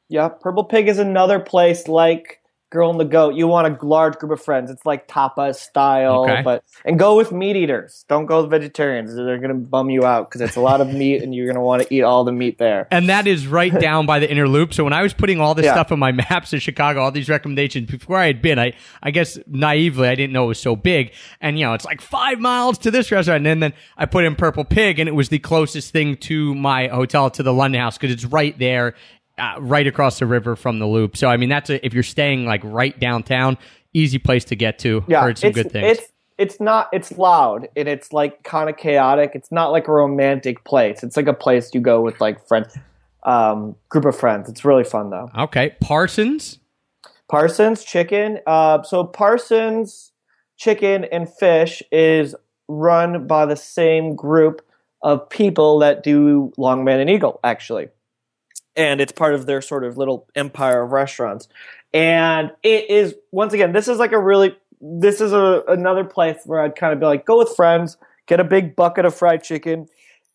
Yeah, 0.09 0.29
Purple 0.29 0.65
Pig 0.65 0.89
is 0.89 0.99
another 0.99 1.41
place 1.41 1.89
like 1.89 2.41
Girl 2.75 2.91
and 2.91 3.01
the 3.01 3.05
Goat. 3.07 3.35
You 3.37 3.47
want 3.49 3.67
a 3.81 3.87
large 3.87 4.17
group 4.19 4.33
of 4.33 4.43
friends. 4.43 4.71
It's 4.71 4.85
like 4.85 5.09
tapas 5.09 5.55
style, 5.55 6.25
Okay. 6.25 6.43
but 6.43 6.63
and 6.85 6.99
go 6.99 7.17
with 7.17 7.33
meat 7.33 7.57
eaters. 7.57 8.05
Don't 8.09 8.27
go 8.27 8.43
with 8.43 8.51
vegetarians. 8.51 9.15
They're 9.15 9.39
going 9.39 9.49
to 9.49 9.55
bum 9.71 9.89
you 9.89 10.05
out 10.05 10.29
because 10.29 10.41
it's 10.43 10.57
a 10.57 10.61
lot 10.61 10.81
of 10.83 10.93
meat, 10.93 11.23
and 11.23 11.35
you're 11.35 11.47
going 11.47 11.55
to 11.57 11.63
want 11.63 11.83
to 11.83 11.95
eat 11.95 12.03
all 12.03 12.25
the 12.25 12.33
meat 12.33 12.59
there. 12.59 12.87
And 12.95 13.09
that 13.09 13.27
is 13.27 13.47
right 13.47 13.73
down 13.81 14.05
by 14.07 14.19
the 14.19 14.31
inner 14.31 14.47
loop. 14.49 14.75
So 14.75 14.85
when 14.85 14.93
I 14.93 15.03
was 15.03 15.15
putting 15.15 15.41
all 15.41 15.55
this 15.55 15.65
Yeah. 15.65 15.73
stuff 15.75 15.93
on 15.93 15.99
my 15.99 16.13
maps 16.13 16.53
of 16.53 16.61
Chicago, 16.61 17.01
all 17.01 17.11
these 17.13 17.29
recommendations 17.29 17.91
before 17.91 18.17
I 18.19 18.27
had 18.27 18.43
been, 18.43 18.59
I, 18.59 18.73
I 19.03 19.11
guess 19.13 19.39
naively, 19.47 20.09
I 20.09 20.15
didn't 20.17 20.33
know 20.33 20.45
it 20.45 20.49
was 20.49 20.61
so 20.61 20.75
big. 20.77 21.13
And, 21.41 21.59
you 21.59 21.65
know, 21.65 21.75
it's 21.75 21.85
like 21.85 22.01
five 22.01 22.41
miles 22.41 22.77
to 22.79 22.91
this 22.91 23.11
restaurant. 23.13 23.39
And 23.39 23.47
then, 23.47 23.61
then 23.61 23.73
I 23.97 24.07
put 24.07 24.25
in 24.25 24.35
Purple 24.35 24.65
Pig 24.65 24.99
and 24.99 25.09
it 25.09 25.13
was 25.15 25.29
the 25.29 25.39
closest 25.39 25.93
thing 25.93 26.17
to 26.19 26.55
my 26.55 26.89
hotel 26.89 27.31
to 27.31 27.43
the 27.43 27.53
London 27.53 27.81
House 27.81 27.97
because 27.97 28.13
it's 28.13 28.25
right 28.25 28.59
there, 28.59 28.95
uh, 29.39 29.57
right 29.59 29.87
across 29.87 30.19
the 30.19 30.27
river 30.27 30.57
from 30.57 30.79
the 30.79 30.87
loop. 30.87 31.17
So, 31.17 31.29
I 31.29 31.37
mean, 31.37 31.49
that's 31.49 31.71
a, 31.71 31.85
if 31.85 31.95
you're 31.95 32.03
staying 32.03 32.47
like 32.47 32.61
right 32.65 32.99
downtown, 32.99 33.59
easy 33.93 34.19
place 34.19 34.45
to 34.47 34.57
get 34.57 34.79
to. 34.81 35.05
Yeah, 35.07 35.23
Heard 35.23 35.39
some 35.39 35.49
it's, 35.49 35.57
good 35.57 35.73
things. 35.73 35.99
It's 35.99 36.09
it's 36.37 36.61
not. 36.61 36.89
It's 36.93 37.13
loud 37.13 37.69
and 37.77 37.89
it's 37.89 38.13
like 38.13 38.43
kind 38.43 38.69
of 38.69 38.77
chaotic. 38.77 39.33
It's 39.35 39.53
not 39.53 39.71
like 39.71 39.87
a 39.87 39.93
romantic 39.93 40.65
place. 40.65 41.03
It's 41.03 41.17
like 41.17 41.29
a 41.29 41.35
place 41.35 41.71
you 41.73 41.81
go 41.81 42.01
with 42.01 42.21
like 42.21 42.45
friends, 42.47 42.77
um, 43.23 43.77
group 43.89 44.05
of 44.05 44.17
friends. 44.17 44.49
It's 44.49 44.65
really 44.65 44.85
fun 44.85 45.11
though. 45.11 45.31
okay. 45.39 45.77
Parsons. 45.81 46.59
Parsons 47.29 47.85
Chicken. 47.85 48.41
Uh, 48.47 48.83
so 48.83 49.05
Parsons 49.05 50.13
Chicken 50.57 51.05
and 51.05 51.33
Fish 51.33 51.83
is 51.91 52.35
run 52.69 53.27
by 53.27 53.47
the 53.47 53.57
same 53.57 54.15
group 54.15 54.63
of 55.03 55.29
people 55.29 55.79
that 55.81 56.03
do 56.03 56.53
Longman 56.57 57.01
and 57.01 57.11
Eagle, 57.11 57.39
actually, 57.45 57.89
and 58.77 59.01
it's 59.01 59.13
part 59.13 59.35
of 59.35 59.47
their 59.47 59.63
sort 59.63 59.85
of 59.85 59.97
little 59.97 60.27
empire 60.35 60.83
of 60.83 60.93
restaurants. 60.93 61.49
And 61.93 62.51
it 62.63 62.91
is 62.91 63.15
once 63.31 63.53
again, 63.53 63.73
this 63.73 63.89
is 63.89 63.99
like 63.99 64.13
a 64.13 64.19
really 64.19 64.57
this 64.81 65.21
is 65.21 65.33
a 65.33 65.63
another 65.69 66.05
place 66.05 66.39
where 66.45 66.61
I'd 66.61 66.77
kind 66.77 66.93
of 66.93 67.01
be 67.01 67.07
like, 67.07 67.25
go 67.25 67.39
with 67.39 67.55
friends, 67.57 67.97
get 68.27 68.41
a 68.41 68.45
big 68.45 68.77
bucket 68.77 69.05
of 69.05 69.15
fried 69.15 69.43
chicken. 69.43 69.87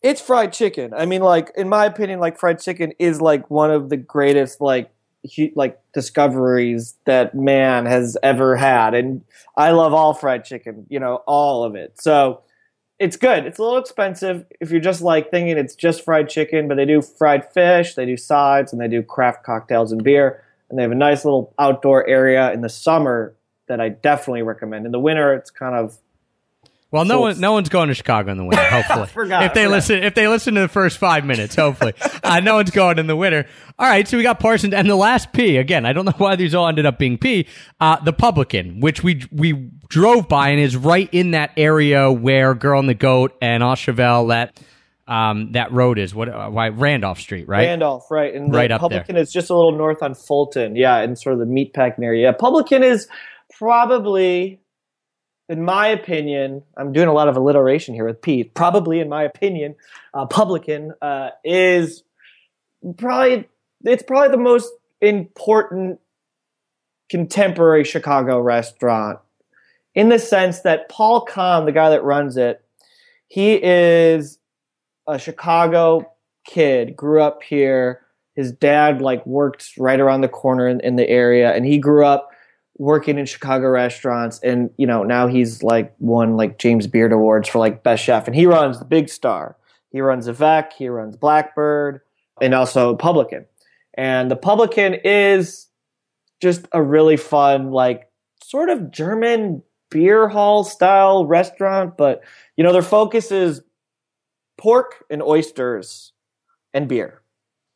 It's 0.02 0.22
fried 0.22 0.54
chicken. 0.54 0.94
I 0.94 1.06
mean, 1.06 1.22
like 1.22 1.52
in 1.58 1.68
my 1.68 1.86
opinion, 1.86 2.20
like 2.20 2.40
fried 2.40 2.60
chicken 2.60 2.94
is 3.00 3.22
like 3.22 3.50
one 3.50 3.72
of 3.72 3.90
the 3.90 3.98
greatest 3.98 4.62
like 4.62 4.90
hu- 5.36 5.52
like 5.56 5.80
discoveries 5.94 6.96
that 7.06 7.36
man 7.36 7.86
has 7.86 8.18
ever 8.24 8.56
had, 8.56 8.94
and 8.94 9.24
I 9.58 9.72
love 9.72 9.94
all 9.94 10.14
fried 10.14 10.46
chicken. 10.46 10.86
You 10.90 11.00
know, 11.00 11.18
all 11.28 11.66
of 11.66 11.76
it. 11.76 12.02
So 12.02 12.42
it's 13.00 13.16
good. 13.16 13.46
It's 13.46 13.58
a 13.58 13.64
little 13.64 13.78
expensive 13.78 14.46
if 14.60 14.72
you're 14.72 14.82
just 14.82 15.02
like 15.02 15.32
thinking 15.32 15.58
it's 15.58 15.76
just 15.76 16.04
fried 16.04 16.30
chicken, 16.30 16.68
but 16.68 16.76
they 16.76 16.86
do 16.86 17.02
fried 17.02 17.50
fish, 17.52 17.96
they 17.96 18.06
do 18.06 18.18
sides, 18.18 18.74
and 18.74 18.82
they 18.82 18.90
do 18.90 19.02
craft 19.02 19.44
cocktails 19.44 19.92
and 19.92 20.04
beer, 20.04 20.44
and 20.70 20.78
they 20.78 20.84
have 20.84 20.92
a 20.92 20.96
nice 20.96 21.24
little 21.24 21.54
outdoor 21.58 22.08
area 22.08 22.52
in 22.52 22.62
the 22.62 22.70
summer 22.70 23.34
that 23.68 23.80
I 23.80 23.90
definitely 23.90 24.42
recommend. 24.42 24.86
In 24.86 24.92
the 24.92 25.00
winter, 25.00 25.34
it's 25.34 25.50
kind 25.50 25.76
of 25.76 25.98
Well, 26.92 27.06
no 27.06 27.16
So 27.16 27.20
one, 27.22 27.40
no 27.40 27.52
one's 27.52 27.70
going 27.70 27.90
to 27.90 27.94
Chicago 27.94 28.32
in 28.32 28.38
the 28.38 28.44
winter. 28.46 28.64
Hopefully, 28.70 29.08
Forgot, 29.08 29.44
if 29.44 29.54
they 29.54 29.64
forgot. 29.66 29.76
listen, 29.76 30.04
if 30.04 30.16
they 30.16 30.28
listen 30.28 30.56
to 30.56 30.62
the 30.62 30.68
first 30.68 30.98
five 30.98 31.24
minutes, 31.24 31.56
hopefully, 31.56 31.94
uh, 32.24 32.40
no 32.40 32.56
one's 32.56 32.72
going 32.72 32.98
in 32.98 33.06
the 33.06 33.16
winter. 33.16 33.46
All 33.78 33.88
right, 33.88 34.08
so 34.08 34.18
we 34.18 34.24
got 34.24 34.40
Parsons 34.40 34.74
and 34.74 34.90
the 34.90 34.96
last 34.96 35.32
P 35.32 35.58
again. 35.58 35.86
I 35.86 35.94
don't 35.94 36.06
know 36.06 36.14
why 36.18 36.36
these 36.36 36.56
all 36.56 36.68
ended 36.68 36.86
up 36.88 36.98
being 36.98 37.18
P. 37.20 37.48
Uh, 37.80 38.04
the 38.04 38.14
Publican, 38.14 38.80
which 38.80 39.04
we 39.04 39.24
we 39.32 39.70
drove 39.88 40.28
by 40.28 40.50
and 40.50 40.60
is 40.60 40.76
right 40.76 41.08
in 41.12 41.32
that 41.32 41.52
area 41.58 42.12
where 42.12 42.56
Girl 42.56 42.80
and 42.80 42.90
the 42.90 42.96
Goat 42.96 43.38
and 43.42 43.62
Au 43.64 43.76
Cheval 43.76 44.28
that 44.28 44.60
um, 45.08 45.52
that 45.54 45.72
road 45.72 45.98
is. 46.00 46.14
What? 46.16 46.30
Uh, 46.30 46.50
why 46.50 46.70
Randolph 46.70 47.20
Street, 47.20 47.48
right? 47.48 47.68
Randolph, 47.68 48.10
right? 48.12 48.34
And 48.34 48.52
the 48.52 48.58
Right 48.58 48.72
up 48.72 48.82
Publican 48.82 49.16
is 49.16 49.32
just 49.32 49.50
a 49.50 49.56
little 49.56 49.78
north 49.78 50.02
on 50.02 50.16
Fulton, 50.16 50.76
yeah, 50.76 51.02
in 51.02 51.16
sort 51.16 51.34
of 51.34 51.40
the 51.40 51.46
meatpacking 51.46 52.04
area. 52.04 52.24
Yeah, 52.28 52.32
Publican 52.32 52.84
is 52.84 53.08
probably, 53.58 54.60
in 55.50 55.64
my 55.64 55.88
opinion, 55.88 56.62
I'm 56.78 56.94
doing 56.94 57.08
a 57.08 57.14
lot 57.14 57.28
of 57.28 57.36
alliteration 57.36 57.96
here 57.96 58.06
with 58.06 58.22
Pete. 58.22 58.54
Probably, 58.54 59.00
in 59.00 59.10
my 59.10 59.24
opinion, 59.24 59.76
uh, 60.14 60.28
Publican 60.28 60.94
uh, 61.02 61.32
is 61.44 62.04
probably 62.98 63.50
it's 63.84 64.04
probably 64.04 64.30
the 64.30 64.38
most 64.38 64.72
important 65.02 66.00
contemporary 67.10 67.84
Chicago 67.84 68.40
restaurant 68.40 69.20
in 69.96 70.10
the 70.10 70.20
sense 70.20 70.62
that 70.62 70.88
Paul 70.88 71.26
Kahan, 71.26 71.66
the 71.66 71.72
guy 71.72 71.90
that 71.90 72.04
runs 72.04 72.38
it, 72.38 72.64
he 73.28 73.54
is 73.56 74.38
a 75.08 75.18
Chicago 75.18 76.12
kid, 76.46 76.96
grew 76.96 77.24
up 77.24 77.42
here. 77.42 78.02
His 78.36 78.52
dad 78.52 79.02
like 79.02 79.26
worked 79.26 79.72
right 79.80 80.00
around 80.00 80.22
the 80.22 80.30
corner 80.30 80.68
in, 80.68 80.80
in 80.82 80.96
the 80.96 81.10
area, 81.10 81.52
and 81.52 81.66
he 81.66 81.80
grew 81.80 82.06
up 82.06 82.29
working 82.80 83.20
in 83.20 83.26
Chicago 83.26 83.68
restaurants. 83.68 84.40
And 84.40 84.72
you 84.78 84.88
know 84.88 85.04
now 85.04 85.28
he's 85.28 85.62
like 85.62 85.94
won 86.00 86.36
like 86.36 86.58
James 86.58 86.88
Beard 86.88 87.12
awards 87.12 87.48
for 87.48 87.60
like 87.60 87.84
best 87.84 88.04
chef, 88.04 88.26
and 88.26 88.36
he 88.36 88.48
runs 88.48 88.80
the 88.80 88.86
Big 88.86 89.10
Star. 89.10 89.56
He 89.92 90.02
runs 90.02 90.28
Avec, 90.28 90.74
he 90.74 90.88
runs 90.88 91.16
Blackbird, 91.16 92.02
and 92.42 92.56
also 92.56 92.96
Publican. 92.96 93.46
And 93.96 94.32
the 94.32 94.36
Publican 94.36 94.96
is 95.04 95.68
just 96.42 96.68
a 96.72 96.82
really 96.82 97.18
fun 97.18 97.72
like 97.72 98.10
sort 98.44 98.70
of 98.70 98.92
German 98.92 99.62
beer 99.92 100.28
hall 100.28 100.64
style 100.64 101.26
restaurant, 101.26 101.98
but 101.98 102.24
you 102.56 102.64
know 102.64 102.74
their 102.74 102.82
focus 102.82 103.32
is 103.32 103.62
pork 104.58 105.06
and 105.10 105.22
oysters 105.22 106.14
and 106.74 106.88
beer. 106.88 107.22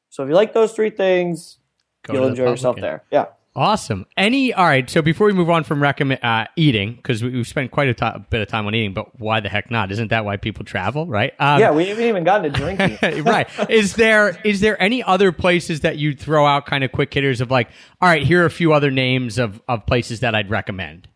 So 0.09 0.23
if 0.23 0.29
you 0.29 0.35
like 0.35 0.53
those 0.53 0.73
three 0.73 0.91
things, 0.91 1.57
Go 2.03 2.13
you'll 2.13 2.27
enjoy 2.27 2.49
yourself 2.49 2.77
there. 2.79 3.03
Yeah. 3.11 3.25
Awesome. 3.55 4.07
Any 4.17 4.51
all 4.51 4.65
right? 4.65 4.89
So 4.89 5.03
before 5.03 5.27
we 5.27 5.33
move 5.33 5.49
on 5.49 5.63
from 5.63 5.81
recommend 5.81 6.23
uh, 6.23 6.47
eating, 6.55 6.95
because 6.95 7.21
we, 7.21 7.29
we've 7.29 7.47
spent 7.47 7.69
quite 7.69 8.01
a 8.01 8.25
bit 8.29 8.41
of 8.41 8.47
time 8.47 8.65
on 8.65 8.73
eating, 8.73 8.93
but 8.93 9.19
why 9.19 9.41
the 9.41 9.49
heck 9.49 9.69
not? 9.69 9.91
Isn't 9.91 10.07
that 10.07 10.25
why 10.25 10.37
people 10.37 10.65
travel, 10.65 11.05
right? 11.05 11.33
Um, 11.37 11.59
yeah, 11.59 11.71
we 11.71 11.87
haven't 11.87 12.03
even 12.03 12.23
gotten 12.23 12.51
to 12.51 12.59
drinking. 12.59 13.23
right. 13.23 13.47
Is 13.69 13.93
there 13.93 14.39
is 14.43 14.59
there 14.61 14.81
any 14.81 15.03
other 15.03 15.31
places 15.31 15.81
that 15.81 15.97
you'd 15.97 16.19
throw 16.19 16.47
out 16.47 16.65
kind 16.65 16.83
of 16.83 16.91
quick 16.91 17.13
hitters 17.13 17.41
of 17.41 17.51
like, 17.51 17.69
all 18.01 18.09
right, 18.09 18.23
here 18.23 18.41
are 18.41 18.47
a 18.47 18.51
few 18.51 18.73
other 18.73 18.89
names 18.89 19.37
of 19.37 19.61
of 19.67 19.85
places 19.85 20.21
that 20.21 20.33
I'd 20.33 20.49
recommend. 20.49 21.07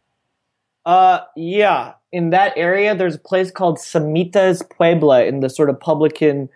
Uh, 0.85 1.21
yeah. 1.35 1.93
In 2.11 2.29
that 2.29 2.53
area, 2.55 2.95
there's 2.95 3.15
a 3.15 3.19
place 3.19 3.49
called 3.49 3.79
Cemitas 3.79 4.61
Puebla 4.61 5.25
in 5.25 5.39
the 5.39 5.49
sort 5.49 5.71
of 5.71 5.79
publican 5.79 6.49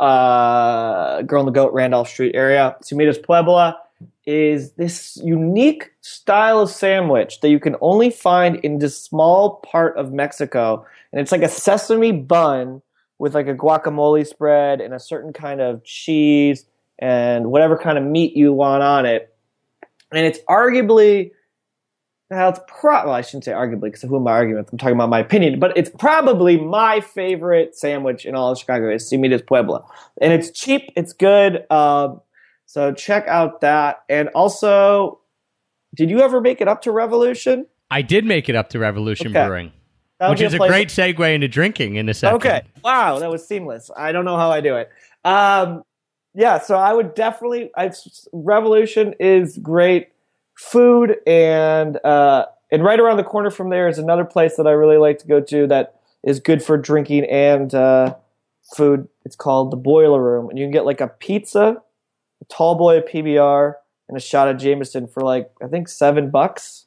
uh, 0.00 1.22
Girl 1.22 1.40
in 1.40 1.46
the 1.46 1.52
Goat 1.52 1.72
Randolph 1.72 2.08
Street 2.08 2.34
area. 2.34 2.76
Cemitas 2.82 3.18
Puebla 3.18 3.78
is 4.28 4.72
this 4.72 5.18
unique 5.24 5.90
style 6.02 6.60
of 6.60 6.68
sandwich 6.68 7.40
that 7.40 7.48
you 7.48 7.58
can 7.58 7.74
only 7.80 8.10
find 8.10 8.56
in 8.56 8.78
this 8.78 9.02
small 9.02 9.56
part 9.64 9.96
of 9.96 10.12
Mexico. 10.12 10.84
And 11.10 11.20
it's 11.22 11.32
like 11.32 11.40
a 11.40 11.48
sesame 11.48 12.12
bun 12.12 12.82
with 13.18 13.34
like 13.34 13.46
a 13.48 13.54
guacamole 13.54 14.26
spread 14.26 14.82
and 14.82 14.92
a 14.92 15.00
certain 15.00 15.32
kind 15.32 15.62
of 15.62 15.82
cheese 15.82 16.66
and 16.98 17.50
whatever 17.50 17.78
kind 17.78 17.96
of 17.96 18.04
meat 18.04 18.36
you 18.36 18.52
want 18.52 18.82
on 18.82 19.06
it. 19.06 19.34
And 20.12 20.26
it's 20.26 20.40
arguably 20.46 21.30
now 22.30 22.50
it's 22.50 22.60
pro. 22.68 23.06
Well, 23.06 23.14
I 23.14 23.22
shouldn't 23.22 23.44
say 23.44 23.52
arguably 23.52 23.84
because 23.84 24.02
who 24.02 24.16
am 24.16 24.28
I 24.28 24.32
arguing 24.32 24.58
with? 24.58 24.70
I'm 24.70 24.76
talking 24.76 24.94
about 24.94 25.08
my 25.08 25.20
opinion, 25.20 25.58
but 25.58 25.74
it's 25.74 25.88
probably 25.88 26.58
my 26.58 27.00
favorite 27.00 27.74
sandwich 27.74 28.26
in 28.26 28.34
all 28.34 28.52
of 28.52 28.58
Chicago 28.58 28.92
is 28.92 29.08
Cemitas 29.08 29.40
Puebla, 29.40 29.82
and 30.20 30.34
it's 30.34 30.50
cheap, 30.50 30.90
it's 30.94 31.14
good. 31.14 31.64
Um, 31.72 32.20
so 32.68 32.92
check 32.92 33.26
out 33.26 33.62
that, 33.62 34.02
and 34.10 34.28
also, 34.34 35.20
did 35.94 36.10
you 36.10 36.20
ever 36.20 36.38
make 36.42 36.60
it 36.60 36.68
up 36.68 36.82
to 36.82 36.92
Revolution? 36.92 37.66
I 37.90 38.02
did 38.02 38.26
make 38.26 38.50
it 38.50 38.54
up 38.54 38.68
to 38.70 38.78
Revolution 38.78 39.28
Okay. 39.28 39.46
Brewing. 39.46 39.72
That 40.20 40.28
would 40.28 40.38
which 40.38 40.46
is 40.46 40.52
a 40.52 40.58
great 40.58 40.88
segue 40.88 41.34
into 41.34 41.48
drinking 41.48 41.96
in 41.96 42.10
a 42.10 42.14
second. 42.14 42.36
Okay. 42.36 42.62
Wow, 42.84 43.20
that 43.20 43.30
was 43.30 43.48
seamless. 43.48 43.90
I 43.96 44.12
don't 44.12 44.26
know 44.26 44.36
how 44.36 44.50
I 44.50 44.60
do 44.60 44.76
it. 44.76 44.90
Um, 45.24 45.82
yeah, 46.34 46.58
so 46.58 46.76
I 46.76 46.92
would 46.92 47.14
definitely. 47.14 47.70
I, 47.74 47.90
Revolution 48.34 49.14
is 49.18 49.56
great 49.56 50.08
food, 50.58 51.16
and 51.26 51.98
uh, 52.04 52.46
and 52.70 52.84
right 52.84 53.00
around 53.00 53.16
the 53.16 53.24
corner 53.24 53.50
from 53.50 53.70
there 53.70 53.88
is 53.88 53.96
another 53.96 54.26
place 54.26 54.56
that 54.56 54.66
I 54.66 54.72
really 54.72 54.98
like 54.98 55.20
to 55.20 55.26
go 55.26 55.40
to 55.40 55.66
that 55.68 55.94
is 56.22 56.38
good 56.38 56.62
for 56.62 56.76
drinking 56.76 57.24
and 57.24 57.74
uh, 57.74 58.14
food. 58.76 59.08
It's 59.24 59.36
called 59.36 59.70
the 59.70 59.78
Boiler 59.78 60.22
Room, 60.22 60.50
and 60.50 60.58
you 60.58 60.66
can 60.66 60.72
get 60.72 60.84
like 60.84 61.00
a 61.00 61.08
pizza, 61.08 61.80
tall 62.46 62.74
boy 62.76 62.98
of 62.98 63.04
PBR, 63.06 63.74
and 64.08 64.16
a 64.16 64.20
shot 64.20 64.48
of 64.48 64.58
Jameson 64.58 65.06
for 65.06 65.22
like 65.22 65.50
I 65.62 65.66
think 65.66 65.88
seven 65.88 66.30
bucks. 66.30 66.86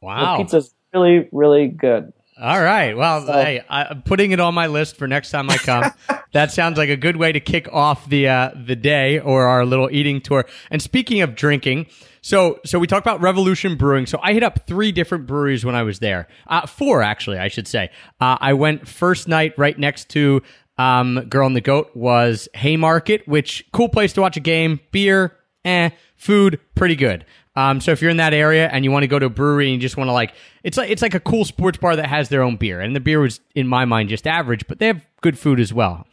Wow. 0.00 0.36
The 0.38 0.44
pizza's 0.44 0.74
really 0.92 1.28
really 1.32 1.68
good. 1.68 2.12
All 2.40 2.60
right. 2.60 2.96
Well, 2.96 3.24
So- 3.26 3.32
hey, 3.32 3.62
I, 3.68 3.84
I'm 3.84 4.02
putting 4.02 4.32
it 4.32 4.40
on 4.40 4.54
my 4.54 4.66
list 4.66 4.96
for 4.96 5.06
next 5.06 5.30
time 5.30 5.48
I 5.48 5.56
come. 5.56 5.92
that 6.32 6.50
sounds 6.50 6.76
like 6.78 6.88
a 6.88 6.96
good 6.96 7.16
way 7.16 7.30
to 7.30 7.38
kick 7.38 7.68
off 7.72 8.08
the 8.08 8.28
uh, 8.28 8.50
the 8.56 8.74
day 8.76 9.20
or 9.20 9.46
our 9.46 9.64
little 9.64 9.88
eating 9.92 10.20
tour. 10.20 10.44
And 10.70 10.82
speaking 10.82 11.20
of 11.22 11.36
drinking, 11.36 11.86
so 12.22 12.58
so 12.64 12.80
we 12.80 12.88
talked 12.88 13.06
about 13.06 13.20
Revolution 13.20 13.76
Brewing. 13.76 14.06
So 14.06 14.18
I 14.20 14.32
hit 14.32 14.42
up 14.42 14.66
three 14.66 14.90
different 14.90 15.26
breweries 15.28 15.64
when 15.64 15.76
I 15.76 15.84
was 15.84 16.00
there. 16.00 16.26
Uh, 16.48 16.66
four 16.66 17.02
actually, 17.02 17.38
I 17.38 17.46
should 17.46 17.68
say. 17.68 17.90
Uh, 18.20 18.36
I 18.40 18.54
went 18.54 18.88
first 18.88 19.28
night 19.28 19.54
right 19.56 19.78
next 19.78 20.08
to 20.10 20.42
um, 20.78 21.26
Girl 21.28 21.46
and 21.46 21.56
the 21.56 21.60
Goat 21.60 21.90
was 21.94 22.48
Haymarket, 22.54 23.26
which 23.28 23.64
cool 23.72 23.88
place 23.88 24.12
to 24.14 24.20
watch 24.20 24.36
a 24.36 24.40
game. 24.40 24.80
Beer, 24.90 25.36
eh. 25.64 25.90
Food, 26.16 26.58
pretty 26.74 26.96
good. 26.96 27.26
Um, 27.56 27.80
so 27.80 27.92
if 27.92 28.00
you're 28.00 28.10
in 28.10 28.16
that 28.16 28.34
area 28.34 28.68
and 28.72 28.84
you 28.84 28.90
want 28.90 29.02
to 29.02 29.08
go 29.08 29.18
to 29.18 29.26
a 29.26 29.30
brewery 29.30 29.66
and 29.66 29.74
you 29.74 29.80
just 29.80 29.96
want 29.96 30.08
to 30.08 30.12
like, 30.12 30.34
it's 30.62 30.76
like 30.76 30.90
it's 30.90 31.02
like 31.02 31.14
a 31.14 31.20
cool 31.20 31.44
sports 31.44 31.78
bar 31.78 31.94
that 31.94 32.06
has 32.06 32.28
their 32.28 32.42
own 32.42 32.56
beer, 32.56 32.80
and 32.80 32.96
the 32.96 33.00
beer 33.00 33.20
was 33.20 33.40
in 33.54 33.68
my 33.68 33.84
mind 33.84 34.08
just 34.08 34.26
average, 34.26 34.66
but 34.66 34.78
they 34.78 34.86
have 34.86 35.06
good 35.20 35.38
food 35.38 35.60
as 35.60 35.72
well. 35.72 36.06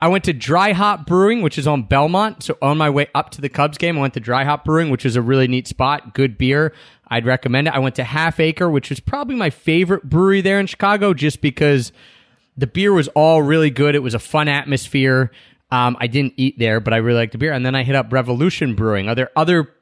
I 0.00 0.08
went 0.08 0.24
to 0.24 0.32
Dry 0.32 0.72
Hop 0.72 1.06
Brewing, 1.06 1.42
which 1.42 1.58
is 1.58 1.68
on 1.68 1.84
Belmont. 1.84 2.42
So 2.42 2.58
on 2.60 2.76
my 2.76 2.90
way 2.90 3.06
up 3.14 3.30
to 3.30 3.40
the 3.40 3.48
Cubs 3.48 3.78
game, 3.78 3.98
I 3.98 4.00
went 4.00 4.14
to 4.14 4.20
Dry 4.20 4.44
Hop 4.44 4.64
Brewing, 4.64 4.90
which 4.90 5.06
is 5.06 5.14
a 5.14 5.22
really 5.22 5.46
neat 5.46 5.68
spot. 5.68 6.12
Good 6.12 6.36
beer. 6.36 6.72
I'd 7.06 7.24
recommend 7.24 7.68
it. 7.68 7.74
I 7.74 7.78
went 7.78 7.94
to 7.96 8.04
Half 8.04 8.40
Acre, 8.40 8.68
which 8.68 8.90
was 8.90 8.98
probably 8.98 9.36
my 9.36 9.50
favorite 9.50 10.08
brewery 10.08 10.40
there 10.40 10.58
in 10.58 10.66
Chicago, 10.66 11.14
just 11.14 11.40
because 11.40 11.92
the 12.56 12.66
beer 12.66 12.92
was 12.92 13.08
all 13.08 13.42
really 13.42 13.70
good. 13.70 13.94
It 13.94 14.02
was 14.02 14.14
a 14.14 14.18
fun 14.18 14.48
atmosphere. 14.48 15.30
Um, 15.70 15.96
I 16.00 16.06
didn't 16.06 16.34
eat 16.36 16.58
there, 16.58 16.80
but 16.80 16.92
I 16.92 16.98
really 16.98 17.20
liked 17.20 17.32
the 17.32 17.38
beer. 17.38 17.52
And 17.52 17.64
then 17.64 17.74
I 17.74 17.82
hit 17.82 17.96
up 17.96 18.12
Revolution 18.12 18.74
Brewing. 18.74 19.08
Are 19.08 19.14
there 19.14 19.30
other, 19.36 19.72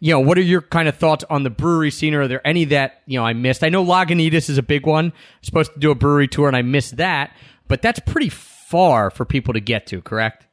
you 0.00 0.12
know, 0.12 0.20
what 0.20 0.36
are 0.38 0.42
your 0.42 0.62
kind 0.62 0.88
of 0.88 0.96
thoughts 0.96 1.24
on 1.30 1.44
the 1.44 1.50
brewery 1.50 1.90
scene? 1.90 2.14
Or 2.14 2.22
are 2.22 2.28
there 2.28 2.46
any 2.46 2.64
that, 2.66 3.02
you 3.06 3.18
know, 3.18 3.24
I 3.24 3.32
missed? 3.32 3.62
I 3.62 3.68
know 3.68 3.84
Lagunitas 3.84 4.50
is 4.50 4.58
a 4.58 4.62
big 4.62 4.86
one. 4.86 5.06
I'm 5.06 5.12
supposed 5.42 5.72
to 5.74 5.78
do 5.78 5.90
a 5.90 5.94
brewery 5.94 6.26
tour 6.26 6.48
and 6.48 6.56
I 6.56 6.62
missed 6.62 6.96
that, 6.96 7.36
but 7.68 7.80
that's 7.80 8.00
pretty 8.00 8.28
far 8.28 9.10
for 9.10 9.24
people 9.24 9.54
to 9.54 9.60
get 9.60 9.86
to, 9.88 10.02
correct? 10.02 10.45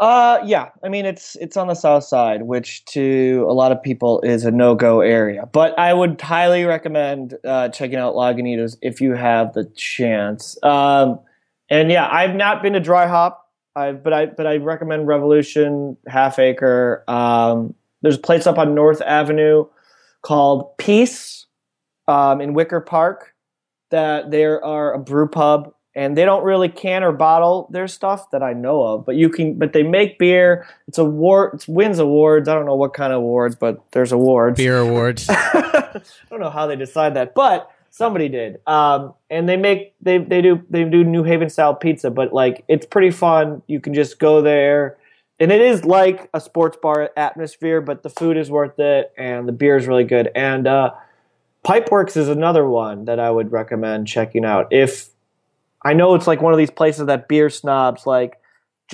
Uh, 0.00 0.40
yeah. 0.44 0.70
I 0.82 0.88
mean, 0.88 1.06
it's 1.06 1.36
it's 1.36 1.56
on 1.56 1.68
the 1.68 1.74
south 1.74 2.04
side, 2.04 2.42
which 2.42 2.84
to 2.86 3.46
a 3.48 3.52
lot 3.52 3.70
of 3.70 3.82
people 3.82 4.20
is 4.22 4.44
a 4.44 4.50
no 4.50 4.74
go 4.74 5.00
area. 5.00 5.46
But 5.52 5.78
I 5.78 5.94
would 5.94 6.20
highly 6.20 6.64
recommend 6.64 7.34
uh, 7.44 7.68
checking 7.68 7.98
out 7.98 8.14
Lagunitas 8.14 8.76
if 8.82 9.00
you 9.00 9.14
have 9.14 9.52
the 9.54 9.64
chance. 9.76 10.58
Um, 10.64 11.20
and 11.70 11.90
yeah, 11.90 12.08
I've 12.10 12.34
not 12.34 12.62
been 12.62 12.72
to 12.72 12.80
Dry 12.80 13.06
Hop, 13.06 13.48
I've, 13.76 14.02
but 14.02 14.12
I 14.12 14.26
but 14.26 14.46
I 14.46 14.56
recommend 14.56 15.06
Revolution 15.06 15.96
Half 16.08 16.38
Acre. 16.40 17.04
Um, 17.06 17.74
there's 18.02 18.16
a 18.16 18.20
place 18.20 18.46
up 18.46 18.58
on 18.58 18.74
North 18.74 19.00
Avenue 19.00 19.66
called 20.22 20.76
Piece 20.76 21.46
um, 22.08 22.40
in 22.40 22.52
Wicker 22.54 22.80
Park 22.80 23.34
that 23.90 24.32
there 24.32 24.62
are 24.64 24.92
a 24.92 24.98
brew 24.98 25.28
pub 25.28 25.72
and 25.94 26.16
they 26.16 26.24
don't 26.24 26.44
really 26.44 26.68
can 26.68 27.04
or 27.04 27.12
bottle 27.12 27.68
their 27.70 27.86
stuff 27.86 28.30
that 28.30 28.42
I 28.42 28.52
know 28.52 28.82
of. 28.82 29.06
But 29.06 29.16
you 29.16 29.28
can, 29.28 29.58
but 29.58 29.72
they 29.72 29.82
make 29.82 30.18
beer. 30.18 30.66
It's 30.88 30.98
award, 30.98 31.54
it 31.54 31.68
wins 31.68 31.98
awards. 31.98 32.48
I 32.48 32.54
don't 32.54 32.66
know 32.66 32.74
what 32.74 32.94
kind 32.94 33.12
of 33.12 33.18
awards, 33.18 33.54
but 33.54 33.82
there's 33.92 34.12
awards. 34.12 34.56
Beer 34.56 34.78
awards. 34.78 35.26
I 35.30 36.02
don't 36.30 36.40
know 36.40 36.50
how 36.50 36.66
they 36.66 36.76
decide 36.76 37.14
that, 37.14 37.34
but 37.34 37.70
somebody 37.90 38.28
did. 38.28 38.58
Um, 38.66 39.14
and 39.30 39.48
they 39.48 39.56
make 39.56 39.94
they 40.00 40.18
they 40.18 40.42
do 40.42 40.64
they 40.68 40.84
do 40.84 41.04
New 41.04 41.22
Haven 41.22 41.48
style 41.48 41.74
pizza, 41.74 42.10
but 42.10 42.32
like 42.32 42.64
it's 42.68 42.86
pretty 42.86 43.10
fun. 43.10 43.62
You 43.66 43.80
can 43.80 43.94
just 43.94 44.18
go 44.18 44.42
there. 44.42 44.98
And 45.40 45.50
it 45.50 45.60
is 45.60 45.84
like 45.84 46.30
a 46.32 46.40
sports 46.40 46.78
bar 46.80 47.10
atmosphere, 47.16 47.80
but 47.80 48.04
the 48.04 48.10
food 48.10 48.36
is 48.36 48.50
worth 48.50 48.78
it 48.78 49.12
and 49.18 49.48
the 49.48 49.52
beer 49.52 49.76
is 49.76 49.88
really 49.88 50.04
good. 50.04 50.30
And 50.34 50.66
uh, 50.68 50.92
Pipeworks 51.64 52.16
is 52.16 52.28
another 52.28 52.68
one 52.68 53.06
that 53.06 53.18
I 53.18 53.30
would 53.30 53.50
recommend 53.50 54.06
checking 54.06 54.44
out. 54.44 54.68
If 54.70 55.08
I 55.84 55.92
know 55.92 56.14
it's 56.14 56.26
like 56.26 56.40
one 56.40 56.52
of 56.52 56.58
these 56.58 56.70
places 56.70 57.06
that 57.06 57.28
beer 57.28 57.50
snobs 57.50 58.06
like 58.06 58.40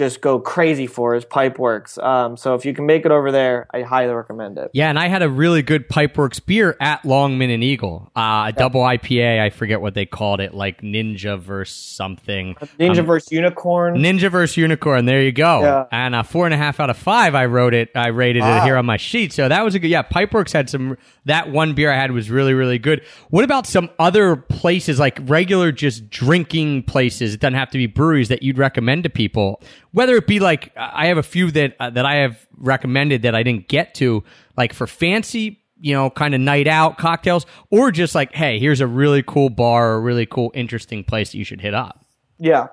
just 0.00 0.20
go 0.22 0.40
crazy 0.40 0.86
for 0.86 1.14
is 1.14 1.24
Pipeworks. 1.24 2.02
Um, 2.02 2.36
so 2.36 2.54
if 2.54 2.64
you 2.64 2.72
can 2.74 2.86
make 2.86 3.04
it 3.04 3.12
over 3.12 3.30
there, 3.30 3.68
I 3.72 3.82
highly 3.82 4.12
recommend 4.14 4.56
it. 4.58 4.70
Yeah, 4.72 4.88
and 4.88 4.98
I 4.98 5.08
had 5.08 5.22
a 5.22 5.28
really 5.28 5.60
good 5.62 5.88
Pipeworks 5.88 6.44
beer 6.44 6.76
at 6.80 7.04
Longman 7.04 7.50
and 7.50 7.62
Eagle. 7.62 8.10
Uh, 8.16 8.46
a 8.48 8.52
double 8.56 8.80
IPA, 8.80 9.40
I 9.40 9.50
forget 9.50 9.80
what 9.82 9.94
they 9.94 10.06
called 10.06 10.40
it, 10.40 10.54
like 10.54 10.80
Ninja 10.80 11.38
versus 11.38 11.76
something. 11.76 12.54
Ninja 12.78 13.00
Um, 13.00 13.06
versus 13.06 13.30
Unicorn. 13.30 13.96
Ninja 13.98 14.30
versus 14.30 14.56
Unicorn. 14.56 15.04
There 15.04 15.22
you 15.22 15.32
go. 15.32 15.60
Yeah. 15.60 15.84
And 15.92 16.14
a 16.14 16.24
four 16.24 16.46
and 16.46 16.54
a 16.54 16.56
half 16.56 16.80
out 16.80 16.88
of 16.90 16.96
five. 16.96 17.34
I 17.34 17.44
wrote 17.44 17.74
it. 17.74 17.90
I 17.94 18.08
rated 18.08 18.42
it 18.42 18.62
here 18.62 18.76
on 18.76 18.86
my 18.86 18.96
sheet. 18.96 19.32
So 19.34 19.48
that 19.48 19.62
was 19.64 19.74
a 19.74 19.78
good. 19.78 19.88
Yeah, 19.88 20.02
Pipeworks 20.02 20.52
had 20.52 20.70
some. 20.70 20.96
That 21.26 21.50
one 21.50 21.74
beer 21.74 21.92
I 21.92 21.96
had 21.96 22.12
was 22.12 22.30
really 22.30 22.54
really 22.54 22.78
good. 22.78 23.04
What 23.28 23.44
about 23.44 23.66
some 23.66 23.90
other 23.98 24.34
places 24.36 24.98
like 24.98 25.18
regular 25.24 25.70
just 25.70 26.08
drinking 26.08 26.84
places? 26.84 27.34
It 27.34 27.40
doesn't 27.40 27.54
have 27.54 27.70
to 27.70 27.78
be 27.78 27.86
breweries 27.86 28.28
that 28.28 28.42
you'd 28.42 28.56
recommend 28.58 29.04
to 29.04 29.10
people. 29.10 29.60
Whether 29.92 30.16
it 30.16 30.26
be 30.26 30.40
like 30.40 30.72
I 30.76 31.06
have 31.06 31.18
a 31.18 31.22
few 31.22 31.50
that 31.52 31.76
uh, 31.80 31.90
that 31.90 32.06
I 32.06 32.16
have 32.16 32.46
recommended 32.56 33.22
that 33.22 33.34
I 33.34 33.42
didn't 33.42 33.68
get 33.68 33.94
to, 33.96 34.24
like 34.56 34.72
for 34.72 34.86
fancy. 34.86 35.58
You 35.82 35.94
know, 35.94 36.10
kind 36.10 36.34
of 36.34 36.42
night 36.42 36.66
out 36.66 36.98
cocktails, 36.98 37.46
or 37.70 37.90
just 37.90 38.14
like, 38.14 38.34
hey, 38.34 38.58
here's 38.58 38.82
a 38.82 38.86
really 38.86 39.22
cool 39.22 39.48
bar, 39.48 39.92
or 39.92 39.94
a 39.94 40.00
really 40.00 40.26
cool, 40.26 40.52
interesting 40.54 41.02
place 41.04 41.32
that 41.32 41.38
you 41.38 41.44
should 41.44 41.62
hit 41.62 41.72
up. 41.72 42.04
Yeah. 42.38 42.66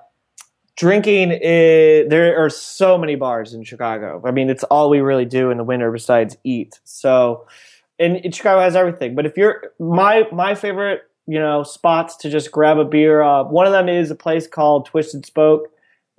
Drinking 0.76 1.32
is, 1.32 2.10
there 2.10 2.38
are 2.38 2.50
so 2.50 2.98
many 2.98 3.16
bars 3.16 3.54
in 3.54 3.64
Chicago. 3.64 4.22
I 4.26 4.32
mean, 4.32 4.50
it's 4.50 4.66
all 4.66 4.90
we 4.90 5.00
really 5.00 5.24
do 5.24 5.52
in 5.52 5.58
the 5.58 5.64
winter 5.64 5.90
besides 5.90 6.36
eat. 6.44 6.82
So, 6.84 7.48
and, 7.98 8.18
and 8.18 8.36
Chicago 8.36 8.60
has 8.60 8.76
everything. 8.76 9.16
But 9.16 9.26
if 9.26 9.38
you're 9.38 9.72
my 9.80 10.26
my 10.34 10.54
favorite, 10.54 11.04
you 11.28 11.40
know, 11.40 11.64
spots 11.64 12.18
to 12.18 12.30
just 12.30 12.52
grab 12.52 12.78
a 12.78 12.84
beer, 12.84 13.22
uh, 13.22 13.46
one 13.46 13.66
of 13.66 13.72
them 13.72 13.88
is 13.88 14.12
a 14.12 14.16
place 14.16 14.48
called 14.48 14.86
Twisted 14.86 15.26
Spoke, 15.26 15.70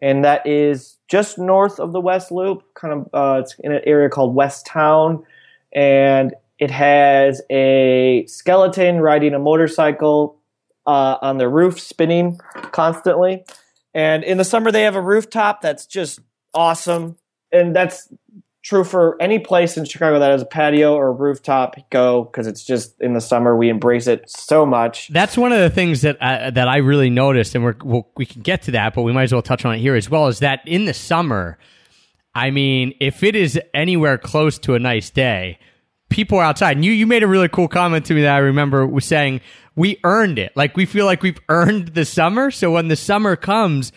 and 0.01 0.25
that 0.25 0.47
is 0.47 0.97
just 1.09 1.39
north 1.39 1.81
of 1.81 1.93
the 1.93 2.01
West 2.01 2.31
Loop. 2.31 2.63
Kind 2.75 2.95
of, 2.95 3.09
uh, 3.13 3.41
it's 3.41 3.55
in 3.61 3.73
an 3.73 3.83
area 3.85 4.09
called 4.09 4.35
West 4.35 4.67
Town, 4.67 5.25
and 5.73 6.35
it 6.59 6.71
has 6.71 7.41
a 7.51 8.25
skeleton 8.27 9.01
riding 9.01 9.35
a 9.35 9.39
motorcycle 9.39 10.39
uh, 10.87 11.19
on 11.21 11.39
the 11.39 11.49
roof, 11.49 11.79
spinning 11.79 12.41
constantly. 12.73 13.45
And 13.95 14.25
in 14.25 14.39
the 14.39 14.45
summer, 14.45 14.73
they 14.73 14.83
have 14.83 14.97
a 14.97 15.03
rooftop 15.03 15.61
that's 15.61 15.87
just 15.87 16.21
awesome. 16.55 17.17
And 17.53 17.75
that's 17.75 18.09
true 18.62 18.85
for 18.85 19.21
any 19.21 19.38
place 19.38 19.77
in 19.77 19.85
Chicago 19.85 20.18
that 20.18 20.31
has 20.31 20.42
a 20.42 20.47
patio 20.47 20.94
or 20.94 21.09
a 21.09 21.12
rooftop. 21.12 21.77
Go 21.90 22.25
because 22.25 22.47
it's 22.47 22.64
just 22.64 23.01
in 23.01 23.14
the 23.14 23.21
summer 23.21 23.57
we 23.57 23.68
embrace 23.68 24.07
it 24.07 24.29
so 24.29 24.66
much. 24.66 25.09
That's 25.09 25.37
one 25.37 25.53
of 25.53 25.61
the 25.61 25.71
things 25.71 26.03
that 26.03 26.16
uh, 26.21 26.51
that 26.51 26.68
I 26.68 26.79
really 26.79 27.11
noticed, 27.11 27.55
and 27.55 27.64
we're, 27.64 27.77
we'll, 27.83 28.09
we 28.16 28.27
can 28.27 28.42
get 28.42 28.62
to 28.62 28.73
that, 28.73 28.94
but 28.94 29.03
we 29.03 29.12
might 29.12 29.25
as 29.25 29.33
well 29.33 29.42
touch 29.42 29.64
on 29.64 29.75
it 29.75 29.79
here 29.79 29.94
as 29.94 30.11
well. 30.11 30.29
Is 30.29 30.40
that 30.40 30.61
in 30.66 30.85
the 30.85 30.94
summer? 30.94 31.59
I 32.35 32.51
mean, 32.51 32.94
if 33.01 33.23
it 33.23 33.35
is 33.35 33.59
anywhere 33.75 34.18
close 34.18 34.59
to 34.61 34.75
a 34.75 34.79
nice 34.79 35.11
day, 35.11 35.59
people 36.09 36.38
are 36.38 36.44
outside. 36.44 36.77
And 36.77 36.85
you 36.85 36.92
you 36.92 37.07
made 37.07 37.23
a 37.23 37.27
really 37.27 37.49
cool 37.49 37.68
comment 37.68 38.07
to 38.07 38.14
me 38.14 38.23
that 38.23 38.35
I 38.35 38.38
remember 38.38 38.87
was 38.87 39.05
saying 39.05 39.40
we 39.77 39.99
earned 40.05 40.38
it. 40.38 40.53
Like 40.57 40.77
we 40.77 40.87
feel 40.87 41.07
like 41.07 41.23
we've 41.23 41.40
earned 41.49 41.88
the 41.88 42.05
summer. 42.05 42.51
So 42.51 42.73
when 42.73 42.88
the 42.88 42.97
summer 42.97 43.37
comes, 43.37 43.92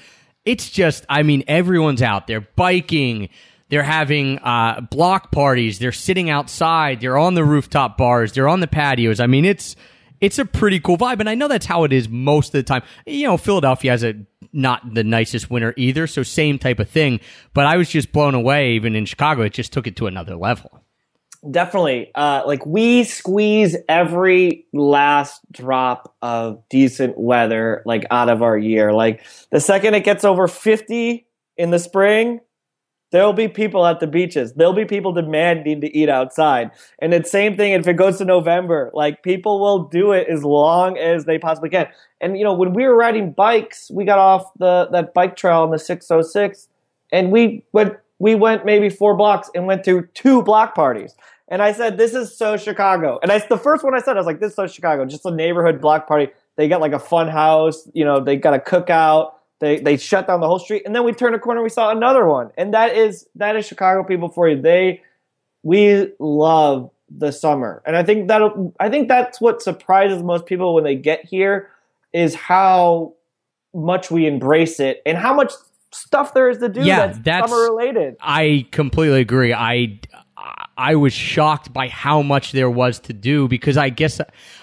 it's 0.46 0.70
just 0.70 1.06
I 1.10 1.24
mean 1.24 1.44
everyone's 1.48 2.02
out 2.02 2.28
there 2.28 2.42
biking. 2.42 3.30
They're 3.72 3.84
having 3.84 4.38
uh, 4.40 4.82
block 4.82 5.32
parties. 5.32 5.80
They're 5.80 5.94
sitting 5.94 6.30
outside. 6.30 7.00
They're 7.00 7.18
on 7.18 7.36
the 7.36 7.46
rooftop 7.46 7.98
bars. 7.98 8.34
They're 8.34 8.50
on 8.50 8.60
the 8.60 8.68
patios. 8.68 9.22
I 9.22 9.28
mean, 9.28 9.46
it's 9.46 9.78
it's 10.20 10.38
a 10.38 10.46
pretty 10.46 10.82
cool 10.82 10.98
vibe, 10.98 11.22
and 11.22 11.30
I 11.30 11.36
know 11.36 11.48
that's 11.48 11.66
how 11.66 11.86
it 11.86 11.94
is 11.94 12.10
most 12.10 12.48
of 12.50 12.52
the 12.54 12.64
time. 12.64 12.84
You 13.08 13.28
know, 13.28 13.38
Philadelphia 13.38 13.92
has 13.92 14.04
a 14.04 14.16
not 14.52 14.94
the 14.94 15.06
nicest 15.06 15.50
winter 15.50 15.74
either, 15.78 16.06
so 16.06 16.22
same 16.22 16.60
type 16.60 16.80
of 16.80 16.90
thing. 16.90 17.22
But 17.54 17.66
I 17.66 17.78
was 17.78 17.90
just 17.90 18.12
blown 18.12 18.36
away. 18.36 18.74
Even 18.74 18.94
in 18.94 19.06
Chicago, 19.06 19.44
it 19.44 19.54
just 19.54 19.72
took 19.72 19.88
it 19.88 19.96
to 19.96 20.08
another 20.08 20.36
level. 20.36 20.82
Definitely. 21.50 22.12
Uh, 22.14 22.44
like 22.46 22.66
we 22.66 23.06
squeeze 23.06 23.78
every 23.88 24.66
last 24.74 25.42
drop 25.50 26.14
of 26.22 26.62
decent 26.70 27.18
weather 27.18 27.84
like 27.86 28.06
out 28.12 28.28
of 28.28 28.44
our 28.44 28.58
year. 28.58 28.92
Like 28.92 29.26
the 29.50 29.62
second 29.62 29.94
it 29.94 30.04
gets 30.04 30.26
over 30.26 30.50
50 30.50 31.26
in 31.58 31.72
the 31.72 31.80
spring, 31.80 32.42
There'll 33.12 33.34
be 33.34 33.48
people 33.48 33.86
at 33.86 34.00
the 34.00 34.08
beaches. 34.08 34.54
There'll 34.54 34.74
be 34.74 34.86
people 34.86 35.12
demanding 35.12 35.82
to 35.82 35.98
eat 35.98 36.10
outside. 36.10 36.72
And 37.00 37.14
it's 37.14 37.30
same 37.30 37.58
thing 37.58 37.74
if 37.74 37.88
it 37.88 37.94
goes 37.94 38.18
to 38.18 38.26
November. 38.26 38.90
Like 38.94 39.22
people 39.22 39.60
will 39.60 39.84
do 39.84 40.14
it 40.14 40.28
as 40.28 40.44
long 40.44 40.98
as 40.98 41.26
they 41.26 41.38
possibly 41.38 41.70
can. 41.70 41.88
And 42.22 42.38
you 42.38 42.44
know, 42.44 42.54
when 42.54 42.74
we 42.74 42.86
were 42.86 42.96
riding 42.96 43.34
bikes, 43.34 43.92
we 43.92 44.06
got 44.06 44.20
off 44.20 44.52
the 44.58 44.88
that 44.92 45.14
bike 45.14 45.36
trail 45.36 45.62
on 45.62 45.72
the 45.72 45.80
606 45.80 46.70
and 47.12 47.32
we 47.32 47.64
went 47.74 47.98
we 48.20 48.36
went 48.36 48.66
maybe 48.66 48.90
four 48.90 49.16
blocks 49.16 49.50
and 49.56 49.66
went 49.66 49.84
to 49.86 50.08
two 50.14 50.42
block 50.44 50.76
parties. 50.76 51.16
And 51.48 51.62
I 51.62 51.74
said, 51.74 51.98
"This 51.98 52.14
is 52.14 52.38
so 52.38 52.56
Chicago." 52.56 53.20
And 53.22 53.32
I, 53.32 53.40
the 53.40 53.58
first 53.58 53.84
one 53.84 53.94
I 53.94 54.00
said, 54.00 54.16
I 54.16 54.20
was 54.20 54.26
like, 54.26 54.40
"This 54.40 54.52
is 54.52 54.56
so 54.56 54.68
Chicago." 54.68 55.06
Just 55.06 55.26
a 55.26 55.32
neighborhood 55.32 55.82
block 55.82 56.08
party. 56.08 56.30
They 56.56 56.70
got 56.70 56.80
like 56.80 56.94
a 56.94 57.00
fun 57.00 57.28
house. 57.28 57.90
You 57.94 58.06
know, 58.06 58.22
they 58.22 58.38
got 58.38 58.54
a 58.54 58.60
cookout. 58.60 59.34
They 59.62 59.80
they 59.80 59.96
shut 59.96 60.28
down 60.28 60.42
the 60.42 60.48
whole 60.48 60.60
street, 60.60 60.84
and 60.86 60.94
then 60.94 61.06
we 61.06 61.14
turned 61.14 61.36
a 61.36 61.40
corner. 61.40 61.62
We 61.62 61.70
saw 61.70 61.92
another 61.92 62.28
one, 62.28 62.50
and 62.58 62.74
that 62.74 62.98
is 62.98 63.28
that 63.36 63.56
is 63.56 63.66
Chicago 63.66 64.04
people 64.04 64.28
for 64.28 64.50
you. 64.50 64.60
They 64.60 65.04
we 65.64 66.12
love 66.20 66.90
the 67.16 67.32
summer, 67.32 67.84
and 67.86 67.96
I 67.96 68.04
think 68.04 68.28
that 68.28 68.42
I 68.80 68.90
think 68.90 69.08
that's 69.08 69.40
what 69.40 69.62
surprises 69.62 70.24
most 70.24 70.48
people 70.48 70.74
when 70.74 70.84
they 70.84 70.96
get 70.96 71.24
here 71.26 71.70
is 72.12 72.34
how 72.34 73.14
much 73.74 74.10
we 74.12 74.26
embrace 74.26 74.80
it 74.80 75.02
and 75.06 75.18
how 75.18 75.34
much 75.34 75.54
stuff 75.92 76.34
there 76.34 76.50
is 76.50 76.58
to 76.58 76.68
do 76.68 76.82
Yeah, 76.82 77.06
that's, 77.08 77.20
that's- 77.20 77.50
summer 77.50 77.62
related. 77.64 78.18
I 78.20 78.66
completely 78.72 79.22
agree. 79.22 79.54
I 79.54 80.00
I 80.82 80.96
was 80.96 81.14
shocked 81.14 81.72
by 81.72 81.90
how 81.90 82.24
much 82.24 82.54
there 82.54 82.70
was 82.70 83.00
to 83.02 83.14
do 83.14 83.48
because 83.48 83.78
I 83.78 83.90
guess 83.90 84.20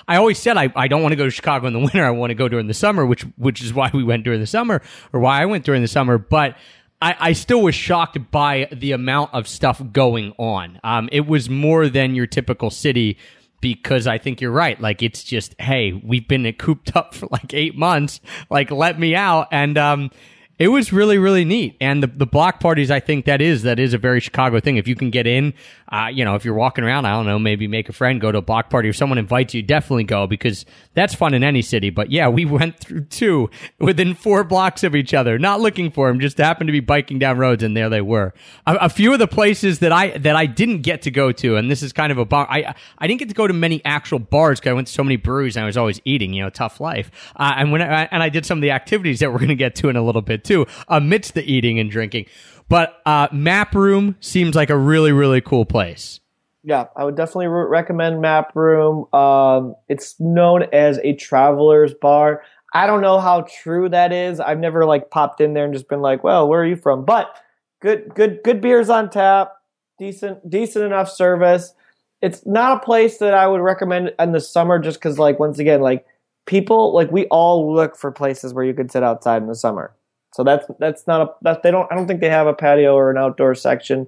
I 0.08 0.16
always 0.16 0.36
said 0.36 0.56
I, 0.56 0.72
I 0.74 0.88
don't 0.88 1.00
want 1.00 1.12
to 1.12 1.16
go 1.16 1.24
to 1.24 1.30
Chicago 1.30 1.68
in 1.68 1.72
the 1.74 1.78
winter. 1.78 2.04
I 2.04 2.10
want 2.10 2.30
to 2.30 2.34
go 2.34 2.48
during 2.48 2.66
the 2.66 2.74
summer, 2.74 3.06
which 3.06 3.22
which 3.36 3.62
is 3.62 3.72
why 3.72 3.88
we 3.94 4.02
went 4.02 4.24
during 4.24 4.40
the 4.40 4.46
summer 4.46 4.82
or 5.12 5.20
why 5.20 5.40
I 5.40 5.46
went 5.46 5.64
during 5.64 5.80
the 5.80 5.88
summer. 5.88 6.18
But 6.18 6.56
I, 7.00 7.14
I 7.20 7.32
still 7.34 7.62
was 7.62 7.76
shocked 7.76 8.32
by 8.32 8.68
the 8.72 8.90
amount 8.90 9.32
of 9.32 9.46
stuff 9.46 9.80
going 9.92 10.32
on. 10.38 10.80
Um, 10.82 11.08
it 11.12 11.28
was 11.28 11.48
more 11.48 11.88
than 11.88 12.16
your 12.16 12.26
typical 12.26 12.70
city 12.70 13.16
because 13.60 14.08
I 14.08 14.18
think 14.18 14.40
you're 14.40 14.50
right. 14.50 14.80
Like 14.80 15.04
it's 15.04 15.22
just, 15.22 15.54
hey, 15.60 15.92
we've 15.92 16.26
been 16.26 16.52
cooped 16.54 16.96
up 16.96 17.14
for 17.14 17.28
like 17.30 17.54
eight 17.54 17.76
months. 17.76 18.20
Like 18.50 18.72
let 18.72 18.98
me 18.98 19.14
out. 19.14 19.46
And 19.52 19.78
um, 19.78 20.10
it 20.58 20.68
was 20.68 20.92
really, 20.92 21.18
really 21.18 21.44
neat. 21.44 21.76
And 21.80 22.02
the, 22.02 22.08
the 22.08 22.26
block 22.26 22.58
parties, 22.58 22.90
I 22.90 22.98
think 22.98 23.26
that 23.26 23.40
is 23.40 23.62
that 23.62 23.78
is 23.78 23.94
a 23.94 23.98
very 23.98 24.20
Chicago 24.20 24.58
thing. 24.58 24.76
If 24.76 24.88
you 24.88 24.96
can 24.96 25.10
get 25.10 25.26
in, 25.26 25.54
uh, 25.90 26.08
you 26.12 26.24
know, 26.24 26.34
if 26.34 26.44
you're 26.44 26.54
walking 26.54 26.84
around, 26.84 27.06
I 27.06 27.12
don't 27.12 27.26
know, 27.26 27.38
maybe 27.38 27.68
make 27.68 27.88
a 27.88 27.92
friend, 27.92 28.20
go 28.20 28.32
to 28.32 28.38
a 28.38 28.42
block 28.42 28.68
party. 28.68 28.88
If 28.88 28.96
someone 28.96 29.18
invites 29.18 29.54
you, 29.54 29.62
definitely 29.62 30.04
go 30.04 30.26
because 30.26 30.66
that's 30.94 31.14
fun 31.14 31.32
in 31.32 31.44
any 31.44 31.62
city. 31.62 31.90
But 31.90 32.10
yeah, 32.10 32.28
we 32.28 32.44
went 32.58 32.78
through 32.78 33.04
two 33.04 33.50
within 33.78 34.14
four 34.14 34.42
blocks 34.42 34.82
of 34.82 34.96
each 34.96 35.14
other, 35.14 35.38
not 35.38 35.60
looking 35.60 35.90
for 35.90 36.08
them, 36.08 36.18
just 36.18 36.38
happened 36.38 36.68
to 36.68 36.72
be 36.72 36.80
biking 36.80 37.18
down 37.20 37.38
roads, 37.38 37.62
and 37.62 37.76
there 37.76 37.88
they 37.88 38.00
were. 38.00 38.34
A, 38.66 38.74
a 38.82 38.88
few 38.88 39.12
of 39.12 39.20
the 39.20 39.28
places 39.28 39.78
that 39.78 39.92
I 39.92 40.18
that 40.18 40.34
I 40.34 40.46
didn't 40.46 40.82
get 40.82 41.02
to 41.02 41.10
go 41.12 41.30
to, 41.30 41.56
and 41.56 41.70
this 41.70 41.82
is 41.82 41.92
kind 41.92 42.10
of 42.10 42.18
a 42.18 42.24
bar. 42.24 42.48
I 42.50 42.74
I 42.98 43.06
didn't 43.06 43.20
get 43.20 43.28
to 43.28 43.34
go 43.34 43.46
to 43.46 43.54
many 43.54 43.80
actual 43.84 44.18
bars 44.18 44.58
because 44.58 44.70
I 44.70 44.74
went 44.74 44.88
to 44.88 44.92
so 44.92 45.04
many 45.04 45.16
breweries 45.16 45.56
and 45.56 45.62
I 45.62 45.66
was 45.66 45.76
always 45.76 46.00
eating. 46.04 46.34
You 46.34 46.42
know, 46.42 46.50
tough 46.50 46.80
life. 46.80 47.10
Uh, 47.36 47.54
and 47.56 47.70
when 47.70 47.80
I, 47.80 48.08
and 48.10 48.22
I 48.22 48.28
did 48.28 48.44
some 48.44 48.58
of 48.58 48.62
the 48.62 48.72
activities 48.72 49.20
that 49.20 49.30
we're 49.30 49.38
going 49.38 49.48
to 49.48 49.54
get 49.54 49.76
to 49.76 49.88
in 49.88 49.96
a 49.96 50.02
little 50.02 50.22
bit 50.22 50.44
too, 50.48 50.66
amidst 50.88 51.34
the 51.34 51.44
eating 51.44 51.78
and 51.78 51.90
drinking. 51.90 52.26
But 52.68 53.00
uh, 53.06 53.28
Map 53.32 53.74
Room 53.74 54.16
seems 54.20 54.56
like 54.56 54.70
a 54.70 54.76
really 54.76 55.12
really 55.12 55.40
cool 55.40 55.64
place. 55.64 56.20
Yeah, 56.64 56.86
I 56.96 57.04
would 57.04 57.16
definitely 57.16 57.46
re- 57.46 57.68
recommend 57.68 58.20
Map 58.20 58.54
Room. 58.54 59.12
Um, 59.14 59.76
it's 59.88 60.18
known 60.18 60.64
as 60.72 60.98
a 61.04 61.14
traveler's 61.14 61.94
bar. 61.94 62.42
I 62.74 62.86
don't 62.86 63.00
know 63.00 63.20
how 63.20 63.46
true 63.62 63.88
that 63.88 64.12
is. 64.12 64.40
I've 64.40 64.58
never 64.58 64.84
like 64.84 65.10
popped 65.10 65.40
in 65.40 65.54
there 65.54 65.64
and 65.64 65.72
just 65.72 65.88
been 65.88 66.02
like, 66.02 66.24
"Well, 66.24 66.48
where 66.48 66.60
are 66.60 66.66
you 66.66 66.76
from?" 66.76 67.04
But 67.04 67.34
good, 67.80 68.14
good, 68.14 68.40
good 68.42 68.60
beers 68.60 68.90
on 68.90 69.10
tap. 69.10 69.54
Decent, 69.98 70.48
decent 70.48 70.84
enough 70.84 71.10
service. 71.10 71.72
It's 72.20 72.44
not 72.44 72.76
a 72.76 72.84
place 72.84 73.18
that 73.18 73.34
I 73.34 73.46
would 73.46 73.60
recommend 73.60 74.12
in 74.18 74.32
the 74.32 74.40
summer, 74.40 74.78
just 74.78 74.98
because, 74.98 75.18
like, 75.18 75.38
once 75.38 75.58
again, 75.58 75.80
like 75.80 76.04
people, 76.46 76.92
like 76.92 77.10
we 77.12 77.26
all 77.26 77.72
look 77.74 77.96
for 77.96 78.10
places 78.10 78.52
where 78.52 78.64
you 78.64 78.74
could 78.74 78.90
sit 78.90 79.02
outside 79.02 79.42
in 79.42 79.48
the 79.48 79.54
summer. 79.54 79.94
So 80.38 80.44
that's 80.44 80.64
that's 80.78 81.04
not 81.08 81.20
a 81.20 81.34
that 81.42 81.64
they 81.64 81.72
don't. 81.72 81.90
I 81.90 81.96
don't 81.96 82.06
think 82.06 82.20
they 82.20 82.30
have 82.30 82.46
a 82.46 82.54
patio 82.54 82.94
or 82.94 83.10
an 83.10 83.18
outdoor 83.18 83.56
section. 83.56 84.06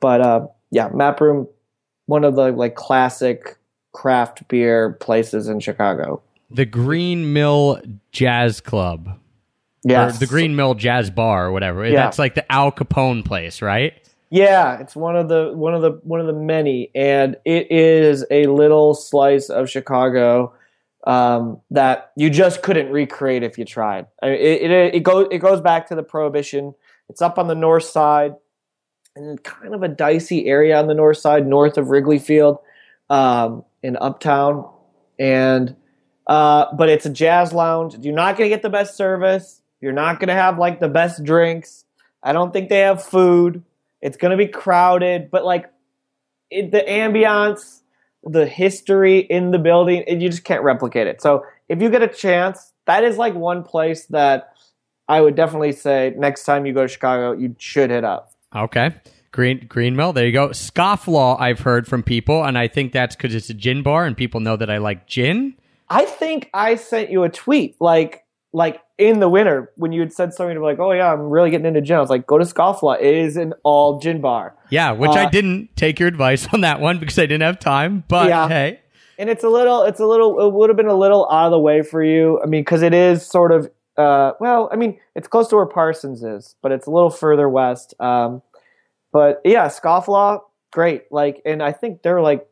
But 0.00 0.20
uh, 0.20 0.48
yeah, 0.72 0.88
Map 0.92 1.20
Room 1.20 1.46
one 2.06 2.24
of 2.24 2.34
the 2.34 2.50
like 2.50 2.74
classic 2.74 3.56
craft 3.92 4.48
beer 4.48 4.94
places 4.94 5.46
in 5.46 5.60
Chicago. 5.60 6.20
The 6.50 6.66
Green 6.66 7.32
Mill 7.32 7.80
Jazz 8.10 8.60
Club. 8.60 9.20
Yeah, 9.84 10.08
the 10.08 10.26
Green 10.26 10.56
Mill 10.56 10.74
Jazz 10.74 11.10
Bar 11.10 11.46
or 11.46 11.52
whatever. 11.52 11.86
Yeah. 11.86 12.02
That's 12.02 12.18
like 12.18 12.34
the 12.34 12.50
Al 12.50 12.72
Capone 12.72 13.24
place, 13.24 13.62
right? 13.62 13.94
Yeah, 14.30 14.80
it's 14.80 14.96
one 14.96 15.14
of 15.14 15.28
the 15.28 15.52
one 15.54 15.74
of 15.74 15.82
the 15.82 15.92
one 16.02 16.18
of 16.18 16.26
the 16.26 16.32
many, 16.32 16.90
and 16.92 17.36
it 17.44 17.70
is 17.70 18.26
a 18.32 18.46
little 18.46 18.96
slice 18.96 19.48
of 19.48 19.70
Chicago 19.70 20.52
um, 21.06 21.60
that 21.70 22.12
you 22.16 22.30
just 22.30 22.62
couldn't 22.62 22.90
recreate 22.90 23.42
if 23.42 23.58
you 23.58 23.64
tried. 23.64 24.06
I 24.22 24.26
mean, 24.26 24.40
it, 24.40 24.70
it 24.70 24.94
it 24.96 25.02
goes 25.02 25.28
it 25.30 25.38
goes 25.38 25.60
back 25.60 25.88
to 25.88 25.94
the 25.94 26.02
Prohibition. 26.02 26.74
It's 27.08 27.22
up 27.22 27.38
on 27.38 27.48
the 27.48 27.54
north 27.54 27.84
side, 27.84 28.34
and 29.16 29.42
kind 29.42 29.74
of 29.74 29.82
a 29.82 29.88
dicey 29.88 30.46
area 30.46 30.78
on 30.78 30.86
the 30.86 30.94
north 30.94 31.18
side, 31.18 31.46
north 31.46 31.78
of 31.78 31.88
Wrigley 31.88 32.18
Field, 32.18 32.58
um, 33.08 33.64
in 33.82 33.96
Uptown, 33.96 34.68
and 35.18 35.76
uh, 36.26 36.66
but 36.74 36.88
it's 36.88 37.06
a 37.06 37.10
jazz 37.10 37.52
lounge. 37.52 37.96
You're 38.00 38.14
not 38.14 38.36
to 38.50 38.54
get 38.54 38.62
the 38.62 38.70
best 38.70 38.96
service. 38.96 39.62
You're 39.80 39.92
not 39.92 40.20
to 40.28 40.34
have 40.34 40.58
like 40.58 40.80
the 40.80 40.88
best 40.88 41.24
drinks. 41.24 41.84
I 42.22 42.32
don't 42.32 42.52
think 42.52 42.68
they 42.68 42.80
have 42.80 43.02
food. 43.02 43.62
It's 44.02 44.16
to 44.32 44.36
be 44.36 44.48
crowded, 44.48 45.30
but 45.30 45.44
like 45.44 45.70
it, 46.50 46.70
the 46.70 46.80
ambiance, 46.80 47.77
the 48.24 48.46
history 48.46 49.20
in 49.20 49.50
the 49.50 49.58
building, 49.58 50.04
and 50.06 50.22
you 50.22 50.28
just 50.28 50.44
can't 50.44 50.62
replicate 50.62 51.06
it. 51.06 51.20
So 51.20 51.44
if 51.68 51.80
you 51.80 51.90
get 51.90 52.02
a 52.02 52.08
chance, 52.08 52.72
that 52.86 53.04
is 53.04 53.16
like 53.16 53.34
one 53.34 53.62
place 53.62 54.06
that 54.06 54.54
I 55.08 55.20
would 55.20 55.34
definitely 55.34 55.72
say 55.72 56.14
next 56.16 56.44
time 56.44 56.66
you 56.66 56.72
go 56.72 56.82
to 56.82 56.88
Chicago, 56.88 57.32
you 57.32 57.54
should 57.58 57.90
hit 57.90 58.04
up. 58.04 58.32
Okay. 58.54 58.94
Green 59.30 59.66
Green 59.68 59.94
Mill, 59.94 60.12
there 60.12 60.26
you 60.26 60.32
go. 60.32 60.48
Scofflaw, 60.48 61.38
I've 61.38 61.60
heard 61.60 61.86
from 61.86 62.02
people, 62.02 62.44
and 62.44 62.56
I 62.56 62.66
think 62.66 62.92
that's 62.92 63.14
because 63.14 63.34
it's 63.34 63.50
a 63.50 63.54
gin 63.54 63.82
bar 63.82 64.04
and 64.06 64.16
people 64.16 64.40
know 64.40 64.56
that 64.56 64.70
I 64.70 64.78
like 64.78 65.06
gin. 65.06 65.54
I 65.90 66.04
think 66.06 66.50
I 66.54 66.76
sent 66.76 67.10
you 67.10 67.24
a 67.24 67.28
tweet 67.28 67.76
like 67.80 68.24
like 68.52 68.80
in 68.98 69.20
the 69.20 69.28
winter 69.28 69.70
when 69.76 69.92
you 69.92 70.00
had 70.00 70.12
said 70.12 70.34
something 70.34 70.60
like, 70.60 70.78
"Oh 70.78 70.92
yeah, 70.92 71.12
I'm 71.12 71.30
really 71.30 71.50
getting 71.50 71.66
into 71.66 71.80
gin." 71.80 71.96
I 71.96 72.00
was 72.00 72.10
like, 72.10 72.26
"Go 72.26 72.36
to 72.38 72.44
Scofflaw. 72.44 72.98
It 73.00 73.14
is 73.14 73.36
an 73.36 73.54
all 73.62 74.00
gin 74.00 74.20
bar." 74.20 74.54
Yeah, 74.70 74.92
which 74.92 75.12
I 75.12 75.24
Uh, 75.24 75.30
didn't 75.30 75.70
take 75.76 75.98
your 76.00 76.08
advice 76.08 76.46
on 76.52 76.60
that 76.62 76.80
one 76.80 76.98
because 76.98 77.18
I 77.18 77.22
didn't 77.22 77.42
have 77.42 77.58
time. 77.58 78.04
But 78.08 78.28
Yeah. 78.28 78.48
hey, 78.48 78.80
and 79.18 79.30
it's 79.30 79.44
a 79.44 79.48
little 79.48 79.82
it's 79.82 80.00
a 80.00 80.06
little 80.06 80.46
it 80.46 80.52
would 80.52 80.68
have 80.68 80.76
been 80.76 80.86
a 80.88 80.94
little 80.94 81.28
out 81.30 81.46
of 81.46 81.50
the 81.52 81.58
way 81.58 81.82
for 81.82 82.02
you 82.04 82.40
i 82.42 82.46
mean 82.46 82.60
because 82.62 82.82
it 82.82 82.94
is 82.94 83.26
sort 83.26 83.50
of 83.50 83.68
uh 83.96 84.30
well 84.38 84.68
i 84.72 84.76
mean 84.76 84.96
it's 85.16 85.26
close 85.26 85.48
to 85.48 85.56
where 85.56 85.66
parsons 85.66 86.22
is 86.22 86.54
but 86.62 86.70
it's 86.70 86.86
a 86.86 86.90
little 86.90 87.10
further 87.10 87.48
west 87.48 87.94
um 87.98 88.40
but 89.12 89.40
yeah 89.44 89.66
scofflaw 89.66 90.38
great 90.72 91.02
like 91.10 91.42
and 91.44 91.64
i 91.64 91.72
think 91.72 92.02
they're 92.02 92.20
like 92.20 92.46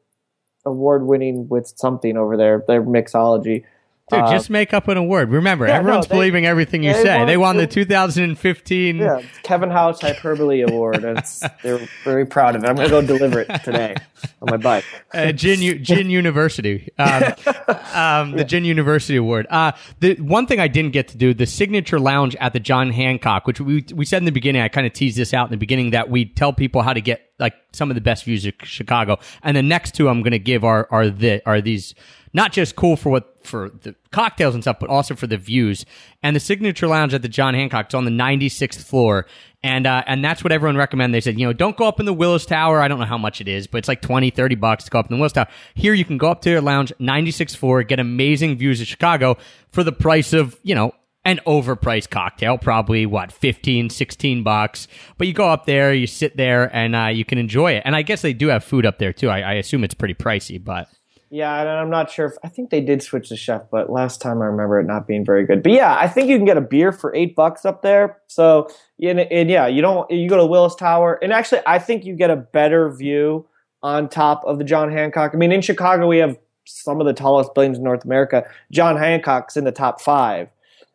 award 0.65 1.07
winning 1.07 1.47
with 1.49 1.69
something 1.77 2.17
over 2.17 2.37
there 2.37 2.65
their 2.67 2.83
mixology 2.83 3.63
dude, 4.11 4.21
Uh, 4.21 4.31
just 4.31 4.51
make 4.51 4.73
up 4.75 4.89
an 4.89 4.97
award. 4.97 5.31
Remember, 5.31 5.67
yeah, 5.67 5.75
no, 5.75 5.79
everyone's 5.81 6.07
they- 6.07 6.15
believing 6.15 6.47
everything 6.47 6.83
you 6.85 6.93
they 6.93 7.03
say. 7.03 7.19
won- 7.19 7.27
they 7.27 7.37
won 7.37 7.57
the 7.57 7.67
2015. 7.67 8.97
yeah 8.97 9.21
kevin 9.43 9.71
house 9.71 10.01
hyperbole 10.01 10.63
award 10.63 11.03
it's, 11.05 11.43
they're 11.63 11.81
very 12.05 12.27
proud 12.27 12.57
of 12.57 12.65
it 12.65 12.69
i'm 12.69 12.75
gonna 12.77 12.89
go 12.89 13.01
deliver 13.01 13.41
it 13.41 13.65
today 13.65 13.95
on 14.43 14.49
my 14.51 14.57
bike 14.57 14.85
uh, 15.15 15.31
Gin 15.33 15.61
U- 15.63 15.79
Gin 15.79 16.11
University, 16.11 16.89
um, 16.99 17.23
um, 17.95 18.33
the 18.33 18.45
Gin 18.45 18.65
University 18.65 19.17
Award. 19.17 19.47
Uh, 19.51 19.73
the 20.01 20.15
one 20.17 20.47
thing 20.47 20.59
I 20.61 20.69
didn't 20.69 20.93
get 20.93 21.09
to 21.09 21.17
do, 21.19 21.33
the 21.33 21.47
signature 21.47 21.99
lounge 22.01 22.35
at 22.37 22.53
the 22.53 22.61
John 22.61 22.91
Hancock, 22.91 23.47
which 23.47 23.61
we 23.61 23.85
we 23.95 24.05
said 24.05 24.19
in 24.19 24.25
the 24.25 24.33
beginning. 24.33 24.63
I 24.63 24.69
kind 24.69 24.87
of 24.87 24.93
teased 24.93 25.17
this 25.17 25.33
out 25.33 25.47
in 25.47 25.51
the 25.53 25.57
beginning 25.59 25.91
that 25.91 26.11
we 26.11 26.25
tell 26.27 26.53
people 26.53 26.83
how 26.83 26.93
to 26.93 27.01
get 27.01 27.31
like 27.39 27.55
some 27.73 27.91
of 27.91 27.95
the 27.95 28.01
best 28.01 28.25
views 28.25 28.45
of 28.47 28.55
Chicago, 28.65 29.19
and 29.43 29.57
the 29.57 29.63
next 29.63 29.95
two 29.95 30.09
I'm 30.09 30.23
going 30.23 30.33
to 30.33 30.39
give 30.39 30.65
are 30.65 30.89
are 30.91 31.09
the 31.09 31.41
are 31.47 31.61
these 31.61 31.95
not 32.37 32.53
just 32.53 32.77
cool 32.77 32.97
for 32.97 33.09
what 33.09 33.45
for 33.47 33.71
the 33.71 33.95
cocktails 34.13 34.55
and 34.55 34.63
stuff, 34.63 34.77
but 34.79 34.91
also 34.91 35.15
for 35.15 35.27
the 35.27 35.39
views. 35.39 35.87
And 36.23 36.37
the 36.37 36.41
signature 36.41 36.87
lounge 36.87 37.15
at 37.15 37.23
the 37.23 37.29
John 37.29 37.55
Hancock 37.55 37.89
is 37.89 37.95
on 37.95 38.05
the 38.05 38.11
96th 38.11 38.85
floor, 38.85 39.27
and 39.63 39.87
uh, 39.87 40.05
and 40.07 40.23
that's 40.23 40.45
what 40.45 40.53
everyone 40.53 40.77
recommended. 40.77 41.17
They 41.17 41.23
said, 41.23 41.41
you 41.41 41.47
know, 41.47 41.55
don't 41.55 41.79
go 41.79 41.89
up 41.89 41.99
in 41.99 42.05
the 42.05 42.13
Willis 42.13 42.45
Tower. 42.45 42.83
I 42.83 42.89
don't 42.89 42.99
know 42.99 43.07
how 43.07 43.17
much 43.17 43.41
it 43.41 43.49
is, 43.49 43.67
but 43.67 43.79
it's 43.79 43.89
like 43.89 44.03
20, 44.03 44.29
30 44.29 44.55
bucks 44.57 44.85
to 44.85 44.91
go 44.91 44.99
up 44.99 45.07
in 45.07 45.17
the 45.17 45.19
Willis 45.19 45.33
Tower. 45.33 45.49
Here, 45.75 45.95
you 45.95 46.05
can 46.05 46.19
go 46.19 46.31
up 46.31 46.43
to 46.43 46.51
their 46.51 46.61
lounge, 46.61 46.93
96th 47.01 47.57
floor, 47.57 47.83
get 47.83 47.99
amazing 47.99 48.59
views 48.59 48.83
of 48.83 48.87
Chicago 48.87 49.39
for 49.73 49.83
the 49.83 49.93
price 49.93 50.35
of 50.35 50.61
you 50.63 50.75
know 50.75 50.93
an 51.25 51.41
overpriced 51.47 52.11
cocktail, 52.11 52.59
probably 52.59 53.07
what, 53.07 53.33
15, 53.33 53.89
16 53.89 54.43
bucks. 54.43 54.87
But 55.17 55.27
you 55.27 55.33
go 55.33 55.49
up 55.49 55.65
there, 55.65 55.93
you 55.93 56.07
sit 56.07 56.37
there, 56.37 56.71
and 56.77 56.95
uh, 56.95 57.07
you 57.07 57.25
can 57.25 57.39
enjoy 57.39 57.73
it. 57.73 57.83
And 57.87 57.97
I 57.97 58.03
guess 58.03 58.21
they 58.21 58.35
do 58.35 58.49
have 58.49 58.63
food 58.63 58.85
up 58.85 58.99
there 58.99 59.15
too. 59.15 59.31
I, 59.31 59.41
I 59.41 59.53
assume 59.55 59.83
it's 59.83 59.95
pretty 59.95 60.15
pricey, 60.15 60.63
but 60.63 60.89
Yeah, 61.29 61.61
and 61.61 61.69
I'm 61.69 61.91
not 61.91 62.11
sure 62.11 62.27
if 62.27 62.35
I 62.45 62.49
think 62.49 62.71
they 62.71 62.81
did 62.81 63.03
switch 63.03 63.31
the 63.31 63.37
chef, 63.37 63.63
but 63.71 63.91
last 63.91 64.21
time 64.21 64.41
I 64.41 64.47
remember 64.47 64.79
it 64.79 64.85
not 64.85 65.09
being 65.09 65.25
very 65.25 65.45
good. 65.45 65.63
But 65.63 65.73
yeah, 65.73 65.97
I 65.99 66.07
think 66.07 66.29
you 66.29 66.37
can 66.37 66.45
get 66.45 66.57
a 66.57 66.61
beer 66.61 66.93
for 66.93 67.15
eight 67.17 67.35
bucks 67.35 67.65
up 67.65 67.83
there. 67.83 68.19
So 68.29 68.69
and, 69.03 69.19
and 69.21 69.51
yeah, 69.51 69.67
you 69.67 69.83
don't 69.83 70.09
you 70.11 70.29
go 70.29 70.37
to 70.37 70.47
Willis 70.47 70.77
Tower, 70.77 71.19
and 71.23 71.33
actually 71.33 71.63
I 71.67 71.81
think 71.81 72.05
you 72.05 72.15
get 72.15 72.31
a 72.31 72.37
better 72.37 72.91
view 72.91 73.47
on 73.83 74.09
top 74.09 74.45
of 74.45 74.59
the 74.59 74.65
John 74.65 74.93
Hancock. 74.93 75.33
I 75.35 75.37
mean, 75.37 75.51
in 75.51 75.63
Chicago 75.63 76.07
we 76.07 76.19
have 76.19 76.39
some 76.65 77.01
of 77.01 77.07
the 77.07 77.13
tallest 77.13 77.55
buildings 77.55 77.79
in 77.79 77.85
North 77.85 78.05
America. 78.05 78.45
John 78.71 78.97
Hancock's 78.97 79.57
in 79.57 79.65
the 79.65 79.73
top 79.73 80.01
five. 80.01 80.49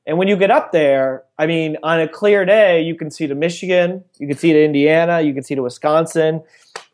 And 0.08 0.18
when 0.18 0.28
you 0.28 0.36
get 0.36 0.50
up 0.50 0.72
there, 0.72 1.24
I 1.38 1.46
mean, 1.46 1.78
on 1.84 2.00
a 2.00 2.08
clear 2.08 2.44
day, 2.44 2.82
you 2.82 2.96
can 2.96 3.12
see 3.12 3.28
to 3.28 3.36
Michigan, 3.36 4.04
you 4.18 4.28
can 4.28 4.38
see 4.38 4.52
to 4.52 4.64
Indiana, 4.64 5.22
you 5.22 5.34
can 5.34 5.44
see 5.44 5.56
to 5.56 5.62
Wisconsin, 5.62 6.42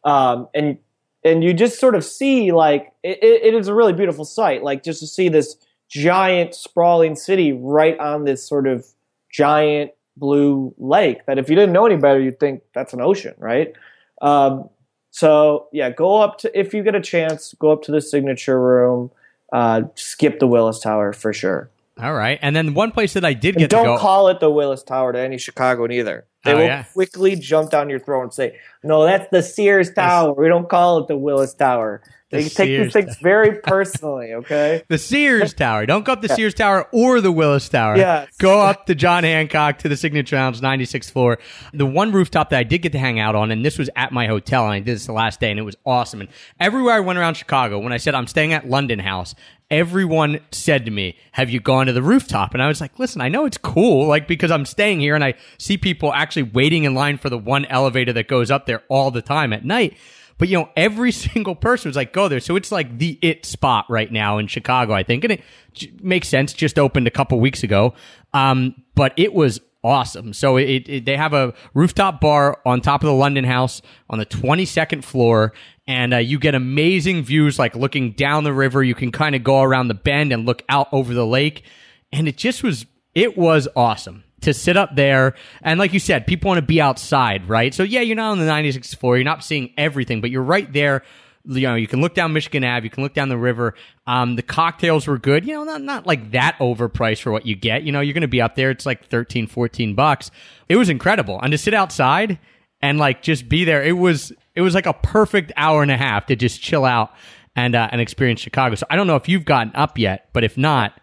um, 0.03 0.49
and 0.53 0.77
and 1.23 1.43
you 1.43 1.53
just 1.53 1.79
sort 1.79 1.95
of 1.95 2.03
see 2.03 2.51
like 2.51 2.91
it, 3.03 3.19
it 3.21 3.53
is 3.53 3.67
a 3.67 3.73
really 3.73 3.93
beautiful 3.93 4.25
sight. 4.25 4.63
Like 4.63 4.83
just 4.83 4.99
to 5.01 5.07
see 5.07 5.29
this 5.29 5.57
giant 5.89 6.53
sprawling 6.53 7.15
city 7.15 7.53
right 7.53 7.97
on 7.99 8.25
this 8.25 8.47
sort 8.47 8.67
of 8.67 8.85
giant 9.31 9.91
blue 10.15 10.73
lake 10.77 11.25
that 11.27 11.37
if 11.37 11.49
you 11.49 11.55
didn't 11.55 11.73
know 11.73 11.85
any 11.85 11.95
better, 11.95 12.19
you'd 12.19 12.39
think 12.39 12.63
that's 12.73 12.93
an 12.93 13.01
ocean, 13.01 13.35
right? 13.37 13.73
Um, 14.21 14.69
so 15.11 15.67
yeah, 15.71 15.89
go 15.89 16.21
up 16.21 16.37
to 16.39 16.59
if 16.59 16.73
you 16.73 16.83
get 16.83 16.95
a 16.95 17.01
chance, 17.01 17.53
go 17.59 17.71
up 17.71 17.83
to 17.83 17.91
the 17.91 18.01
signature 18.01 18.59
room. 18.59 19.11
Uh, 19.53 19.83
skip 19.95 20.39
the 20.39 20.47
Willis 20.47 20.79
Tower 20.79 21.13
for 21.13 21.31
sure. 21.31 21.69
All 21.99 22.13
right, 22.13 22.37
and 22.41 22.55
then 22.55 22.73
one 22.73 22.91
place 22.91 23.13
that 23.13 23.23
I 23.23 23.33
did 23.33 23.55
get 23.55 23.69
don't 23.69 23.85
to 23.85 23.91
go. 23.91 23.97
call 23.97 24.27
it 24.27 24.39
the 24.41 24.51
Willis 24.51 24.83
Tower 24.83 25.13
to 25.13 25.19
any 25.19 25.37
Chicagoan 25.37 25.91
either. 25.91 26.25
They 26.47 26.53
Oh, 26.53 26.57
will 26.57 26.63
yeah. 26.63 26.83
quickly 26.93 27.35
jump 27.35 27.69
down 27.71 27.89
your 27.89 27.99
throat 27.99 28.23
and 28.23 28.33
say, 28.33 28.55
"No, 28.83 29.03
that's 29.05 29.27
the 29.31 29.43
Sears 29.43 29.91
Tower. 29.93 30.33
We 30.33 30.47
don't 30.47 30.67
call 30.69 30.99
it 30.99 31.07
the 31.07 31.17
Willis 31.17 31.53
Tower." 31.53 32.01
The 32.29 32.37
They 32.37 32.43
take 32.43 32.51
Sears 32.51 32.83
these 32.93 33.03
things 33.05 33.17
very 33.21 33.59
personally. 33.61 34.33
Okay. 34.33 34.83
The 34.89 34.97
Sears 34.97 35.53
Tower. 35.53 35.85
Don't 35.85 36.03
go 36.03 36.11
up 36.11 36.21
the 36.21 36.27
Sears 36.27 36.53
Tower 36.53 36.85
or 36.91 37.21
the 37.21 37.31
Willis 37.31 37.69
Tower. 37.69 37.95
Yes. 37.95 38.27
Go 38.37 38.59
up 38.59 38.85
the 38.85 38.95
John 38.95 39.23
Hancock 39.23 39.77
to 39.79 39.87
the 39.87 39.95
Signature 39.95 40.35
Lounge, 40.35 40.59
96th 40.59 41.09
floor. 41.09 41.37
The 41.73 41.85
one 41.85 42.11
rooftop 42.11 42.49
that 42.49 42.59
I 42.59 42.63
did 42.63 42.79
get 42.79 42.91
to 42.91 42.99
hang 42.99 43.17
out 43.17 43.35
on, 43.35 43.49
and 43.49 43.63
this 43.63 43.77
was 43.77 43.89
at 43.95 44.11
my 44.11 44.27
hotel, 44.27 44.65
and 44.65 44.73
I 44.73 44.79
did 44.79 44.95
this 44.95 45.05
the 45.05 45.13
last 45.13 45.39
day, 45.39 45.51
and 45.51 45.57
it 45.59 45.63
was 45.63 45.77
awesome. 45.85 46.19
And 46.19 46.29
everywhere 46.59 46.95
I 46.95 46.99
went 46.99 47.17
around 47.17 47.35
Chicago, 47.35 47.79
when 47.79 47.93
I 47.93 47.97
said 47.97 48.13
I'm 48.13 48.27
staying 48.27 48.51
at 48.51 48.67
London 48.69 48.99
House, 48.99 49.33
everyone 49.69 50.39
said 50.51 50.85
to 50.85 50.91
me, 50.91 51.17
Have 51.33 51.49
you 51.49 51.59
gone 51.59 51.87
to 51.87 51.93
the 51.93 52.01
rooftop? 52.01 52.53
And 52.53 52.61
I 52.61 52.67
was 52.67 52.81
like, 52.81 52.99
Listen, 52.99 53.21
I 53.21 53.29
know 53.29 53.45
it's 53.45 53.57
cool, 53.57 54.07
like, 54.07 54.27
because 54.27 54.51
I'm 54.51 54.65
staying 54.65 54.99
here 54.99 55.15
and 55.15 55.23
I 55.23 55.35
see 55.57 55.77
people 55.77 56.13
actually 56.13 56.43
waiting 56.43 56.83
in 56.83 56.93
line 56.93 57.17
for 57.17 57.29
the 57.29 57.37
one 57.37 57.65
elevator 57.65 58.13
that 58.13 58.27
goes 58.27 58.51
up 58.51 58.65
there 58.65 58.83
all 58.89 59.11
the 59.11 59.21
time 59.21 59.53
at 59.53 59.65
night. 59.65 59.97
But 60.37 60.49
you 60.49 60.57
know, 60.57 60.69
every 60.75 61.11
single 61.13 61.55
person 61.55 61.89
was 61.89 61.95
like, 61.95 62.13
"Go 62.13 62.27
there." 62.27 62.39
So 62.39 62.55
it's 62.55 62.71
like 62.71 62.97
the 62.97 63.17
it 63.21 63.45
spot 63.45 63.85
right 63.89 64.11
now 64.11 64.37
in 64.37 64.47
Chicago, 64.47 64.93
I 64.93 65.03
think, 65.03 65.23
and 65.23 65.33
it 65.33 65.43
j- 65.73 65.91
makes 66.01 66.27
sense. 66.27 66.53
Just 66.53 66.77
opened 66.77 67.07
a 67.07 67.11
couple 67.11 67.39
weeks 67.39 67.63
ago, 67.63 67.93
um, 68.33 68.75
but 68.95 69.13
it 69.17 69.33
was 69.33 69.59
awesome. 69.83 70.33
So 70.33 70.57
it, 70.57 70.87
it 70.87 71.05
they 71.05 71.17
have 71.17 71.33
a 71.33 71.53
rooftop 71.73 72.21
bar 72.21 72.59
on 72.65 72.81
top 72.81 73.01
of 73.03 73.07
the 73.07 73.13
London 73.13 73.45
House 73.45 73.81
on 74.09 74.19
the 74.19 74.25
twenty 74.25 74.65
second 74.65 75.03
floor, 75.03 75.53
and 75.87 76.13
uh, 76.13 76.17
you 76.17 76.37
get 76.37 76.53
amazing 76.53 77.23
views, 77.23 77.57
like 77.57 77.75
looking 77.75 78.11
down 78.11 78.43
the 78.43 78.53
river. 78.53 78.83
You 78.83 78.95
can 78.95 79.11
kind 79.11 79.35
of 79.35 79.43
go 79.43 79.61
around 79.61 79.87
the 79.87 79.93
bend 79.93 80.33
and 80.33 80.45
look 80.45 80.63
out 80.67 80.89
over 80.91 81.13
the 81.13 81.25
lake, 81.25 81.63
and 82.11 82.27
it 82.27 82.37
just 82.37 82.63
was 82.63 82.85
it 83.15 83.37
was 83.37 83.67
awesome 83.75 84.23
to 84.41 84.53
sit 84.53 84.77
up 84.77 84.95
there. 84.95 85.35
And 85.61 85.79
like 85.79 85.93
you 85.93 85.99
said 85.99 86.27
people 86.27 86.49
want 86.49 86.59
to 86.59 86.65
be 86.65 86.81
outside 86.81 87.47
right? 87.49 87.73
So 87.73 87.83
yeah 87.83 88.01
you're 88.01 88.15
not 88.15 88.31
on 88.31 88.39
the 88.39 88.45
96th 88.45 88.97
floor. 88.97 89.17
You're 89.17 89.25
not 89.25 89.43
seeing 89.43 89.73
everything 89.77 90.21
but 90.21 90.29
you're 90.29 90.43
right 90.43 90.71
there. 90.71 91.03
You 91.45 91.61
know 91.61 91.75
you 91.75 91.87
can 91.87 92.01
look 92.01 92.13
down 92.13 92.33
michigan 92.33 92.63
ave. 92.63 92.83
You 92.83 92.89
can 92.89 93.03
look 93.03 93.13
down 93.13 93.29
the 93.29 93.37
river. 93.37 93.73
Um, 94.05 94.35
the 94.35 94.41
cocktails 94.41 95.07
were 95.07 95.17
good. 95.17 95.45
You 95.45 95.53
know 95.53 95.63
not, 95.63 95.81
not 95.81 96.05
like 96.05 96.31
that 96.31 96.57
overpriced 96.59 97.21
for 97.21 97.31
what 97.31 97.45
you 97.45 97.55
get. 97.55 97.83
You 97.83 97.91
know 97.91 98.01
you're 98.01 98.13
gonna 98.13 98.27
be 98.27 98.41
up 98.41 98.55
there. 98.55 98.69
It's 98.69 98.85
like 98.85 99.07
13 99.07 99.47
14 99.47 99.95
bucks. 99.95 100.29
It 100.69 100.75
was 100.75 100.89
incredible. 100.89 101.39
And 101.41 101.51
to 101.51 101.57
sit 101.57 101.73
outside 101.73 102.39
and 102.81 102.99
like 102.99 103.21
just 103.23 103.49
be 103.49 103.65
there 103.65 103.83
it 103.83 103.93
was 103.93 104.31
it 104.57 104.61
was 104.61 104.75
like 104.75 104.85
a 104.85 104.93
perfect 104.93 105.53
hour 105.55 105.81
and 105.81 105.91
a 105.91 105.97
half 105.97 106.25
to 106.25 106.35
just 106.35 106.61
chill 106.61 106.83
out 106.83 107.13
and 107.55 107.75
uh, 107.75 107.87
and 107.91 108.01
experience 108.01 108.41
chicago 108.41 108.75
so 108.75 108.85
i 108.89 108.95
don't 108.95 109.07
know 109.07 109.15
if 109.15 109.29
you've 109.29 109.45
gotten 109.45 109.73
up 109.75 109.97
yet 109.97 110.29
but 110.33 110.43
if 110.43 110.57
not 110.57 110.99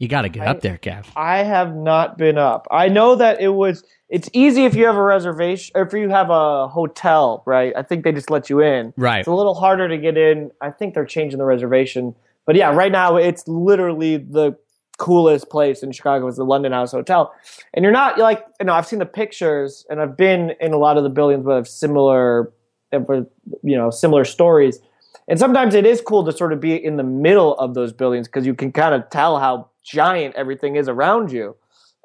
you 0.00 0.08
got 0.08 0.22
to 0.22 0.30
get 0.30 0.48
up 0.48 0.62
there 0.62 0.78
Kev. 0.78 1.04
I 1.14 1.42
have 1.42 1.76
not 1.76 2.16
been 2.16 2.38
up. 2.38 2.66
I 2.70 2.88
know 2.88 3.16
that 3.16 3.40
it 3.40 3.50
was. 3.50 3.84
It's 4.08 4.30
easy 4.32 4.64
if 4.64 4.74
you 4.74 4.86
have 4.86 4.96
a 4.96 5.02
reservation 5.02 5.72
or 5.74 5.82
if 5.82 5.92
you 5.92 6.08
have 6.08 6.30
a 6.30 6.66
hotel, 6.68 7.42
right? 7.46 7.74
I 7.76 7.82
think 7.82 8.02
they 8.02 8.10
just 8.10 8.30
let 8.30 8.48
you 8.48 8.60
in. 8.60 8.94
Right. 8.96 9.18
It's 9.18 9.28
a 9.28 9.34
little 9.34 9.54
harder 9.54 9.88
to 9.88 9.98
get 9.98 10.16
in. 10.16 10.50
I 10.62 10.70
think 10.70 10.94
they're 10.94 11.04
changing 11.04 11.38
the 11.38 11.44
reservation, 11.44 12.16
but 12.46 12.56
yeah, 12.56 12.74
right 12.74 12.90
now 12.90 13.16
it's 13.16 13.46
literally 13.46 14.16
the 14.16 14.56
coolest 14.96 15.50
place 15.50 15.82
in 15.82 15.92
Chicago 15.92 16.26
is 16.28 16.36
the 16.36 16.44
London 16.44 16.72
House 16.72 16.92
Hotel, 16.92 17.34
and 17.74 17.82
you're 17.82 17.92
not 17.92 18.16
you're 18.16 18.24
like 18.24 18.42
you 18.58 18.64
know 18.64 18.72
I've 18.72 18.86
seen 18.86 19.00
the 19.00 19.06
pictures 19.06 19.84
and 19.90 20.00
I've 20.00 20.16
been 20.16 20.52
in 20.60 20.72
a 20.72 20.78
lot 20.78 20.96
of 20.96 21.02
the 21.02 21.10
buildings 21.10 21.44
that 21.44 21.54
have 21.54 21.68
similar, 21.68 22.50
you 22.92 23.76
know, 23.76 23.90
similar 23.90 24.24
stories. 24.24 24.80
And 25.28 25.38
sometimes 25.38 25.74
it 25.74 25.86
is 25.86 26.00
cool 26.00 26.24
to 26.24 26.32
sort 26.32 26.52
of 26.52 26.60
be 26.60 26.74
in 26.74 26.96
the 26.96 27.04
middle 27.04 27.56
of 27.58 27.74
those 27.74 27.92
buildings 27.92 28.26
because 28.26 28.46
you 28.46 28.54
can 28.54 28.72
kind 28.72 28.94
of 28.94 29.08
tell 29.10 29.38
how 29.38 29.68
giant 29.84 30.34
everything 30.34 30.76
is 30.76 30.88
around 30.88 31.30
you, 31.30 31.56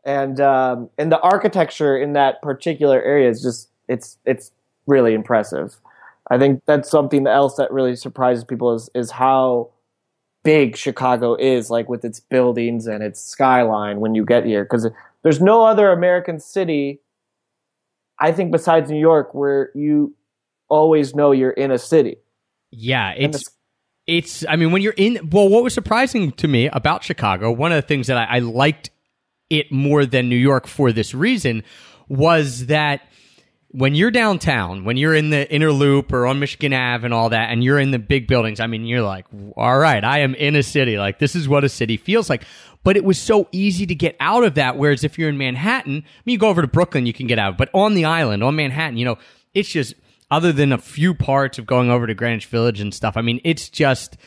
and 0.03 0.39
um, 0.39 0.89
and 0.97 1.11
the 1.11 1.19
architecture 1.21 1.97
in 1.97 2.13
that 2.13 2.41
particular 2.41 3.01
area 3.01 3.29
is 3.29 3.41
just 3.41 3.69
it's 3.87 4.17
it's 4.25 4.51
really 4.85 5.13
impressive. 5.13 5.75
I 6.29 6.37
think 6.37 6.61
that's 6.65 6.89
something 6.89 7.27
else 7.27 7.55
that 7.55 7.71
really 7.71 7.95
surprises 7.95 8.43
people 8.43 8.73
is 8.73 8.89
is 8.93 9.11
how 9.11 9.71
big 10.43 10.77
Chicago 10.77 11.35
is, 11.35 11.71
like 11.71 11.89
with 11.89 12.05
its 12.05 12.19
buildings 12.19 12.85
and 12.85 13.03
its 13.03 13.19
skyline 13.19 13.99
when 13.99 14.13
you 14.13 14.23
get 14.23 14.45
here, 14.45 14.63
because 14.63 14.87
there's 15.23 15.41
no 15.41 15.65
other 15.65 15.91
American 15.91 16.39
city, 16.39 16.99
I 18.19 18.31
think, 18.31 18.51
besides 18.51 18.91
New 18.91 18.99
York, 18.99 19.33
where 19.33 19.71
you 19.73 20.13
always 20.69 21.15
know 21.15 21.31
you're 21.31 21.51
in 21.51 21.71
a 21.71 21.77
city. 21.77 22.17
Yeah, 22.71 23.11
it's 23.11 23.43
it's. 24.07 24.45
I 24.47 24.55
mean, 24.55 24.71
when 24.71 24.81
you're 24.81 24.93
in, 24.97 25.29
well, 25.31 25.49
what 25.49 25.63
was 25.63 25.73
surprising 25.73 26.31
to 26.33 26.47
me 26.47 26.67
about 26.67 27.03
Chicago, 27.03 27.51
one 27.51 27.71
of 27.71 27.77
the 27.77 27.87
things 27.87 28.07
that 28.07 28.17
I, 28.17 28.37
I 28.37 28.39
liked 28.39 28.89
it 29.49 29.71
more 29.71 30.05
than 30.05 30.29
New 30.29 30.35
York 30.35 30.67
for 30.67 30.91
this 30.91 31.13
reason 31.13 31.63
was 32.07 32.67
that 32.67 33.01
when 33.69 33.93
you're 33.93 34.11
downtown, 34.11 34.85
when 34.85 34.95
you're 34.95 35.13
in 35.13 35.31
the 35.31 35.51
inner 35.53 35.71
loop 35.71 36.13
or 36.13 36.25
on 36.25 36.39
Michigan 36.39 36.73
Ave 36.73 37.03
and 37.03 37.13
all 37.13 37.29
that, 37.29 37.49
and 37.49 37.63
you're 37.63 37.79
in 37.79 37.91
the 37.91 37.99
big 37.99 38.27
buildings, 38.27 38.59
I 38.59 38.67
mean, 38.67 38.85
you're 38.85 39.01
like, 39.01 39.25
all 39.57 39.77
right, 39.77 40.03
I 40.03 40.19
am 40.19 40.33
in 40.35 40.55
a 40.55 40.63
city. 40.63 40.97
Like, 40.97 41.19
this 41.19 41.35
is 41.35 41.49
what 41.49 41.63
a 41.63 41.69
city 41.69 41.97
feels 41.97 42.29
like. 42.29 42.43
But 42.83 42.95
it 42.95 43.03
was 43.03 43.19
so 43.19 43.49
easy 43.51 43.85
to 43.85 43.95
get 43.95 44.15
out 44.19 44.43
of 44.43 44.55
that. 44.55 44.77
Whereas 44.77 45.03
if 45.03 45.19
you're 45.19 45.27
in 45.27 45.37
Manhattan, 45.37 46.03
I 46.05 46.21
mean, 46.25 46.33
you 46.33 46.37
go 46.37 46.49
over 46.49 46.61
to 46.61 46.67
Brooklyn, 46.67 47.05
you 47.05 47.13
can 47.13 47.27
get 47.27 47.39
out. 47.39 47.57
But 47.57 47.69
on 47.73 47.95
the 47.95 48.05
island, 48.05 48.43
on 48.43 48.55
Manhattan, 48.55 48.97
you 48.97 49.05
know, 49.05 49.17
it's 49.53 49.69
just, 49.69 49.95
other 50.31 50.51
than 50.51 50.71
a 50.71 50.77
few 50.77 51.13
parts 51.13 51.57
of 51.57 51.65
going 51.65 51.89
over 51.89 52.07
to 52.07 52.13
Greenwich 52.13 52.47
Village 52.47 52.79
and 52.79 52.93
stuff, 52.93 53.17
I 53.17 53.21
mean, 53.21 53.41
it's 53.43 53.69
just 53.69 54.17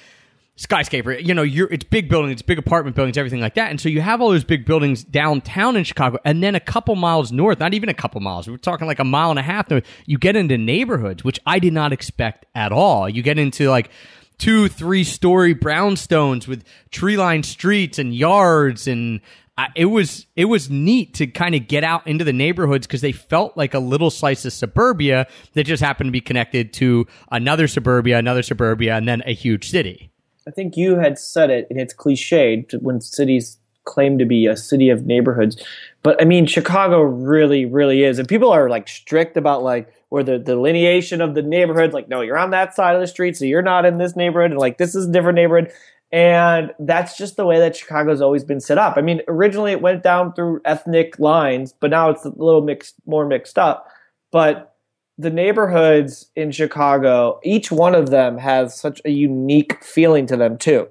skyscraper. 0.56 1.12
You 1.12 1.34
know, 1.34 1.42
you're 1.42 1.72
it's 1.72 1.84
big 1.84 2.08
buildings, 2.08 2.32
it's 2.32 2.42
big 2.42 2.58
apartment 2.58 2.96
buildings, 2.96 3.16
everything 3.16 3.40
like 3.40 3.54
that. 3.54 3.70
And 3.70 3.80
so 3.80 3.88
you 3.88 4.00
have 4.00 4.20
all 4.20 4.30
those 4.30 4.44
big 4.44 4.66
buildings 4.66 5.04
downtown 5.04 5.76
in 5.76 5.84
Chicago, 5.84 6.18
and 6.24 6.42
then 6.42 6.54
a 6.54 6.60
couple 6.60 6.96
miles 6.96 7.32
north, 7.32 7.60
not 7.60 7.74
even 7.74 7.88
a 7.88 7.94
couple 7.94 8.20
miles, 8.20 8.48
we're 8.48 8.56
talking 8.56 8.86
like 8.86 8.98
a 8.98 9.04
mile 9.04 9.30
and 9.30 9.38
a 9.38 9.42
half 9.42 9.70
north, 9.70 9.84
you 10.06 10.18
get 10.18 10.36
into 10.36 10.58
neighborhoods, 10.58 11.24
which 11.24 11.40
I 11.46 11.58
did 11.58 11.72
not 11.72 11.92
expect 11.92 12.46
at 12.54 12.72
all. 12.72 13.08
You 13.08 13.22
get 13.22 13.38
into 13.38 13.70
like 13.70 13.90
two, 14.38 14.68
three 14.68 15.04
story 15.04 15.54
brownstones 15.54 16.46
with 16.46 16.64
tree 16.90 17.16
lined 17.16 17.46
streets 17.46 17.98
and 17.98 18.14
yards 18.14 18.86
and 18.88 19.20
I, 19.58 19.70
it 19.74 19.86
was 19.86 20.26
it 20.36 20.44
was 20.44 20.70
neat 20.70 21.14
to 21.14 21.26
kind 21.26 21.56
of 21.56 21.66
get 21.66 21.82
out 21.82 22.06
into 22.06 22.24
the 22.24 22.32
neighborhoods 22.32 22.86
because 22.86 23.00
they 23.00 23.10
felt 23.10 23.56
like 23.56 23.74
a 23.74 23.80
little 23.80 24.08
slice 24.08 24.44
of 24.44 24.52
suburbia 24.52 25.26
that 25.54 25.64
just 25.64 25.82
happened 25.82 26.08
to 26.08 26.12
be 26.12 26.20
connected 26.20 26.72
to 26.74 27.08
another 27.32 27.66
suburbia, 27.66 28.18
another 28.18 28.44
suburbia, 28.44 28.94
and 28.96 29.08
then 29.08 29.20
a 29.26 29.34
huge 29.34 29.68
city. 29.68 30.12
I 30.46 30.52
think 30.52 30.76
you 30.76 30.96
had 30.96 31.18
said 31.18 31.50
it, 31.50 31.66
and 31.70 31.78
it's 31.78 31.92
cliched 31.92 32.80
when 32.80 33.00
cities 33.00 33.58
claim 33.84 34.18
to 34.18 34.24
be 34.24 34.46
a 34.46 34.56
city 34.56 34.90
of 34.90 35.06
neighborhoods. 35.06 35.60
But 36.04 36.22
I 36.22 36.24
mean, 36.24 36.46
Chicago 36.46 37.00
really, 37.00 37.64
really 37.66 38.04
is. 38.04 38.20
And 38.20 38.28
people 38.28 38.52
are 38.52 38.70
like 38.70 38.86
strict 38.86 39.36
about 39.36 39.64
like 39.64 39.92
where 40.10 40.22
the 40.22 40.38
delineation 40.38 41.20
of 41.20 41.34
the 41.34 41.42
neighborhoods, 41.42 41.92
like, 41.92 42.08
no, 42.08 42.20
you're 42.20 42.38
on 42.38 42.50
that 42.50 42.76
side 42.76 42.94
of 42.94 43.00
the 43.00 43.08
street, 43.08 43.36
so 43.36 43.44
you're 43.44 43.60
not 43.60 43.84
in 43.84 43.98
this 43.98 44.14
neighborhood, 44.14 44.52
and 44.52 44.60
like 44.60 44.78
this 44.78 44.94
is 44.94 45.08
a 45.08 45.12
different 45.12 45.36
neighborhood. 45.36 45.72
And 46.10 46.72
that's 46.78 47.18
just 47.18 47.36
the 47.36 47.44
way 47.44 47.58
that 47.58 47.76
Chicago's 47.76 48.22
always 48.22 48.42
been 48.42 48.60
set 48.60 48.78
up. 48.78 48.96
I 48.96 49.02
mean, 49.02 49.20
originally 49.28 49.72
it 49.72 49.82
went 49.82 50.02
down 50.02 50.32
through 50.32 50.62
ethnic 50.64 51.18
lines, 51.18 51.74
but 51.78 51.90
now 51.90 52.08
it's 52.08 52.24
a 52.24 52.30
little 52.30 52.62
mixed, 52.62 52.94
more 53.06 53.26
mixed 53.26 53.58
up. 53.58 53.88
But 54.30 54.74
the 55.18 55.30
neighborhoods 55.30 56.30
in 56.34 56.50
Chicago, 56.50 57.40
each 57.42 57.70
one 57.70 57.94
of 57.94 58.10
them 58.10 58.38
has 58.38 58.78
such 58.78 59.02
a 59.04 59.10
unique 59.10 59.82
feeling 59.84 60.26
to 60.26 60.36
them 60.36 60.56
too. 60.56 60.88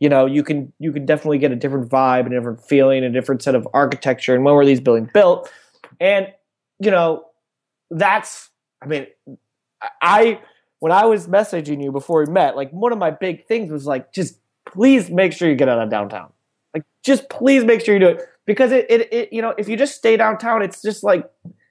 You 0.00 0.08
know, 0.08 0.26
you 0.26 0.42
can 0.42 0.72
you 0.78 0.92
can 0.92 1.06
definitely 1.06 1.38
get 1.38 1.50
a 1.50 1.56
different 1.56 1.90
vibe, 1.90 2.26
a 2.26 2.30
different 2.30 2.62
feeling, 2.64 3.02
a 3.02 3.10
different 3.10 3.42
set 3.42 3.54
of 3.54 3.66
architecture, 3.72 4.34
and 4.34 4.44
when 4.44 4.54
were 4.54 4.64
these 4.66 4.80
buildings 4.80 5.10
built? 5.12 5.50
And 6.00 6.28
you 6.78 6.90
know, 6.90 7.24
that's 7.90 8.50
I 8.82 8.86
mean, 8.86 9.06
I 10.02 10.40
when 10.80 10.92
I 10.92 11.06
was 11.06 11.26
messaging 11.26 11.82
you 11.82 11.90
before 11.90 12.24
we 12.24 12.30
met, 12.30 12.54
like 12.56 12.70
one 12.70 12.92
of 12.92 12.98
my 12.98 13.10
big 13.10 13.46
things 13.46 13.72
was 13.72 13.86
like, 13.86 14.12
just 14.12 14.38
please 14.72 15.10
make 15.10 15.32
sure 15.32 15.48
you 15.48 15.56
get 15.56 15.68
out 15.68 15.80
of 15.80 15.90
downtown. 15.90 16.32
Like, 16.74 16.84
just 17.02 17.28
please 17.28 17.64
make 17.64 17.84
sure 17.84 17.94
you 17.94 18.00
do 18.00 18.08
it 18.08 18.28
because 18.46 18.72
it, 18.72 18.86
it, 18.90 19.12
it 19.12 19.32
you 19.32 19.42
know, 19.42 19.54
if 19.58 19.68
you 19.68 19.76
just 19.76 19.96
stay 19.96 20.16
downtown, 20.16 20.62
it's 20.62 20.82
just 20.82 21.02
like, 21.02 21.28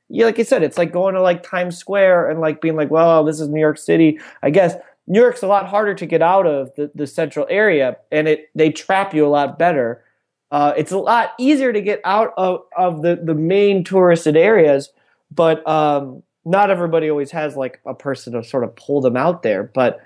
yeah, 0.10 0.26
like 0.26 0.40
I 0.40 0.44
said, 0.44 0.64
it's 0.64 0.78
like 0.78 0.92
going 0.92 1.16
to 1.16 1.22
like 1.22 1.44
Times 1.44 1.78
Square 1.78 2.30
and 2.30 2.40
like 2.40 2.62
being 2.62 2.76
like, 2.76 2.90
well, 2.90 3.24
this 3.24 3.40
is 3.40 3.50
New 3.50 3.60
York 3.60 3.78
City. 3.78 4.20
I 4.42 4.50
guess 4.50 4.76
New 5.08 5.20
York's 5.20 5.42
a 5.42 5.48
lot 5.48 5.68
harder 5.68 5.94
to 5.96 6.06
get 6.06 6.22
out 6.22 6.46
of 6.46 6.74
the, 6.76 6.92
the 6.94 7.08
central 7.08 7.48
area, 7.50 7.98
and 8.12 8.28
it 8.28 8.50
they 8.56 8.70
trap 8.70 9.14
you 9.14 9.26
a 9.26 9.30
lot 9.30 9.58
better. 9.58 10.04
Uh, 10.52 10.74
it's 10.78 10.92
a 10.92 10.98
lot 10.98 11.32
easier 11.38 11.74
to 11.74 11.82
get 11.82 12.00
out 12.06 12.34
of, 12.38 12.62
of 12.78 13.02
the, 13.02 13.20
the 13.22 13.34
main 13.34 13.84
touristed 13.84 14.38
areas, 14.38 14.90
but 15.30 15.68
um, 15.68 16.24
not 16.46 16.72
everybody 16.72 17.10
always 17.10 17.32
has 17.32 17.58
like 17.58 17.82
a 17.86 17.94
person 17.94 18.32
to 18.32 18.44
sort 18.44 18.64
of 18.64 18.74
pull 18.78 19.02
them 19.02 19.18
out 19.18 19.44
there. 19.44 19.64
But 19.64 20.00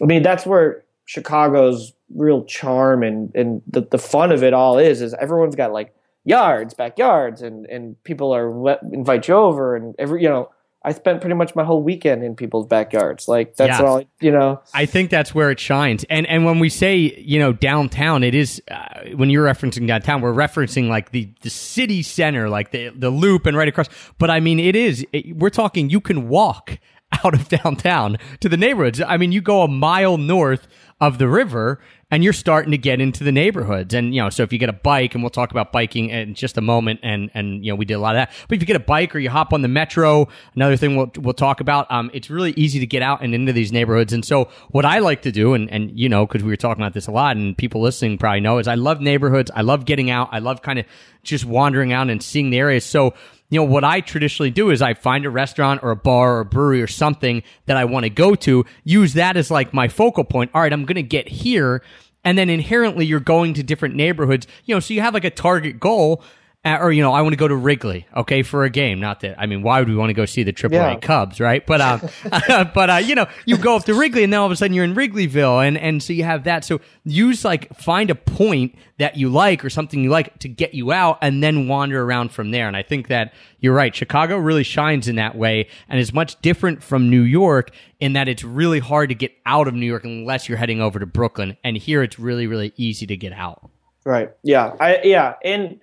I 0.00 0.06
mean, 0.06 0.22
that's 0.22 0.46
where 0.46 0.82
Chicago's 1.04 1.92
real 2.14 2.44
charm 2.44 3.02
and, 3.02 3.34
and 3.34 3.62
the, 3.66 3.82
the 3.82 3.98
fun 3.98 4.32
of 4.32 4.42
it 4.42 4.52
all 4.54 4.78
is, 4.78 5.00
is 5.02 5.14
everyone's 5.14 5.56
got 5.56 5.72
like 5.72 5.94
yards, 6.24 6.74
backyards, 6.74 7.42
and, 7.42 7.66
and 7.66 8.02
people 8.04 8.32
are 8.32 8.50
let, 8.50 8.80
invite 8.92 9.28
you 9.28 9.34
over 9.34 9.74
and 9.76 9.94
every, 9.98 10.22
you 10.22 10.28
know, 10.28 10.50
I 10.84 10.90
spent 10.92 11.20
pretty 11.20 11.34
much 11.36 11.54
my 11.54 11.62
whole 11.62 11.80
weekend 11.80 12.24
in 12.24 12.34
people's 12.34 12.66
backyards. 12.66 13.28
Like 13.28 13.54
that's 13.54 13.78
Yeah. 13.78 13.86
all, 13.86 14.02
you 14.20 14.32
know. 14.32 14.60
I 14.74 14.84
think 14.84 15.10
that's 15.10 15.32
where 15.32 15.52
it 15.52 15.60
shines. 15.60 16.04
And 16.10 16.26
and 16.26 16.44
when 16.44 16.58
we 16.58 16.68
say 16.68 16.96
you 16.96 17.38
know 17.38 17.52
downtown, 17.52 18.24
it 18.24 18.34
is 18.34 18.60
uh, 18.68 19.10
when 19.14 19.30
you're 19.30 19.46
referencing 19.46 19.86
downtown, 19.86 20.22
we're 20.22 20.32
referencing 20.32 20.88
like 20.88 21.12
the 21.12 21.32
the 21.42 21.50
city 21.50 22.02
center, 22.02 22.48
like 22.48 22.72
the 22.72 22.88
the 22.88 23.10
loop 23.10 23.46
and 23.46 23.56
right 23.56 23.68
across. 23.68 23.86
But 24.18 24.30
I 24.30 24.40
mean, 24.40 24.58
it 24.58 24.74
is. 24.74 25.06
It, 25.12 25.36
we're 25.36 25.50
talking. 25.50 25.88
You 25.88 26.00
can 26.00 26.28
walk 26.28 26.80
out 27.24 27.34
of 27.34 27.48
downtown 27.48 28.18
to 28.40 28.48
the 28.48 28.56
neighborhoods. 28.56 29.00
I 29.00 29.18
mean, 29.18 29.30
you 29.30 29.40
go 29.40 29.62
a 29.62 29.68
mile 29.68 30.18
north 30.18 30.66
of 31.02 31.18
the 31.18 31.28
river. 31.28 31.80
And 32.12 32.22
you're 32.22 32.34
starting 32.34 32.72
to 32.72 32.78
get 32.78 33.00
into 33.00 33.24
the 33.24 33.32
neighborhoods, 33.32 33.94
and 33.94 34.14
you 34.14 34.20
know, 34.20 34.28
so 34.28 34.42
if 34.42 34.52
you 34.52 34.58
get 34.58 34.68
a 34.68 34.74
bike, 34.74 35.14
and 35.14 35.22
we'll 35.22 35.30
talk 35.30 35.50
about 35.50 35.72
biking 35.72 36.10
in 36.10 36.34
just 36.34 36.58
a 36.58 36.60
moment, 36.60 37.00
and 37.02 37.30
and 37.32 37.64
you 37.64 37.72
know, 37.72 37.74
we 37.74 37.86
did 37.86 37.94
a 37.94 37.98
lot 38.00 38.14
of 38.14 38.20
that. 38.20 38.34
But 38.48 38.56
if 38.56 38.60
you 38.60 38.66
get 38.66 38.76
a 38.76 38.80
bike 38.80 39.16
or 39.16 39.18
you 39.18 39.30
hop 39.30 39.54
on 39.54 39.62
the 39.62 39.68
metro, 39.68 40.28
another 40.54 40.76
thing 40.76 40.94
we'll 40.94 41.10
we'll 41.16 41.32
talk 41.32 41.60
about, 41.60 41.90
um, 41.90 42.10
it's 42.12 42.28
really 42.28 42.52
easy 42.52 42.80
to 42.80 42.86
get 42.86 43.00
out 43.00 43.22
and 43.22 43.34
into 43.34 43.54
these 43.54 43.72
neighborhoods. 43.72 44.12
And 44.12 44.26
so, 44.26 44.50
what 44.72 44.84
I 44.84 44.98
like 44.98 45.22
to 45.22 45.32
do, 45.32 45.54
and 45.54 45.70
and 45.70 45.98
you 45.98 46.10
know, 46.10 46.26
because 46.26 46.42
we 46.42 46.50
were 46.50 46.56
talking 46.56 46.82
about 46.82 46.92
this 46.92 47.06
a 47.06 47.12
lot, 47.12 47.38
and 47.38 47.56
people 47.56 47.80
listening 47.80 48.18
probably 48.18 48.40
know, 48.40 48.58
is 48.58 48.68
I 48.68 48.74
love 48.74 49.00
neighborhoods. 49.00 49.50
I 49.54 49.62
love 49.62 49.86
getting 49.86 50.10
out. 50.10 50.28
I 50.32 50.40
love 50.40 50.60
kind 50.60 50.80
of 50.80 50.84
just 51.22 51.46
wandering 51.46 51.94
out 51.94 52.10
and 52.10 52.22
seeing 52.22 52.50
the 52.50 52.58
areas. 52.58 52.84
So 52.84 53.14
you 53.52 53.60
know, 53.60 53.64
what 53.64 53.84
I 53.84 54.00
traditionally 54.00 54.50
do 54.50 54.70
is 54.70 54.80
I 54.80 54.94
find 54.94 55.26
a 55.26 55.30
restaurant 55.30 55.82
or 55.82 55.90
a 55.90 55.96
bar 55.96 56.36
or 56.36 56.40
a 56.40 56.44
brewery 56.46 56.80
or 56.80 56.86
something 56.86 57.42
that 57.66 57.76
I 57.76 57.84
want 57.84 58.04
to 58.04 58.10
go 58.10 58.34
to, 58.34 58.64
use 58.82 59.12
that 59.12 59.36
as 59.36 59.50
like 59.50 59.74
my 59.74 59.88
focal 59.88 60.24
point. 60.24 60.50
All 60.54 60.62
right, 60.62 60.72
I'm 60.72 60.86
going 60.86 60.96
to 60.96 61.02
get 61.02 61.28
here. 61.28 61.82
And 62.24 62.38
then 62.38 62.48
inherently 62.48 63.04
you're 63.04 63.20
going 63.20 63.52
to 63.52 63.62
different 63.62 63.94
neighborhoods, 63.94 64.46
you 64.64 64.74
know, 64.74 64.80
so 64.80 64.94
you 64.94 65.02
have 65.02 65.12
like 65.12 65.26
a 65.26 65.30
target 65.30 65.78
goal. 65.78 66.24
Uh, 66.64 66.78
or 66.80 66.92
you 66.92 67.02
know, 67.02 67.12
I 67.12 67.22
want 67.22 67.32
to 67.32 67.36
go 67.36 67.48
to 67.48 67.56
Wrigley, 67.56 68.06
okay, 68.16 68.44
for 68.44 68.62
a 68.62 68.70
game. 68.70 69.00
Not 69.00 69.20
that 69.20 69.34
I 69.36 69.46
mean, 69.46 69.62
why 69.62 69.80
would 69.80 69.88
we 69.88 69.96
want 69.96 70.10
to 70.10 70.14
go 70.14 70.24
see 70.26 70.44
the 70.44 70.52
AAA 70.52 70.72
Yeah. 70.72 70.96
Cubs, 71.00 71.40
right? 71.40 71.66
But 71.66 71.80
um, 71.80 72.00
but 72.72 72.88
uh, 72.90 72.96
you 73.04 73.16
know, 73.16 73.26
you 73.46 73.56
go 73.58 73.74
up 73.74 73.84
to 73.86 73.94
Wrigley, 73.94 74.22
and 74.22 74.32
then 74.32 74.38
all 74.38 74.46
of 74.46 74.52
a 74.52 74.56
sudden 74.56 74.72
you're 74.72 74.84
in 74.84 74.94
Wrigleyville, 74.94 75.66
and 75.66 75.76
and 75.76 76.00
so 76.00 76.12
you 76.12 76.22
have 76.22 76.44
that. 76.44 76.64
So 76.64 76.80
use 77.04 77.44
like 77.44 77.74
find 77.76 78.10
a 78.10 78.14
point 78.14 78.76
that 78.98 79.16
you 79.16 79.28
like 79.28 79.64
or 79.64 79.70
something 79.70 80.04
you 80.04 80.10
like 80.10 80.38
to 80.38 80.48
get 80.48 80.72
you 80.72 80.92
out, 80.92 81.18
and 81.20 81.42
then 81.42 81.66
wander 81.66 82.00
around 82.00 82.30
from 82.30 82.52
there. 82.52 82.68
And 82.68 82.76
I 82.76 82.84
think 82.84 83.08
that 83.08 83.34
you're 83.58 83.74
right. 83.74 83.92
Chicago 83.92 84.36
really 84.36 84.62
shines 84.62 85.08
in 85.08 85.16
that 85.16 85.34
way, 85.34 85.68
and 85.88 85.98
is 85.98 86.12
much 86.12 86.40
different 86.42 86.80
from 86.80 87.10
New 87.10 87.22
York 87.22 87.70
in 87.98 88.12
that 88.12 88.28
it's 88.28 88.44
really 88.44 88.78
hard 88.78 89.08
to 89.08 89.16
get 89.16 89.32
out 89.46 89.66
of 89.66 89.74
New 89.74 89.86
York 89.86 90.04
unless 90.04 90.48
you're 90.48 90.58
heading 90.58 90.80
over 90.80 91.00
to 91.00 91.06
Brooklyn. 91.06 91.56
And 91.64 91.76
here 91.76 92.04
it's 92.04 92.20
really 92.20 92.46
really 92.46 92.72
easy 92.76 93.04
to 93.08 93.16
get 93.16 93.32
out. 93.32 93.68
Right. 94.04 94.30
Yeah. 94.44 94.76
I 94.78 95.00
yeah, 95.02 95.34
and 95.44 95.80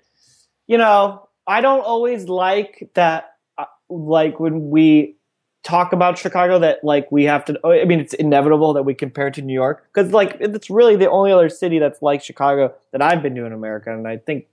you 0.69 0.77
know, 0.77 1.27
I 1.47 1.61
don't 1.61 1.81
always 1.81 2.29
like 2.29 2.91
that. 2.93 3.33
Uh, 3.57 3.65
like 3.89 4.39
when 4.39 4.69
we 4.69 5.15
talk 5.63 5.93
about 5.93 6.17
Chicago, 6.17 6.59
that 6.59 6.83
like 6.83 7.11
we 7.11 7.23
have 7.23 7.43
to. 7.45 7.59
I 7.65 7.85
mean, 7.85 7.99
it's 7.99 8.13
inevitable 8.13 8.73
that 8.73 8.83
we 8.83 8.93
compare 8.93 9.31
to 9.31 9.41
New 9.41 9.53
York 9.53 9.83
because 9.91 10.13
like 10.13 10.37
it's 10.39 10.69
really 10.69 10.95
the 10.95 11.09
only 11.09 11.31
other 11.31 11.49
city 11.49 11.79
that's 11.79 12.03
like 12.03 12.23
Chicago 12.23 12.73
that 12.91 13.01
I've 13.01 13.23
been 13.23 13.33
to 13.35 13.45
in 13.45 13.51
America, 13.51 13.91
and 13.91 14.07
I 14.07 14.17
think 14.17 14.45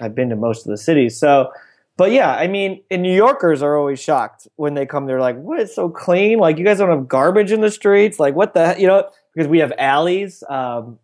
I've 0.00 0.14
been 0.14 0.30
to 0.30 0.36
most 0.36 0.66
of 0.66 0.70
the 0.70 0.78
cities. 0.78 1.16
So. 1.16 1.52
But 1.96 2.12
yeah, 2.12 2.34
I 2.34 2.46
mean, 2.46 2.82
and 2.90 3.02
New 3.02 3.14
Yorkers 3.14 3.62
are 3.62 3.76
always 3.76 4.00
shocked 4.00 4.48
when 4.56 4.72
they 4.72 4.86
come. 4.86 5.04
They're 5.04 5.20
like, 5.20 5.36
"What 5.36 5.60
is 5.60 5.74
so 5.74 5.90
clean! 5.90 6.38
Like 6.38 6.56
you 6.56 6.64
guys 6.64 6.78
don't 6.78 6.88
have 6.88 7.08
garbage 7.08 7.52
in 7.52 7.60
the 7.60 7.70
streets. 7.70 8.18
Like 8.18 8.34
what 8.34 8.54
the? 8.54 8.74
You 8.78 8.86
know, 8.86 9.10
because 9.34 9.46
we 9.46 9.58
have 9.58 9.70
alleys. 9.76 10.42
Um, 10.48 10.98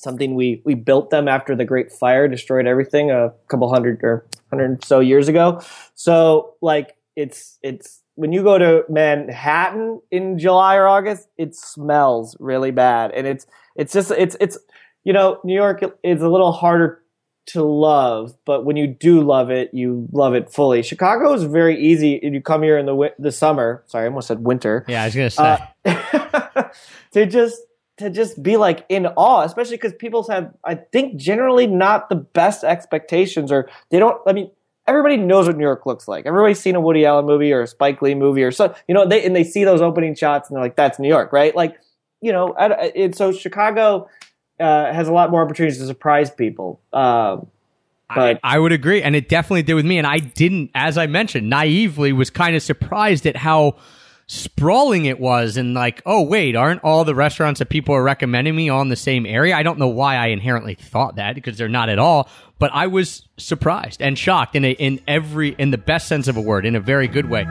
something 0.00 0.34
we 0.34 0.62
we 0.64 0.74
built 0.74 1.10
them 1.10 1.28
after 1.28 1.54
the 1.54 1.64
Great 1.64 1.92
Fire 1.92 2.26
destroyed 2.26 2.66
everything 2.66 3.10
a 3.10 3.32
couple 3.48 3.70
hundred 3.72 4.00
or 4.02 4.26
hundred 4.48 4.82
so 4.84 5.00
years 5.00 5.28
ago. 5.28 5.60
So 5.94 6.54
like 6.60 6.96
it's 7.16 7.58
it's 7.62 8.00
when 8.14 8.32
you 8.32 8.42
go 8.42 8.58
to 8.58 8.84
Manhattan 8.88 10.00
in 10.10 10.38
July 10.38 10.76
or 10.76 10.88
August, 10.88 11.28
it 11.36 11.54
smells 11.54 12.36
really 12.40 12.70
bad, 12.70 13.12
and 13.12 13.26
it's 13.26 13.46
it's 13.76 13.92
just 13.92 14.10
it's 14.10 14.36
it's 14.40 14.58
you 15.04 15.12
know 15.12 15.38
New 15.44 15.54
York 15.54 15.82
is 16.02 16.22
a 16.22 16.28
little 16.28 16.52
harder 16.52 17.02
to 17.46 17.62
love, 17.62 18.34
but 18.44 18.64
when 18.64 18.76
you 18.76 18.86
do 18.86 19.22
love 19.22 19.50
it, 19.50 19.70
you 19.72 20.06
love 20.12 20.34
it 20.34 20.52
fully. 20.52 20.82
Chicago 20.82 21.32
is 21.32 21.42
very 21.44 21.80
easy. 21.80 22.14
If 22.14 22.32
you 22.32 22.40
come 22.40 22.62
here 22.62 22.78
in 22.78 22.86
the 22.86 23.12
the 23.18 23.32
summer, 23.32 23.82
sorry, 23.86 24.04
I 24.04 24.08
almost 24.08 24.28
said 24.28 24.44
winter 24.44 24.84
Yeah, 24.88 25.02
I 25.02 25.06
was 25.06 25.14
gonna 25.14 25.30
say. 25.30 25.58
uh, 25.84 26.68
to 27.12 27.26
just 27.26 27.60
to 28.00 28.10
just 28.10 28.42
be 28.42 28.56
like 28.56 28.84
in 28.88 29.06
awe, 29.06 29.42
especially 29.42 29.76
because 29.76 29.94
people 29.94 30.26
have, 30.28 30.52
I 30.64 30.74
think, 30.74 31.16
generally 31.16 31.66
not 31.66 32.08
the 32.08 32.16
best 32.16 32.64
expectations, 32.64 33.50
or 33.52 33.68
they 33.90 33.98
don't. 33.98 34.20
I 34.26 34.32
mean, 34.32 34.50
everybody 34.86 35.16
knows 35.16 35.46
what 35.46 35.56
New 35.56 35.64
York 35.64 35.86
looks 35.86 36.08
like. 36.08 36.26
Everybody's 36.26 36.58
seen 36.60 36.74
a 36.74 36.80
Woody 36.80 37.06
Allen 37.06 37.24
movie 37.26 37.52
or 37.52 37.62
a 37.62 37.66
Spike 37.66 38.02
Lee 38.02 38.14
movie 38.14 38.42
or 38.42 38.50
so, 38.50 38.74
you 38.88 38.94
know, 38.94 39.06
they 39.06 39.24
and 39.24 39.34
they 39.36 39.44
see 39.44 39.64
those 39.64 39.80
opening 39.80 40.14
shots 40.14 40.48
and 40.48 40.56
they're 40.56 40.64
like, 40.64 40.76
"That's 40.76 40.98
New 40.98 41.08
York," 41.08 41.32
right? 41.32 41.54
Like, 41.54 41.78
you 42.20 42.32
know, 42.32 42.52
I, 42.54 42.66
I- 42.66 42.92
and 42.96 43.14
so 43.14 43.32
Chicago 43.32 44.08
uh, 44.58 44.92
has 44.92 45.08
a 45.08 45.12
lot 45.12 45.30
more 45.30 45.42
opportunities 45.42 45.78
to 45.78 45.86
surprise 45.86 46.30
people. 46.30 46.80
Um, 46.92 47.46
but 48.12 48.40
I 48.42 48.58
would 48.58 48.72
agree, 48.72 49.02
and 49.02 49.14
it 49.14 49.28
definitely 49.28 49.62
did 49.62 49.74
with 49.74 49.86
me. 49.86 49.96
And 49.96 50.06
I 50.06 50.18
didn't, 50.18 50.70
as 50.74 50.98
I 50.98 51.06
mentioned, 51.06 51.48
naively 51.48 52.12
was 52.12 52.28
kind 52.28 52.56
of 52.56 52.62
surprised 52.62 53.24
at 53.24 53.36
how 53.36 53.76
sprawling 54.32 55.06
it 55.06 55.18
was, 55.18 55.56
and 55.56 55.74
like, 55.74 56.00
oh 56.06 56.22
wait, 56.22 56.54
aren't 56.54 56.84
all 56.84 57.04
the 57.04 57.16
restaurants 57.16 57.58
that 57.58 57.68
people 57.68 57.96
are 57.96 58.02
recommending 58.02 58.54
me 58.54 58.70
in 58.70 58.88
the 58.88 58.94
same 58.94 59.26
area? 59.26 59.56
I 59.56 59.64
don't 59.64 59.76
know 59.76 59.88
why 59.88 60.14
I 60.14 60.28
inherently 60.28 60.76
thought 60.76 61.16
that 61.16 61.34
because 61.34 61.58
they're 61.58 61.68
not 61.68 61.88
at 61.88 61.98
all. 61.98 62.28
But 62.60 62.70
I 62.72 62.86
was 62.86 63.26
surprised 63.38 64.00
and 64.00 64.16
shocked 64.16 64.54
in 64.54 64.64
a, 64.64 64.70
in 64.70 65.00
every 65.08 65.56
in 65.58 65.72
the 65.72 65.78
best 65.78 66.06
sense 66.06 66.28
of 66.28 66.36
a 66.36 66.40
word, 66.40 66.64
in 66.64 66.76
a 66.76 66.80
very 66.80 67.08
good 67.08 67.28
way. 67.28 67.44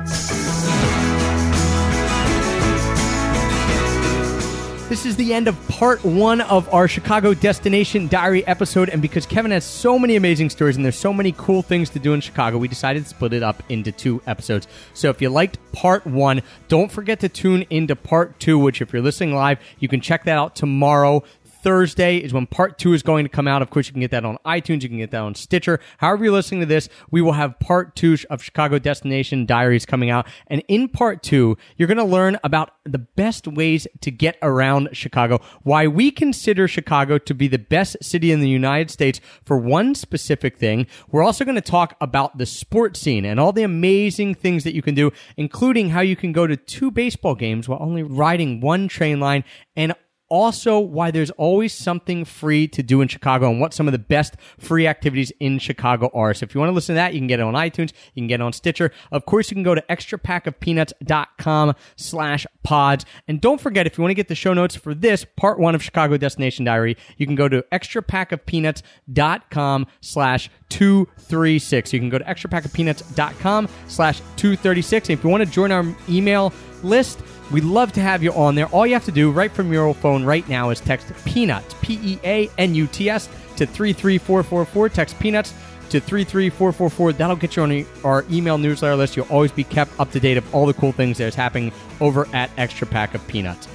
This 4.89 5.05
is 5.05 5.15
the 5.15 5.35
end 5.35 5.47
of 5.47 5.67
part 5.67 6.03
one 6.03 6.41
of 6.41 6.67
our 6.73 6.87
Chicago 6.87 7.35
Destination 7.35 8.07
Diary 8.07 8.43
episode. 8.47 8.89
And 8.89 9.03
because 9.03 9.27
Kevin 9.27 9.51
has 9.51 9.63
so 9.63 9.99
many 9.99 10.15
amazing 10.15 10.49
stories 10.49 10.77
and 10.77 10.83
there's 10.83 10.97
so 10.97 11.13
many 11.13 11.31
cool 11.37 11.61
things 11.61 11.91
to 11.91 11.99
do 11.99 12.15
in 12.15 12.21
Chicago, 12.21 12.57
we 12.57 12.67
decided 12.67 13.03
to 13.03 13.09
split 13.09 13.33
it 13.33 13.43
up 13.43 13.61
into 13.69 13.91
two 13.91 14.19
episodes. 14.25 14.67
So 14.95 15.11
if 15.11 15.21
you 15.21 15.29
liked 15.29 15.59
part 15.73 16.07
one, 16.07 16.41
don't 16.69 16.91
forget 16.91 17.19
to 17.19 17.29
tune 17.29 17.67
into 17.69 17.95
part 17.95 18.39
two, 18.39 18.57
which 18.57 18.81
if 18.81 18.91
you're 18.91 19.03
listening 19.03 19.35
live, 19.35 19.59
you 19.77 19.87
can 19.87 20.01
check 20.01 20.23
that 20.23 20.39
out 20.39 20.55
tomorrow. 20.55 21.23
Thursday 21.61 22.17
is 22.17 22.33
when 22.33 22.47
part 22.47 22.77
two 22.77 22.93
is 22.93 23.03
going 23.03 23.25
to 23.25 23.29
come 23.29 23.47
out. 23.47 23.61
Of 23.61 23.69
course, 23.69 23.87
you 23.87 23.93
can 23.93 24.01
get 24.01 24.11
that 24.11 24.25
on 24.25 24.37
iTunes. 24.45 24.83
You 24.83 24.89
can 24.89 24.97
get 24.97 25.11
that 25.11 25.21
on 25.21 25.35
Stitcher. 25.35 25.79
However, 25.97 26.25
you're 26.25 26.33
listening 26.33 26.61
to 26.61 26.65
this, 26.65 26.89
we 27.11 27.21
will 27.21 27.33
have 27.33 27.59
part 27.59 27.95
two 27.95 28.17
of 28.29 28.43
Chicago 28.43 28.79
Destination 28.79 29.45
Diaries 29.45 29.85
coming 29.85 30.09
out. 30.09 30.27
And 30.47 30.63
in 30.67 30.87
part 30.87 31.21
two, 31.23 31.57
you're 31.77 31.87
going 31.87 31.97
to 31.97 32.03
learn 32.03 32.37
about 32.43 32.71
the 32.85 32.99
best 32.99 33.47
ways 33.47 33.87
to 34.01 34.11
get 34.11 34.37
around 34.41 34.89
Chicago, 34.93 35.39
why 35.63 35.87
we 35.87 36.11
consider 36.11 36.67
Chicago 36.67 37.17
to 37.17 37.33
be 37.33 37.47
the 37.47 37.59
best 37.59 37.97
city 38.01 38.31
in 38.31 38.39
the 38.39 38.49
United 38.49 38.89
States 38.89 39.19
for 39.43 39.57
one 39.57 39.95
specific 39.95 40.57
thing. 40.57 40.87
We're 41.11 41.23
also 41.23 41.45
going 41.45 41.55
to 41.55 41.61
talk 41.61 41.95
about 42.01 42.37
the 42.37 42.45
sports 42.45 42.99
scene 42.99 43.25
and 43.25 43.39
all 43.39 43.51
the 43.51 43.63
amazing 43.63 44.35
things 44.35 44.63
that 44.63 44.73
you 44.73 44.81
can 44.81 44.95
do, 44.95 45.11
including 45.37 45.89
how 45.89 46.01
you 46.01 46.15
can 46.15 46.31
go 46.31 46.47
to 46.47 46.57
two 46.57 46.91
baseball 46.91 47.35
games 47.35 47.67
while 47.67 47.81
only 47.81 48.03
riding 48.03 48.61
one 48.61 48.87
train 48.87 49.19
line 49.19 49.43
and 49.75 49.93
also 50.29 50.79
why 50.79 51.11
there's 51.11 51.31
always 51.31 51.73
something 51.73 52.23
free 52.25 52.67
to 52.69 52.83
do 52.83 53.01
in 53.01 53.07
Chicago 53.07 53.49
and 53.49 53.59
what 53.59 53.73
some 53.73 53.87
of 53.87 53.91
the 53.91 53.99
best 53.99 54.35
free 54.57 54.87
activities 54.87 55.31
in 55.39 55.59
Chicago 55.59 56.09
are. 56.13 56.33
So 56.33 56.45
if 56.45 56.53
you 56.53 56.59
want 56.59 56.69
to 56.69 56.73
listen 56.73 56.95
to 56.95 56.97
that, 56.97 57.13
you 57.13 57.19
can 57.19 57.27
get 57.27 57.39
it 57.39 57.43
on 57.43 57.53
iTunes, 57.53 57.91
you 58.13 58.21
can 58.21 58.27
get 58.27 58.39
it 58.39 58.43
on 58.43 58.53
Stitcher. 58.53 58.91
Of 59.11 59.25
course, 59.25 59.51
you 59.51 59.55
can 59.55 59.63
go 59.63 59.75
to 59.75 59.83
extrapackofpeanuts.com 59.89 61.75
slash 61.95 62.45
pods. 62.63 63.05
And 63.27 63.41
don't 63.41 63.59
forget, 63.59 63.87
if 63.87 63.97
you 63.97 64.03
want 64.03 64.11
to 64.11 64.15
get 64.15 64.27
the 64.27 64.35
show 64.35 64.53
notes 64.53 64.75
for 64.75 64.93
this 64.93 65.25
part 65.35 65.59
one 65.59 65.73
of 65.75 65.83
Chicago 65.83 66.17
Destination 66.17 66.65
Diary, 66.65 66.97
you 67.17 67.25
can 67.25 67.35
go 67.35 67.49
to 67.49 67.63
extrapackofpeanuts.com 67.71 69.87
slash 70.01 70.49
236. 70.69 71.93
You 71.93 71.99
can 71.99 72.09
go 72.09 72.19
to 72.19 72.25
extrapackofpeanuts.com 72.25 73.69
slash 73.87 74.19
236. 74.37 75.09
And 75.09 75.17
if 75.17 75.23
you 75.23 75.29
want 75.29 75.43
to 75.43 75.49
join 75.49 75.71
our 75.71 75.85
email 76.07 76.53
list, 76.83 77.21
We'd 77.51 77.63
love 77.63 77.91
to 77.93 78.01
have 78.01 78.21
you 78.21 78.31
on 78.33 78.55
there. 78.55 78.67
All 78.67 78.85
you 78.85 78.93
have 78.93 79.05
to 79.05 79.11
do 79.11 79.31
right 79.31 79.51
from 79.51 79.73
your 79.73 79.93
phone 79.93 80.23
right 80.23 80.47
now 80.47 80.69
is 80.69 80.79
text 80.79 81.11
Peanuts, 81.25 81.75
P 81.81 81.99
E 82.01 82.19
A 82.23 82.49
N 82.57 82.75
U 82.75 82.87
T 82.87 83.09
S, 83.09 83.27
to 83.57 83.65
33444. 83.65 84.89
Text 84.89 85.19
Peanuts 85.19 85.53
to 85.89 85.99
33444. 85.99 87.13
That'll 87.13 87.35
get 87.35 87.55
you 87.55 87.63
on 87.63 87.85
our 88.03 88.25
email 88.29 88.57
newsletter 88.57 88.95
list. 88.95 89.17
You'll 89.17 89.27
always 89.27 89.51
be 89.51 89.63
kept 89.63 89.99
up 89.99 90.11
to 90.11 90.19
date 90.19 90.37
of 90.37 90.53
all 90.53 90.65
the 90.65 90.73
cool 90.73 90.91
things 90.91 91.17
that's 91.17 91.35
happening 91.35 91.71
over 91.99 92.27
at 92.33 92.51
Extra 92.57 92.85
Pack 92.85 93.15
of 93.15 93.27
Peanuts. 93.27 93.67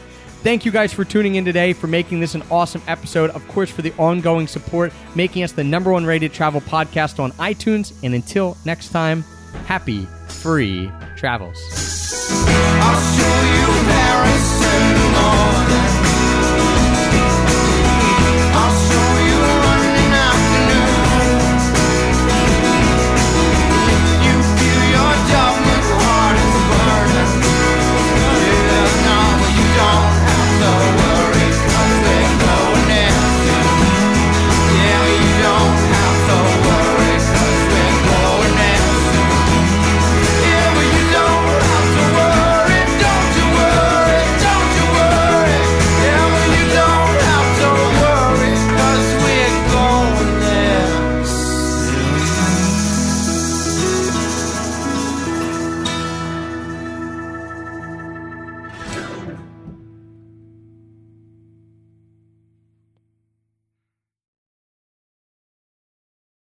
Thank 0.44 0.66
you 0.66 0.70
guys 0.70 0.92
for 0.92 1.06
tuning 1.06 1.36
in 1.36 1.44
today, 1.44 1.72
for 1.72 1.86
making 1.86 2.20
this 2.20 2.34
an 2.34 2.42
awesome 2.50 2.82
episode. 2.86 3.30
Of 3.30 3.48
course, 3.48 3.70
for 3.70 3.80
the 3.80 3.94
ongoing 3.96 4.46
support, 4.46 4.92
making 5.14 5.42
us 5.42 5.52
the 5.52 5.64
number 5.64 5.90
one 5.90 6.04
rated 6.04 6.34
travel 6.34 6.60
podcast 6.60 7.18
on 7.18 7.32
iTunes. 7.32 7.94
And 8.02 8.14
until 8.14 8.56
next 8.66 8.90
time, 8.90 9.22
happy 9.66 10.06
free 10.28 10.92
travels. 11.16 11.58
Paris 14.14 14.62
in 14.62 15.12
the. 15.14 15.83